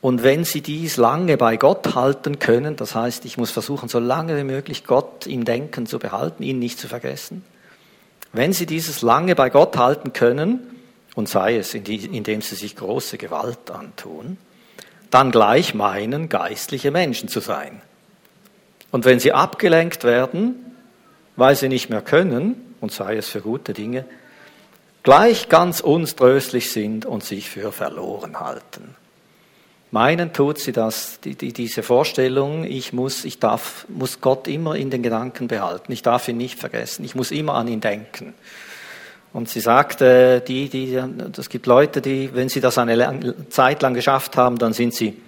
Und 0.02 0.24
wenn 0.24 0.44
Sie 0.44 0.62
dies 0.62 0.98
lange 0.98 1.38
bei 1.38 1.58
Gott 1.58 1.96
halten 1.96 2.40
können, 2.40 2.76
das 2.76 2.94
heißt, 2.94 3.26
ich 3.26 3.38
muss 3.38 3.52
versuchen, 3.52 3.90
so 3.90 4.00
lange 4.00 4.38
wie 4.38 4.44
möglich 4.44 4.86
Gott 4.86 5.26
im 5.26 5.44
Denken 5.44 5.86
zu 5.88 6.00
behalten, 6.00 6.44
ihn 6.44 6.60
nicht 6.60 6.80
zu 6.80 6.88
vergessen. 6.88 7.44
Wenn 8.32 8.54
Sie 8.54 8.66
dieses 8.66 9.02
lange 9.02 9.36
bei 9.36 9.50
Gott 9.50 9.78
halten 9.78 10.14
können, 10.14 10.60
und 11.16 11.28
sei 11.28 11.58
es, 11.58 11.74
indem 11.74 12.42
Sie 12.42 12.56
sich 12.56 12.76
große 12.76 13.18
Gewalt 13.18 13.72
antun, 13.72 14.38
dann 15.10 15.32
gleich 15.32 15.74
meinen, 15.74 16.30
geistliche 16.30 16.92
Menschen 16.92 17.30
zu 17.30 17.40
sein. 17.40 17.82
Und 18.92 19.06
wenn 19.06 19.20
sie 19.20 19.34
abgelenkt 19.34 20.04
werden, 20.04 20.76
weil 21.36 21.56
sie 21.56 21.70
nicht 21.70 21.90
mehr 21.90 22.02
können, 22.02 22.76
und 22.80 22.92
sei 22.92 23.16
es 23.16 23.30
für 23.30 23.42
gute 23.42 23.74
Dinge, 23.74 24.06
gleich 25.04 25.50
ganz 25.50 25.82
unströstlich 25.82 26.72
sind 26.72 27.06
und 27.06 27.24
sich 27.24 27.50
für 27.50 27.72
verloren 27.72 28.40
halten. 28.40 28.96
Meinen 29.92 30.34
tut 30.34 30.60
sie 30.60 30.74
das, 30.74 31.20
die, 31.22 31.36
die, 31.36 31.54
diese 31.54 31.82
Vorstellung, 31.82 32.66
ich 32.66 32.92
muss, 32.92 33.24
ich 33.24 33.40
darf, 33.40 33.86
muss 33.88 34.20
Gott 34.20 34.48
immer 34.48 34.76
in 34.76 34.90
den 34.90 35.02
Gedanken 35.02 35.48
behalten, 35.48 35.92
ich 35.92 36.02
darf 36.02 36.28
ihn 36.28 36.38
nicht 36.38 36.60
vergessen, 36.60 37.06
ich 37.06 37.16
muss 37.16 37.32
immer 37.32 37.54
an 37.54 37.68
ihn 37.70 37.80
denken. 37.80 38.34
Und 39.32 39.50
sie 39.50 39.60
sagte, 39.60 40.42
die, 40.46 40.68
die, 40.68 41.00
es 41.38 41.50
gibt 41.50 41.68
Leute, 41.68 42.02
die, 42.02 42.32
wenn 42.34 42.50
sie 42.50 42.60
das 42.60 42.78
eine 42.78 43.50
Zeit 43.50 43.82
lang 43.82 43.94
geschafft 43.94 44.36
haben, 44.36 44.58
dann 44.58 44.74
sind 44.74 44.94
sie 44.94 45.22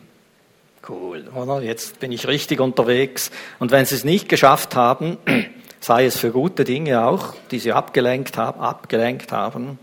cool, 0.89 1.27
oder? 1.35 1.61
Jetzt 1.61 1.99
bin 1.99 2.11
ich 2.11 2.27
richtig 2.27 2.59
unterwegs. 2.59 3.31
Und 3.59 3.71
wenn 3.71 3.85
sie 3.85 3.95
es 3.95 4.03
nicht 4.03 4.27
geschafft 4.27 4.75
haben, 4.75 5.17
sei 5.79 6.05
es 6.05 6.17
für 6.17 6.31
gute 6.31 6.63
Dinge 6.63 7.05
auch, 7.05 7.35
die 7.51 7.59
sie 7.59 7.71
abgelenkt 7.71 8.37
haben, 8.37 8.59
abgelenkt 8.61 9.31
haben, 9.31 9.79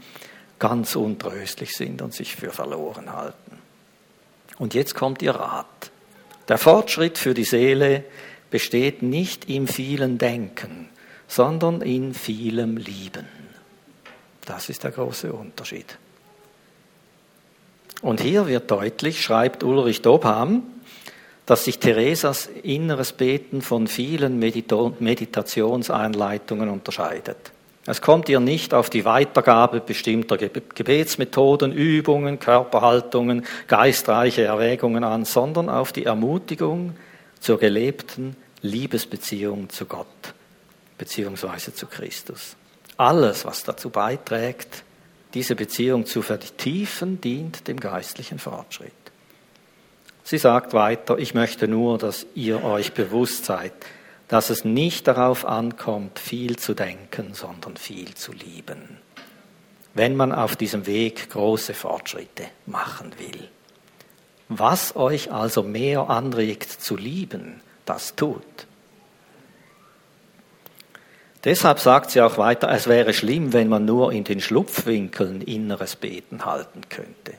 ganz 0.59 0.97
untröstlich 0.97 1.72
sind 1.77 2.03
und 2.03 2.12
sich 2.12 2.35
für 2.35 2.51
verloren 2.51 3.12
halten. 3.12 3.56
Und 4.59 4.75
jetzt 4.75 4.95
kommt 4.95 5.23
ihr 5.23 5.33
Rat. 5.33 5.91
Der 6.49 6.59
Fortschritt 6.59 7.19
für 7.19 7.35
die 7.35 7.45
Seele 7.45 8.05
besteht 8.51 9.03
nicht 9.03 9.51
im 9.51 9.67
vielen 9.67 10.19
Denken, 10.19 10.89
sondern 11.29 11.83
in 11.83 12.15
vielem 12.15 12.77
Lieben. 12.77 13.27
Das 14.45 14.69
ist 14.69 14.85
der 14.85 14.93
große 14.93 15.33
Unterschied. 15.33 15.99
Und 18.03 18.21
hier 18.21 18.47
wird 18.47 18.71
deutlich, 18.71 19.23
schreibt 19.23 19.65
Ulrich 19.65 20.03
Dobham, 20.03 20.63
dass 21.47 21.65
sich 21.65 21.79
Theresas 21.79 22.51
inneres 22.63 23.13
Beten 23.13 23.63
von 23.63 23.87
vielen 23.87 24.39
Meditationseinleitungen 24.39 26.69
unterscheidet. 26.69 27.53
Es 27.87 28.01
kommt 28.01 28.28
ihr 28.28 28.41
nicht 28.41 28.74
auf 28.74 28.91
die 28.91 29.05
Weitergabe 29.05 29.80
bestimmter 29.80 30.37
Gebetsmethoden, 30.37 31.72
Übungen, 31.72 32.41
Körperhaltungen, 32.41 33.47
geistreiche 33.68 34.43
Erwägungen 34.43 35.05
an, 35.05 35.24
sondern 35.24 35.68
auf 35.68 35.93
die 35.93 36.05
Ermutigung 36.05 36.97
zur 37.39 37.59
gelebten 37.59 38.37
Liebesbeziehung 38.62 39.68
zu 39.68 39.87
Gott 39.87 40.07
beziehungsweise 40.99 41.74
zu 41.74 41.87
Christus. 41.87 42.57
Alles, 42.97 43.45
was 43.45 43.62
dazu 43.62 43.91
beiträgt, 43.91 44.82
diese 45.34 45.55
Beziehung 45.55 46.07
zu 46.07 46.22
vertiefen, 46.22 47.20
dient 47.20 47.68
dem 47.68 47.78
geistlichen 47.78 48.39
Fortschritt. 48.39 48.93
Sie 50.24 50.39
sagt 50.39 50.72
weiter, 50.72 51.18
ich 51.18 51.34
möchte 51.34 51.68
nur, 51.68 51.99
dass 51.99 52.26
ihr 52.34 52.64
euch 52.64 52.95
bewusst 52.95 53.45
seid, 53.45 53.72
dass 54.29 54.51
es 54.51 54.64
nicht 54.64 55.07
darauf 55.07 55.45
ankommt, 55.45 56.18
viel 56.18 56.57
zu 56.57 56.74
denken, 56.74 57.35
sondern 57.35 57.77
viel 57.77 58.14
zu 58.14 58.33
lieben. 58.33 58.99
Wenn 59.95 60.16
man 60.16 60.33
auf 60.33 60.57
diesem 60.57 60.87
Weg 60.87 61.31
große 61.31 61.74
Fortschritte 61.74 62.45
machen 62.66 63.12
will. 63.18 63.49
Was 64.49 64.95
euch 64.97 65.33
also 65.33 65.62
mehr 65.62 66.11
anregt 66.11 66.70
zu 66.70 66.97
lieben, 66.97 67.61
das 67.85 68.14
tut. 68.14 68.43
Deshalb 71.45 71.79
sagt 71.79 72.11
sie 72.11 72.20
auch 72.20 72.39
weiter, 72.39 72.68
es 72.70 72.89
wäre 72.89 73.14
schlimm, 73.14 73.53
wenn 73.53 73.68
man 73.68 73.85
nur 73.85 74.12
in 74.12 74.24
den 74.24 74.41
Schlupfwinkeln 74.41 75.41
inneres 75.41 75.95
Beten 75.95 76.45
halten 76.45 76.83
könnte. 76.89 77.35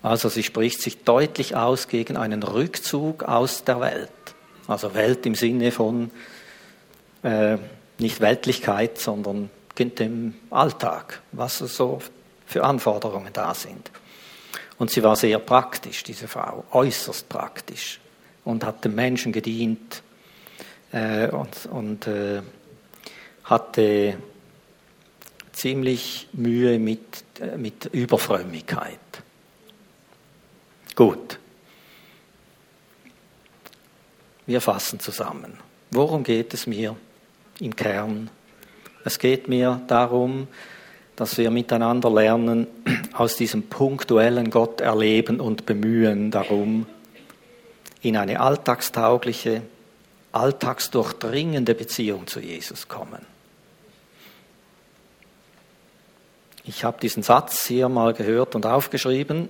Also 0.00 0.28
sie 0.28 0.44
spricht 0.44 0.80
sich 0.80 1.02
deutlich 1.02 1.56
aus 1.56 1.88
gegen 1.88 2.16
einen 2.16 2.44
Rückzug 2.44 3.24
aus 3.24 3.64
der 3.64 3.80
Welt. 3.80 4.10
Also 4.72 4.94
Welt 4.94 5.26
im 5.26 5.34
Sinne 5.34 5.70
von 5.70 6.10
äh, 7.22 7.58
nicht 7.98 8.20
Weltlichkeit, 8.20 8.98
sondern 8.98 9.50
dem 9.78 10.34
Alltag, 10.50 11.22
was 11.32 11.58
so 11.58 12.00
für 12.46 12.64
Anforderungen 12.64 13.32
da 13.32 13.54
sind. 13.54 13.90
Und 14.78 14.90
sie 14.90 15.02
war 15.02 15.16
sehr 15.16 15.38
praktisch, 15.38 16.02
diese 16.02 16.28
Frau, 16.28 16.64
äußerst 16.70 17.28
praktisch 17.28 18.00
und 18.44 18.64
hat 18.64 18.84
dem 18.84 18.94
Menschen 18.94 19.32
gedient 19.32 20.02
äh, 20.92 21.28
und, 21.28 21.66
und 21.66 22.06
äh, 22.06 22.42
hatte 23.44 24.16
ziemlich 25.52 26.28
Mühe 26.32 26.78
mit, 26.78 27.00
äh, 27.40 27.56
mit 27.56 27.86
Überfrömmigkeit. 27.86 28.98
Gut. 30.94 31.38
Wir 34.46 34.60
fassen 34.60 35.00
zusammen. 35.00 35.58
Worum 35.90 36.24
geht 36.24 36.54
es 36.54 36.66
mir 36.66 36.96
im 37.60 37.76
Kern? 37.76 38.30
Es 39.04 39.18
geht 39.18 39.48
mir 39.48 39.82
darum, 39.86 40.48
dass 41.16 41.38
wir 41.38 41.50
miteinander 41.50 42.10
lernen, 42.10 42.66
aus 43.12 43.36
diesem 43.36 43.64
punktuellen 43.64 44.50
Gott 44.50 44.80
erleben 44.80 45.40
und 45.40 45.66
bemühen 45.66 46.30
darum, 46.30 46.86
in 48.00 48.16
eine 48.16 48.40
alltagstaugliche, 48.40 49.62
alltagsdurchdringende 50.32 51.74
Beziehung 51.74 52.26
zu 52.26 52.40
Jesus 52.40 52.88
kommen. 52.88 53.24
Ich 56.64 56.84
habe 56.84 57.00
diesen 57.00 57.22
Satz 57.22 57.66
hier 57.66 57.88
mal 57.88 58.12
gehört 58.12 58.54
und 58.54 58.66
aufgeschrieben. 58.66 59.48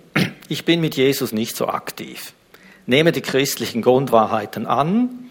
Ich 0.49 0.65
bin 0.65 0.81
mit 0.81 0.97
Jesus 0.97 1.33
nicht 1.33 1.57
so 1.57 1.69
aktiv. 1.69 2.33
Nehme 2.87 3.13
die 3.13 3.21
christlichen 3.21 3.83
Grundwahrheiten 3.83 4.67
an 4.67 5.31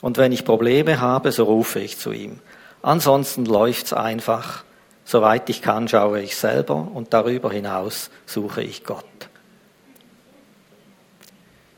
und 0.00 0.18
wenn 0.18 0.32
ich 0.32 0.44
Probleme 0.44 1.00
habe, 1.00 1.32
so 1.32 1.44
rufe 1.44 1.80
ich 1.80 1.98
zu 1.98 2.12
ihm. 2.12 2.40
Ansonsten 2.82 3.44
läuft's 3.44 3.92
einfach. 3.92 4.64
Soweit 5.04 5.48
ich 5.48 5.62
kann, 5.62 5.88
schaue 5.88 6.20
ich 6.20 6.36
selber 6.36 6.88
und 6.92 7.12
darüber 7.12 7.50
hinaus 7.50 8.10
suche 8.26 8.62
ich 8.62 8.84
Gott. 8.84 9.04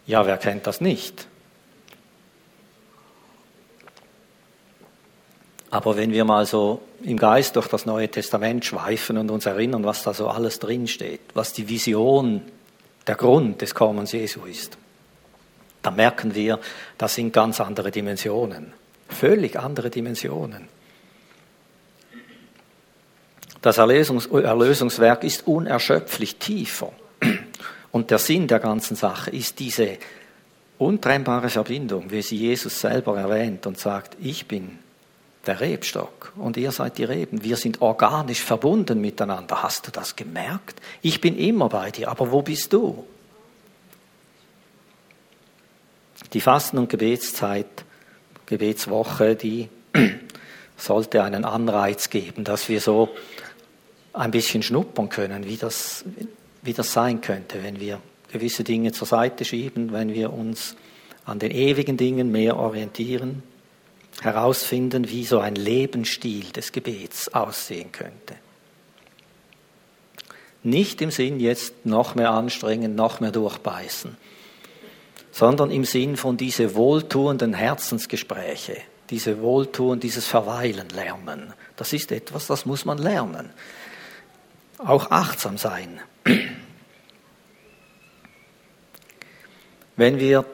Ja, 0.07 0.27
wer 0.27 0.37
kennt 0.37 0.66
das 0.66 0.81
nicht? 0.81 1.27
Aber 5.70 5.97
wenn 5.97 6.12
wir 6.12 6.25
mal 6.25 6.47
so 6.47 6.83
im 7.03 7.16
Geist 7.16 7.57
durch 7.57 7.66
das 7.66 7.85
Neue 7.85 8.09
Testament 8.09 8.64
schweifen 8.64 9.18
und 9.18 9.31
uns 9.31 9.45
erinnern, 9.45 9.85
was 9.85 10.05
da 10.05 10.14
so 10.14 10.29
alles 10.29 10.61
drinsteht, 10.61 11.20
was 11.35 11.53
die 11.53 11.68
Vision, 11.68 12.43
der 13.07 13.16
Grund 13.16 13.61
des 13.61 13.75
Kommens 13.75 14.12
Jesu 14.12 14.45
ist, 14.45 14.79
dann 15.85 15.97
merken 15.97 16.35
wir, 16.35 16.59
das 16.99 17.14
sind 17.14 17.32
ganz 17.32 17.61
andere 17.61 17.91
Dimensionen. 17.91 18.72
Völlig 19.09 19.59
andere 19.59 19.91
Dimensionen. 19.91 20.68
Das 23.61 23.78
Erlösungs 23.78 24.26
Erlösungswerk 24.26 25.24
ist 25.24 25.47
unerschöpflich 25.47 26.37
tiefer. 26.37 26.93
Und 27.93 28.11
der 28.11 28.18
Sinn 28.18 28.47
der 28.47 28.61
ganzen 28.61 28.97
Sache 28.97 29.30
ist 29.30 29.59
diese 29.59 29.99
untrennbare 30.78 31.49
Verbindung, 31.49 32.11
wie 32.11 32.22
sie 32.22 32.37
Jesus 32.37 32.80
selber 32.80 33.18
erwähnt 33.18 33.66
und 33.66 33.78
sagt, 33.78 34.16
ich 34.20 34.49
bin 34.49 34.78
der 35.47 35.61
Rebstock 35.61 36.32
und 36.37 36.57
ihr 36.57 36.72
seid 36.72 36.99
die 36.99 37.05
Reben. 37.05 37.45
Wir 37.45 37.57
sind 37.57 37.82
organisch 37.82 38.43
verbunden 38.43 39.01
miteinander. 39.01 39.62
Hast 39.62 39.87
du 39.87 39.91
das 39.91 40.16
gemerkt? 40.16 40.80
Ich 41.03 41.20
bin 41.20 41.37
immer 41.37 41.68
bei 41.68 41.91
dir, 41.91 42.09
aber 42.09 42.32
wo 42.32 42.43
bist 42.43 42.72
du? 42.72 43.05
Die 46.35 46.41
Fasten- 46.41 46.78
und 46.78 46.89
Gebetszeit, 46.89 47.85
Gebetswoche, 48.47 49.37
die 49.37 49.68
sollte 50.76 51.22
einen 51.22 51.45
Anreiz 51.45 52.11
geben, 52.11 52.43
dass 52.43 52.68
wir 52.68 52.80
so 52.80 53.09
ein 54.12 54.32
bisschen 54.32 54.62
schnuppern 54.62 55.09
können, 55.09 55.47
wie 55.47 55.57
das, 55.57 56.05
wie 56.62 56.72
das 56.72 56.93
sein 56.93 57.20
könnte, 57.20 57.62
wenn 57.62 57.78
wir 57.78 58.01
gewisse 58.32 58.64
Dinge 58.64 58.91
zur 58.91 59.07
Seite 59.07 59.45
schieben, 59.45 59.93
wenn 59.93 60.12
wir 60.12 60.32
uns 60.32 60.74
an 61.24 61.39
den 61.39 61.53
ewigen 61.53 61.97
Dingen 61.97 62.32
mehr 62.32 62.57
orientieren, 62.57 63.45
herausfinden, 64.20 65.09
wie 65.11 65.24
so 65.24 65.39
ein 65.39 65.55
Lebensstil 65.55 66.51
des 66.51 66.72
Gebets 66.72 67.32
aussehen 67.32 67.93
könnte. 67.93 68.35
Nicht 70.64 71.01
im 71.01 71.11
Sinn 71.11 71.39
jetzt 71.39 71.87
noch 71.87 72.14
mehr 72.14 72.30
anstrengen, 72.30 72.95
noch 72.95 73.20
mehr 73.20 73.32
durchbeißen, 73.32 74.16
sondern 75.35 75.72
im 75.72 75.85
Sinn 75.85 76.16
von 76.16 76.37
diese 76.37 76.76
wohltuenden 76.76 77.55
Herzensgespräche, 77.55 78.76
diese 79.11 79.43
Wohltun, 79.43 79.99
dieses 79.99 80.28
Verweilen 80.28 80.89
lernen. 80.91 81.53
Das 81.74 81.93
ist 81.93 82.12
etwas, 82.12 82.47
das 82.47 82.66
muss 82.66 82.85
man 82.85 82.99
lernen. 82.99 83.51
Auch 84.78 85.11
achtsam 85.11 85.59
sein. 85.59 85.99
Wenn 89.97 90.20
wir 90.20 90.45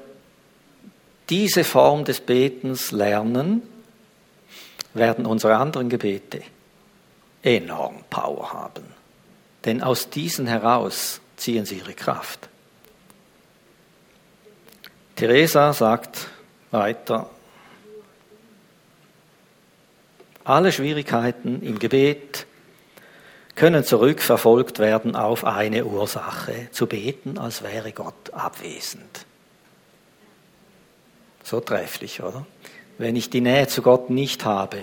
diese 1.29 1.63
Form 1.63 2.07
des 2.07 2.23
Betens 2.23 2.91
lernen, 2.91 3.63
werden 4.95 5.27
unsere 5.27 5.57
anderen 5.57 5.91
Gebete 5.91 6.41
enorm 7.43 8.03
Power 8.09 8.55
haben. 8.55 8.85
Denn 9.67 9.83
aus 9.83 10.09
diesen 10.09 10.47
heraus 10.47 11.21
ziehen 11.37 11.67
sie 11.67 11.77
ihre 11.77 11.93
Kraft. 11.93 12.50
Teresa 15.21 15.75
sagt 15.75 16.29
weiter, 16.71 17.29
alle 20.45 20.73
Schwierigkeiten 20.73 21.61
im 21.61 21.79
Gebet 21.79 22.47
können 23.55 23.85
zurückverfolgt 23.85 24.79
werden 24.79 25.17
auf 25.17 25.45
eine 25.45 25.85
Ursache, 25.85 26.69
zu 26.71 26.87
beten, 26.87 27.37
als 27.37 27.63
wäre 27.63 27.93
Gott 27.93 28.31
abwesend. 28.33 29.27
So 31.45 31.61
trefflich, 31.61 32.23
oder? 32.23 32.47
Wenn 32.97 33.15
ich 33.15 33.29
die 33.29 33.43
Nähe 33.43 33.67
zu 33.67 33.83
Gott 33.83 34.09
nicht 34.09 34.47
habe, 34.47 34.79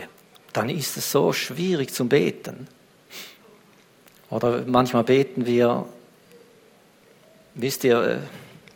dann 0.54 0.70
ist 0.70 0.98
es 0.98 1.12
so 1.12 1.34
schwierig 1.34 1.96
zum 1.96 2.10
Beten. 2.10 2.68
Oder 4.30 4.62
manchmal 4.68 5.04
beten 5.04 5.48
wir, 5.48 5.88
wisst 7.56 7.84
ihr, 7.84 8.04
äh, 8.04 8.18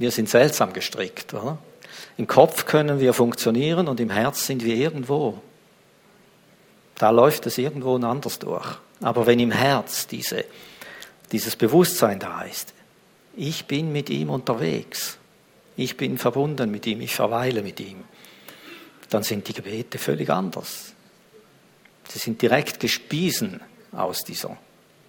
wir 0.02 0.12
sind 0.12 0.30
seltsam 0.30 0.74
gestrickt. 0.74 1.34
Oder? 1.34 1.58
Im 2.18 2.28
Kopf 2.28 2.66
können 2.66 3.00
wir 3.00 3.14
funktionieren 3.14 3.88
und 3.88 4.00
im 4.00 4.10
Herz 4.10 4.46
sind 4.46 4.64
wir 4.66 4.76
irgendwo. 4.76 5.42
Da 6.96 7.10
läuft 7.10 7.46
es 7.46 7.58
irgendwo 7.58 7.96
anders 7.96 8.40
durch. 8.40 8.78
Aber 9.02 9.26
wenn 9.26 9.40
im 9.40 9.52
Herz 9.52 10.08
diese, 10.08 10.46
dieses 11.32 11.56
Bewusstsein 11.56 12.20
da 12.20 12.42
ist, 12.44 12.74
ich 13.36 13.66
bin 13.66 13.92
mit 13.92 14.10
ihm 14.10 14.30
unterwegs, 14.30 15.18
ich 15.78 15.98
bin 15.98 16.18
verbunden 16.18 16.70
mit 16.70 16.86
ihm, 16.86 17.02
ich 17.02 17.16
verweile 17.16 17.64
mit 17.64 17.80
ihm, 17.80 18.04
dann 19.10 19.24
sind 19.24 19.48
die 19.48 19.54
Gebete 19.54 19.98
völlig 19.98 20.30
anders. 20.30 20.94
Sie 22.10 22.20
sind 22.20 22.42
direkt 22.42 22.80
gespiesen 22.80 23.62
aus 23.92 24.24
dieser 24.24 24.58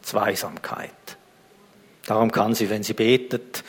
Zweisamkeit. 0.03 0.91
Darum 2.07 2.33
kann 2.33 2.55
sie, 2.55 2.71
wenn 2.71 2.83
sie 2.83 2.95
betet, 2.95 3.63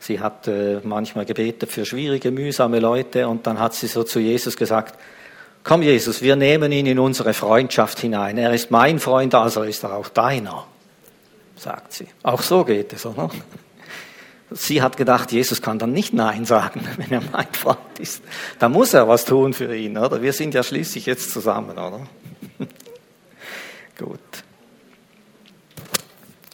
sie 0.00 0.18
hat 0.18 0.48
äh, 0.48 0.80
manchmal 0.82 1.26
gebetet 1.26 1.70
für 1.70 1.84
schwierige, 1.84 2.32
mühsame 2.32 2.80
Leute 2.80 3.28
und 3.28 3.46
dann 3.46 3.60
hat 3.60 3.74
sie 3.74 3.86
so 3.86 4.02
zu 4.02 4.18
Jesus 4.18 4.56
gesagt, 4.56 4.98
komm 5.62 5.82
Jesus, 5.82 6.22
wir 6.22 6.34
nehmen 6.34 6.72
ihn 6.72 6.86
in 6.86 6.98
unsere 6.98 7.34
Freundschaft 7.34 8.00
hinein. 8.00 8.38
Er 8.38 8.52
ist 8.52 8.70
mein 8.70 8.98
Freund, 8.98 9.34
also 9.34 9.62
ist 9.62 9.84
er 9.84 9.94
auch 9.94 10.08
deiner, 10.08 10.66
sagt 11.54 11.92
sie. 11.92 12.08
Auch 12.22 12.42
so 12.42 12.64
geht 12.64 12.92
es, 12.92 13.06
oder? 13.06 13.30
Sie 14.52 14.82
hat 14.82 14.96
gedacht, 14.96 15.30
Jesus 15.30 15.62
kann 15.62 15.78
dann 15.78 15.92
nicht 15.92 16.12
Nein 16.12 16.44
sagen, 16.44 16.80
wenn 16.96 17.12
er 17.12 17.22
mein 17.30 17.52
Freund 17.52 17.98
ist. 17.98 18.22
Da 18.58 18.68
muss 18.68 18.94
er 18.94 19.06
was 19.06 19.24
tun 19.24 19.52
für 19.52 19.76
ihn, 19.76 19.96
oder? 19.96 20.22
Wir 20.22 20.32
sind 20.32 20.54
ja 20.54 20.62
schließlich 20.62 21.06
jetzt 21.06 21.30
zusammen, 21.30 21.72
oder? 21.72 22.00
Gut. 23.98 24.18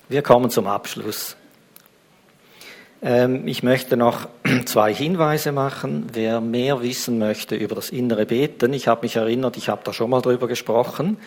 Wir 0.08 0.22
kommen 0.22 0.50
zum 0.50 0.66
Abschluss. 0.66 1.36
Ähm, 3.02 3.46
ich 3.46 3.62
möchte 3.62 3.96
noch 3.96 4.28
zwei 4.64 4.92
Hinweise 4.94 5.52
machen. 5.52 6.06
Wer 6.12 6.40
mehr 6.40 6.82
wissen 6.82 7.18
möchte 7.18 7.54
über 7.54 7.74
das 7.74 7.90
innere 7.90 8.26
Beten, 8.26 8.72
ich 8.72 8.88
habe 8.88 9.02
mich 9.02 9.16
erinnert, 9.16 9.56
ich 9.56 9.68
habe 9.68 9.82
da 9.84 9.92
schon 9.92 10.10
mal 10.10 10.22
drüber 10.22 10.48
gesprochen. 10.48 11.18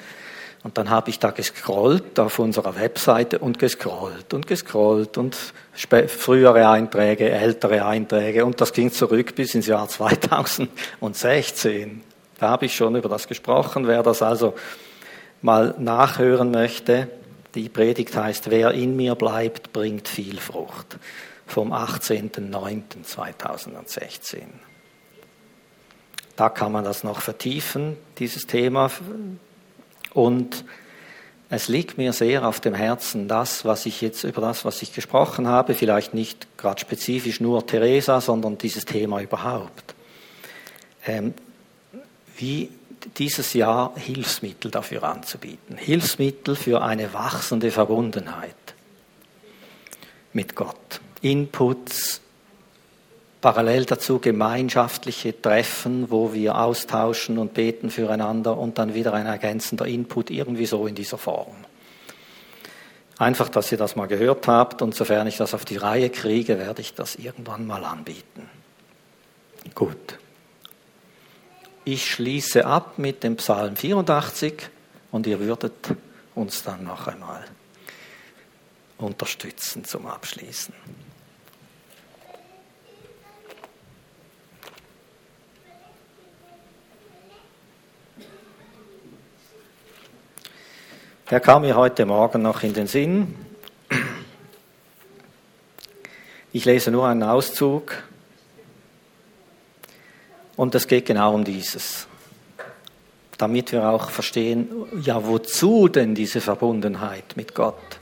Und 0.62 0.78
dann 0.78 0.90
habe 0.90 1.10
ich 1.10 1.20
da 1.20 1.32
gescrollt 1.32 2.20
auf 2.20 2.38
unserer 2.38 2.76
Webseite 2.76 3.40
und 3.40 3.60
gescrollt 3.60 4.34
und 4.34 4.46
gescrollt 4.46 5.18
und 5.18 5.38
frühere 5.74 6.68
Einträge, 6.68 7.30
ältere 7.30 7.86
Einträge 7.86 8.44
und 8.44 8.60
das 8.60 8.74
ging 8.74 8.92
zurück 8.92 9.36
bis 9.36 9.56
ins 9.56 9.68
Jahr 9.68 9.88
2016. 11.00 12.02
Da 12.40 12.50
habe 12.50 12.66
ich 12.66 12.76
schon 12.76 12.98
über 12.98 13.08
das 13.08 13.30
gesprochen. 13.30 13.88
Wer 13.88 14.04
das 14.04 14.22
also 14.22 14.54
mal 15.42 15.76
nachhören 15.78 16.52
möchte, 16.52 17.08
die 17.56 17.70
Predigt 17.70 18.16
heißt, 18.16 18.50
wer 18.50 18.72
in 18.72 18.96
mir 18.96 19.16
bleibt, 19.16 19.74
bringt 19.74 20.08
viel 20.08 20.40
Frucht. 20.40 20.98
Vom 21.48 21.74
18.09.2016. 21.74 24.44
Da 26.36 26.50
kann 26.50 26.72
man 26.72 26.84
das 26.84 27.04
noch 27.04 27.22
vertiefen, 27.22 27.98
dieses 28.20 28.46
Thema 28.48 28.92
und 30.14 30.64
es 31.50 31.68
liegt 31.68 31.98
mir 31.98 32.14
sehr 32.14 32.48
auf 32.48 32.60
dem 32.60 32.76
Herzen, 32.76 33.28
das, 33.28 33.66
was 33.66 33.88
ich 33.88 34.02
jetzt 34.02 34.24
über 34.24 34.40
das, 34.40 34.66
was 34.66 34.84
ich 34.84 34.94
gesprochen 34.94 35.48
habe, 35.48 35.74
vielleicht 35.74 36.14
nicht 36.14 36.48
gerade 36.58 36.80
spezifisch 36.80 37.40
nur 37.40 37.66
Theresa, 37.66 38.22
sondern 38.22 38.60
dieses 38.60 38.86
Thema 38.86 39.20
überhaupt. 39.20 39.96
Ähm, 41.08 41.34
wie 42.38 42.70
dieses 43.18 43.54
Jahr 43.54 43.94
Hilfsmittel 43.96 44.72
dafür 44.72 45.04
anzubieten. 45.04 45.78
Hilfsmittel 45.78 46.56
für 46.56 46.82
eine 46.82 47.14
wachsende 47.14 47.72
Verbundenheit 47.72 48.56
mit 50.34 50.56
Gott. 50.56 51.02
Inputs, 51.22 52.22
parallel 53.42 53.86
dazu 53.86 54.20
gemeinschaftliche 54.20 55.40
Treffen, 55.42 56.12
wo 56.12 56.34
wir 56.34 56.58
austauschen 56.58 57.38
und 57.38 57.54
beten 57.54 57.90
füreinander 57.90 58.58
und 58.58 58.78
dann 58.78 58.94
wieder 58.94 59.14
ein 59.14 59.26
ergänzender 59.26 59.86
Input 59.86 60.30
irgendwie 60.30 60.66
so 60.66 60.88
in 60.88 60.96
dieser 60.96 61.18
Form. 61.18 61.56
Einfach, 63.18 63.50
dass 63.50 63.72
ihr 63.72 63.78
das 63.78 63.98
mal 63.98 64.08
gehört 64.08 64.48
habt 64.48 64.82
und 64.82 64.96
sofern 64.96 65.28
ich 65.28 65.36
das 65.36 65.54
auf 65.54 65.66
die 65.66 65.76
Reihe 65.76 66.10
kriege, 66.10 66.58
werde 66.58 66.82
ich 66.82 66.94
das 66.94 67.16
irgendwann 67.16 67.68
mal 67.68 67.84
anbieten. 67.84 68.50
Gut. 69.76 70.18
Ich 71.92 72.12
schließe 72.12 72.68
ab 72.68 73.00
mit 73.00 73.24
dem 73.24 73.36
Psalm 73.38 73.76
84 73.76 74.70
und 75.10 75.26
ihr 75.26 75.40
würdet 75.40 75.74
uns 76.36 76.62
dann 76.62 76.84
noch 76.84 77.08
einmal 77.08 77.44
unterstützen 79.00 79.84
zum 79.84 80.06
Abschließen. 80.06 80.72
Der 91.32 91.40
kam 91.40 91.64
mir 91.64 91.76
heute 91.76 92.06
Morgen 92.06 92.44
noch 92.44 92.62
in 92.62 92.76
den 92.76 92.86
Sinn. 92.86 93.36
Ich 96.54 96.66
lese 96.66 96.92
nur 96.92 97.08
einen 97.08 97.24
Auszug. 97.24 98.04
Und 100.60 100.76
es 100.76 100.88
geht 100.88 101.06
genau 101.06 101.36
um 101.36 101.46
dieses. 101.46 102.06
Damit 103.38 103.72
wir 103.72 103.88
auch 103.88 104.10
verstehen, 104.10 104.68
ja, 105.02 105.26
wozu 105.26 105.88
denn 105.88 106.16
diese 106.16 106.42
Verbundenheit 106.42 107.38
mit 107.38 107.56
Gott? 107.56 108.02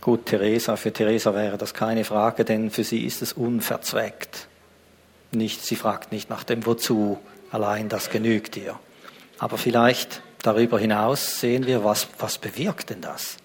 Gut, 0.00 0.26
Theresa, 0.26 0.76
für 0.76 0.92
Theresa 0.92 1.34
wäre 1.34 1.58
das 1.58 1.74
keine 1.74 2.04
Frage, 2.04 2.44
denn 2.44 2.70
für 2.70 2.84
sie 2.84 3.04
ist 3.04 3.22
es 3.22 3.32
unverzweckt. 3.32 4.46
Nicht, 5.32 5.66
sie 5.66 5.74
fragt 5.74 6.12
nicht 6.12 6.30
nach 6.30 6.44
dem 6.44 6.64
Wozu, 6.64 7.18
allein 7.50 7.88
das 7.88 8.10
genügt 8.10 8.56
ihr. 8.56 8.78
Aber 9.40 9.58
vielleicht 9.58 10.22
darüber 10.42 10.78
hinaus 10.78 11.40
sehen 11.40 11.66
wir, 11.66 11.82
was, 11.82 12.06
was 12.20 12.38
bewirkt 12.38 12.90
denn 12.90 13.00
das? 13.00 13.36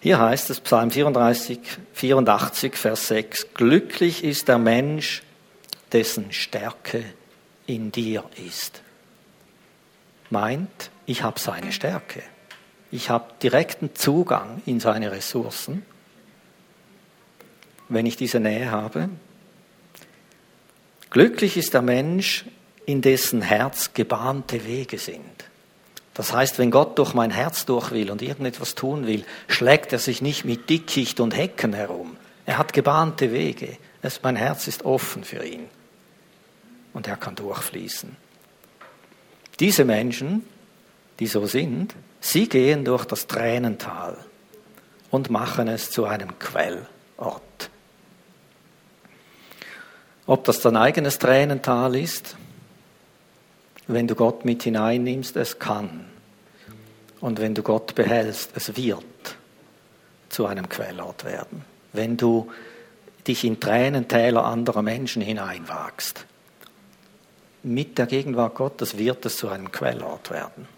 Hier 0.00 0.18
heißt 0.18 0.50
es, 0.50 0.58
Psalm 0.58 0.90
34, 0.90 1.60
84, 1.92 2.74
Vers 2.74 3.06
6, 3.06 3.54
Glücklich 3.54 4.24
ist 4.24 4.48
der 4.48 4.58
Mensch, 4.58 5.22
dessen 5.92 6.32
Stärke 6.32 7.04
in 7.66 7.92
dir 7.92 8.24
ist. 8.46 8.82
Meint, 10.30 10.90
ich 11.06 11.22
habe 11.22 11.38
seine 11.38 11.72
Stärke. 11.72 12.22
Ich 12.90 13.10
habe 13.10 13.32
direkten 13.42 13.94
Zugang 13.94 14.62
in 14.66 14.80
seine 14.80 15.10
Ressourcen, 15.12 15.84
wenn 17.88 18.06
ich 18.06 18.16
diese 18.16 18.40
Nähe 18.40 18.70
habe. 18.70 19.08
Glücklich 21.10 21.56
ist 21.56 21.74
der 21.74 21.82
Mensch, 21.82 22.44
in 22.84 23.02
dessen 23.02 23.42
Herz 23.42 23.94
gebahnte 23.94 24.64
Wege 24.64 24.98
sind. 24.98 25.22
Das 26.14 26.32
heißt, 26.32 26.58
wenn 26.58 26.70
Gott 26.70 26.98
durch 26.98 27.12
mein 27.14 27.30
Herz 27.30 27.66
durch 27.66 27.90
will 27.90 28.10
und 28.10 28.22
irgendetwas 28.22 28.74
tun 28.74 29.06
will, 29.06 29.24
schlägt 29.48 29.92
er 29.92 29.98
sich 29.98 30.22
nicht 30.22 30.44
mit 30.44 30.70
Dickicht 30.70 31.20
und 31.20 31.36
Hecken 31.36 31.74
herum. 31.74 32.16
Er 32.46 32.58
hat 32.58 32.72
gebahnte 32.72 33.32
Wege. 33.32 33.76
Es, 34.00 34.22
mein 34.22 34.36
Herz 34.36 34.68
ist 34.68 34.84
offen 34.84 35.24
für 35.24 35.44
ihn. 35.44 35.66
Und 36.96 37.06
er 37.06 37.18
kann 37.18 37.34
durchfließen. 37.34 38.16
Diese 39.60 39.84
Menschen, 39.84 40.46
die 41.20 41.26
so 41.26 41.46
sind, 41.46 41.94
sie 42.20 42.48
gehen 42.48 42.86
durch 42.86 43.04
das 43.04 43.26
Tränental 43.26 44.16
und 45.10 45.28
machen 45.28 45.68
es 45.68 45.90
zu 45.90 46.06
einem 46.06 46.38
Quellort. 46.38 47.68
Ob 50.24 50.44
das 50.44 50.60
dein 50.60 50.78
eigenes 50.78 51.18
Tränental 51.18 51.96
ist, 51.96 52.34
wenn 53.88 54.08
du 54.08 54.14
Gott 54.14 54.46
mit 54.46 54.62
hineinnimmst, 54.62 55.36
es 55.36 55.58
kann. 55.58 56.06
Und 57.20 57.40
wenn 57.40 57.54
du 57.54 57.62
Gott 57.62 57.94
behältst, 57.94 58.52
es 58.54 58.74
wird 58.74 59.04
zu 60.30 60.46
einem 60.46 60.66
Quellort 60.70 61.26
werden. 61.26 61.62
Wenn 61.92 62.16
du 62.16 62.50
dich 63.26 63.44
in 63.44 63.60
Tränentäler 63.60 64.46
anderer 64.46 64.80
Menschen 64.80 65.20
hineinwagst, 65.20 66.24
mit 67.66 67.98
der 67.98 68.06
Gegenwart 68.06 68.54
Gottes 68.54 68.96
wird 68.96 69.26
es 69.26 69.36
zu 69.36 69.48
einem 69.48 69.72
Quellort 69.72 70.30
werden. 70.30 70.68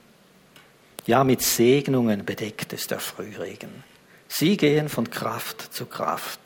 Ja, 1.07 1.23
mit 1.23 1.43
Segnungen 1.43 2.25
bedeckt 2.25 2.73
ist 2.73 2.91
der 2.91 2.99
Frühregen. 2.99 3.85
Sie 4.27 4.57
gehen 4.57 4.89
von 4.89 5.11
Kraft 5.11 5.75
zu 5.75 5.87
Kraft 5.87 6.41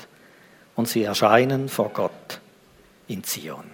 und 0.74 0.88
sie 0.88 1.04
erscheinen 1.04 1.68
vor 1.68 1.90
Gott 1.90 2.40
in 3.06 3.22
Zion. 3.22 3.70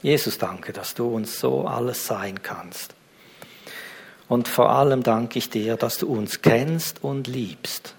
Jesus, 0.00 0.38
danke, 0.38 0.72
dass 0.72 0.94
du 0.94 1.08
uns 1.08 1.40
so 1.40 1.66
alles 1.66 2.06
sein 2.06 2.40
kannst. 2.40 2.94
Und 4.28 4.46
vor 4.46 4.70
allem 4.70 5.02
danke 5.02 5.40
ich 5.40 5.50
dir, 5.50 5.76
dass 5.76 5.98
du 5.98 6.06
uns 6.06 6.40
kennst 6.40 7.02
und 7.02 7.26
liebst. 7.26 7.94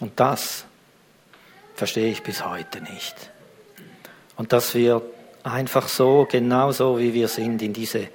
Und 0.00 0.20
das 0.20 0.64
verstehe 1.74 2.12
ich 2.12 2.22
bis 2.22 2.44
heute 2.46 2.80
nicht. 2.82 3.31
Und 4.36 4.52
dass 4.52 4.74
wir 4.74 5.02
einfach 5.42 5.88
so, 5.88 6.26
genau 6.30 6.72
so 6.72 6.98
wie 6.98 7.14
wir 7.14 7.28
sind, 7.28 7.62
in 7.62 7.72
diese 7.72 8.08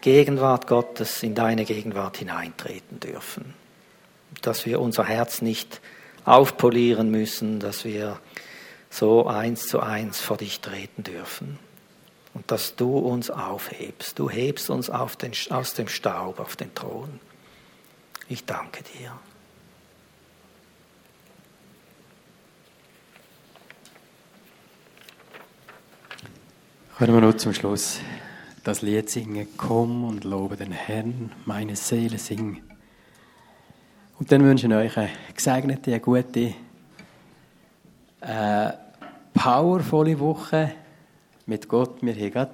Gegenwart 0.00 0.66
Gottes, 0.66 1.22
in 1.22 1.34
deine 1.34 1.64
Gegenwart 1.64 2.18
hineintreten 2.18 3.00
dürfen. 3.00 3.54
Dass 4.42 4.66
wir 4.66 4.80
unser 4.80 5.04
Herz 5.04 5.42
nicht 5.42 5.80
aufpolieren 6.24 7.10
müssen, 7.10 7.60
dass 7.60 7.84
wir 7.84 8.18
so 8.90 9.26
eins 9.26 9.68
zu 9.68 9.80
eins 9.80 10.20
vor 10.20 10.36
dich 10.36 10.60
treten 10.60 11.02
dürfen 11.02 11.58
und 12.34 12.50
dass 12.50 12.76
du 12.76 12.98
uns 12.98 13.30
aufhebst. 13.30 14.18
Du 14.18 14.28
hebst 14.28 14.70
uns 14.70 14.88
den, 14.88 15.32
aus 15.50 15.74
dem 15.74 15.88
Staub 15.88 16.40
auf 16.40 16.56
den 16.56 16.74
Thron. 16.74 17.20
Ich 18.28 18.44
danke 18.44 18.82
dir. 18.98 19.12
Können 26.98 27.12
wir 27.12 27.20
noch 27.20 27.34
zum 27.34 27.52
Schluss 27.52 28.00
das 28.64 28.80
Lied 28.80 29.10
singen, 29.10 29.46
komm 29.58 30.04
und 30.04 30.24
lobe 30.24 30.56
den 30.56 30.72
Herrn, 30.72 31.30
meine 31.44 31.76
Seele 31.76 32.16
sing. 32.16 32.62
Und 34.18 34.32
dann 34.32 34.42
wünsche 34.42 34.66
ich 34.66 34.72
euch 34.72 34.96
eine 34.96 35.10
gesegnete, 35.34 35.90
eine 35.90 36.00
gute, 36.00 36.54
äh, 38.22 38.72
powervolle 39.34 40.18
Woche 40.18 40.72
mit 41.44 41.68
Gott. 41.68 42.00
Wir 42.00 42.14
haben 42.14 42.30
gerade 42.30 42.52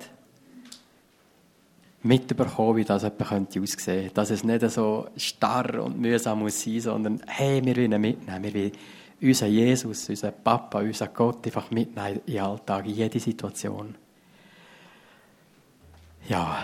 mitbekommen, 2.02 2.78
wie 2.78 2.84
das 2.84 3.04
etwa 3.04 3.24
könnte 3.24 3.60
aussehen 3.60 4.10
Dass 4.12 4.30
es 4.30 4.42
nicht 4.42 4.68
so 4.72 5.06
starr 5.16 5.84
und 5.84 6.00
mühsam 6.00 6.40
muss 6.40 6.60
sein, 6.60 6.80
sondern 6.80 7.22
hey, 7.28 7.64
wir 7.64 7.76
wollen 7.76 8.00
mitnehmen. 8.00 8.42
Wir 8.42 8.54
wollen 8.54 8.72
unseren 9.20 9.52
Jesus, 9.52 10.08
unseren 10.08 10.34
Papa, 10.42 10.80
unseren 10.80 11.14
Gott 11.14 11.46
einfach 11.46 11.70
mitnehmen 11.70 12.20
in 12.26 12.32
den 12.32 12.42
Alltag, 12.42 12.86
in 12.86 12.94
jede 12.94 13.20
Situation. 13.20 13.94
Ja, 16.28 16.62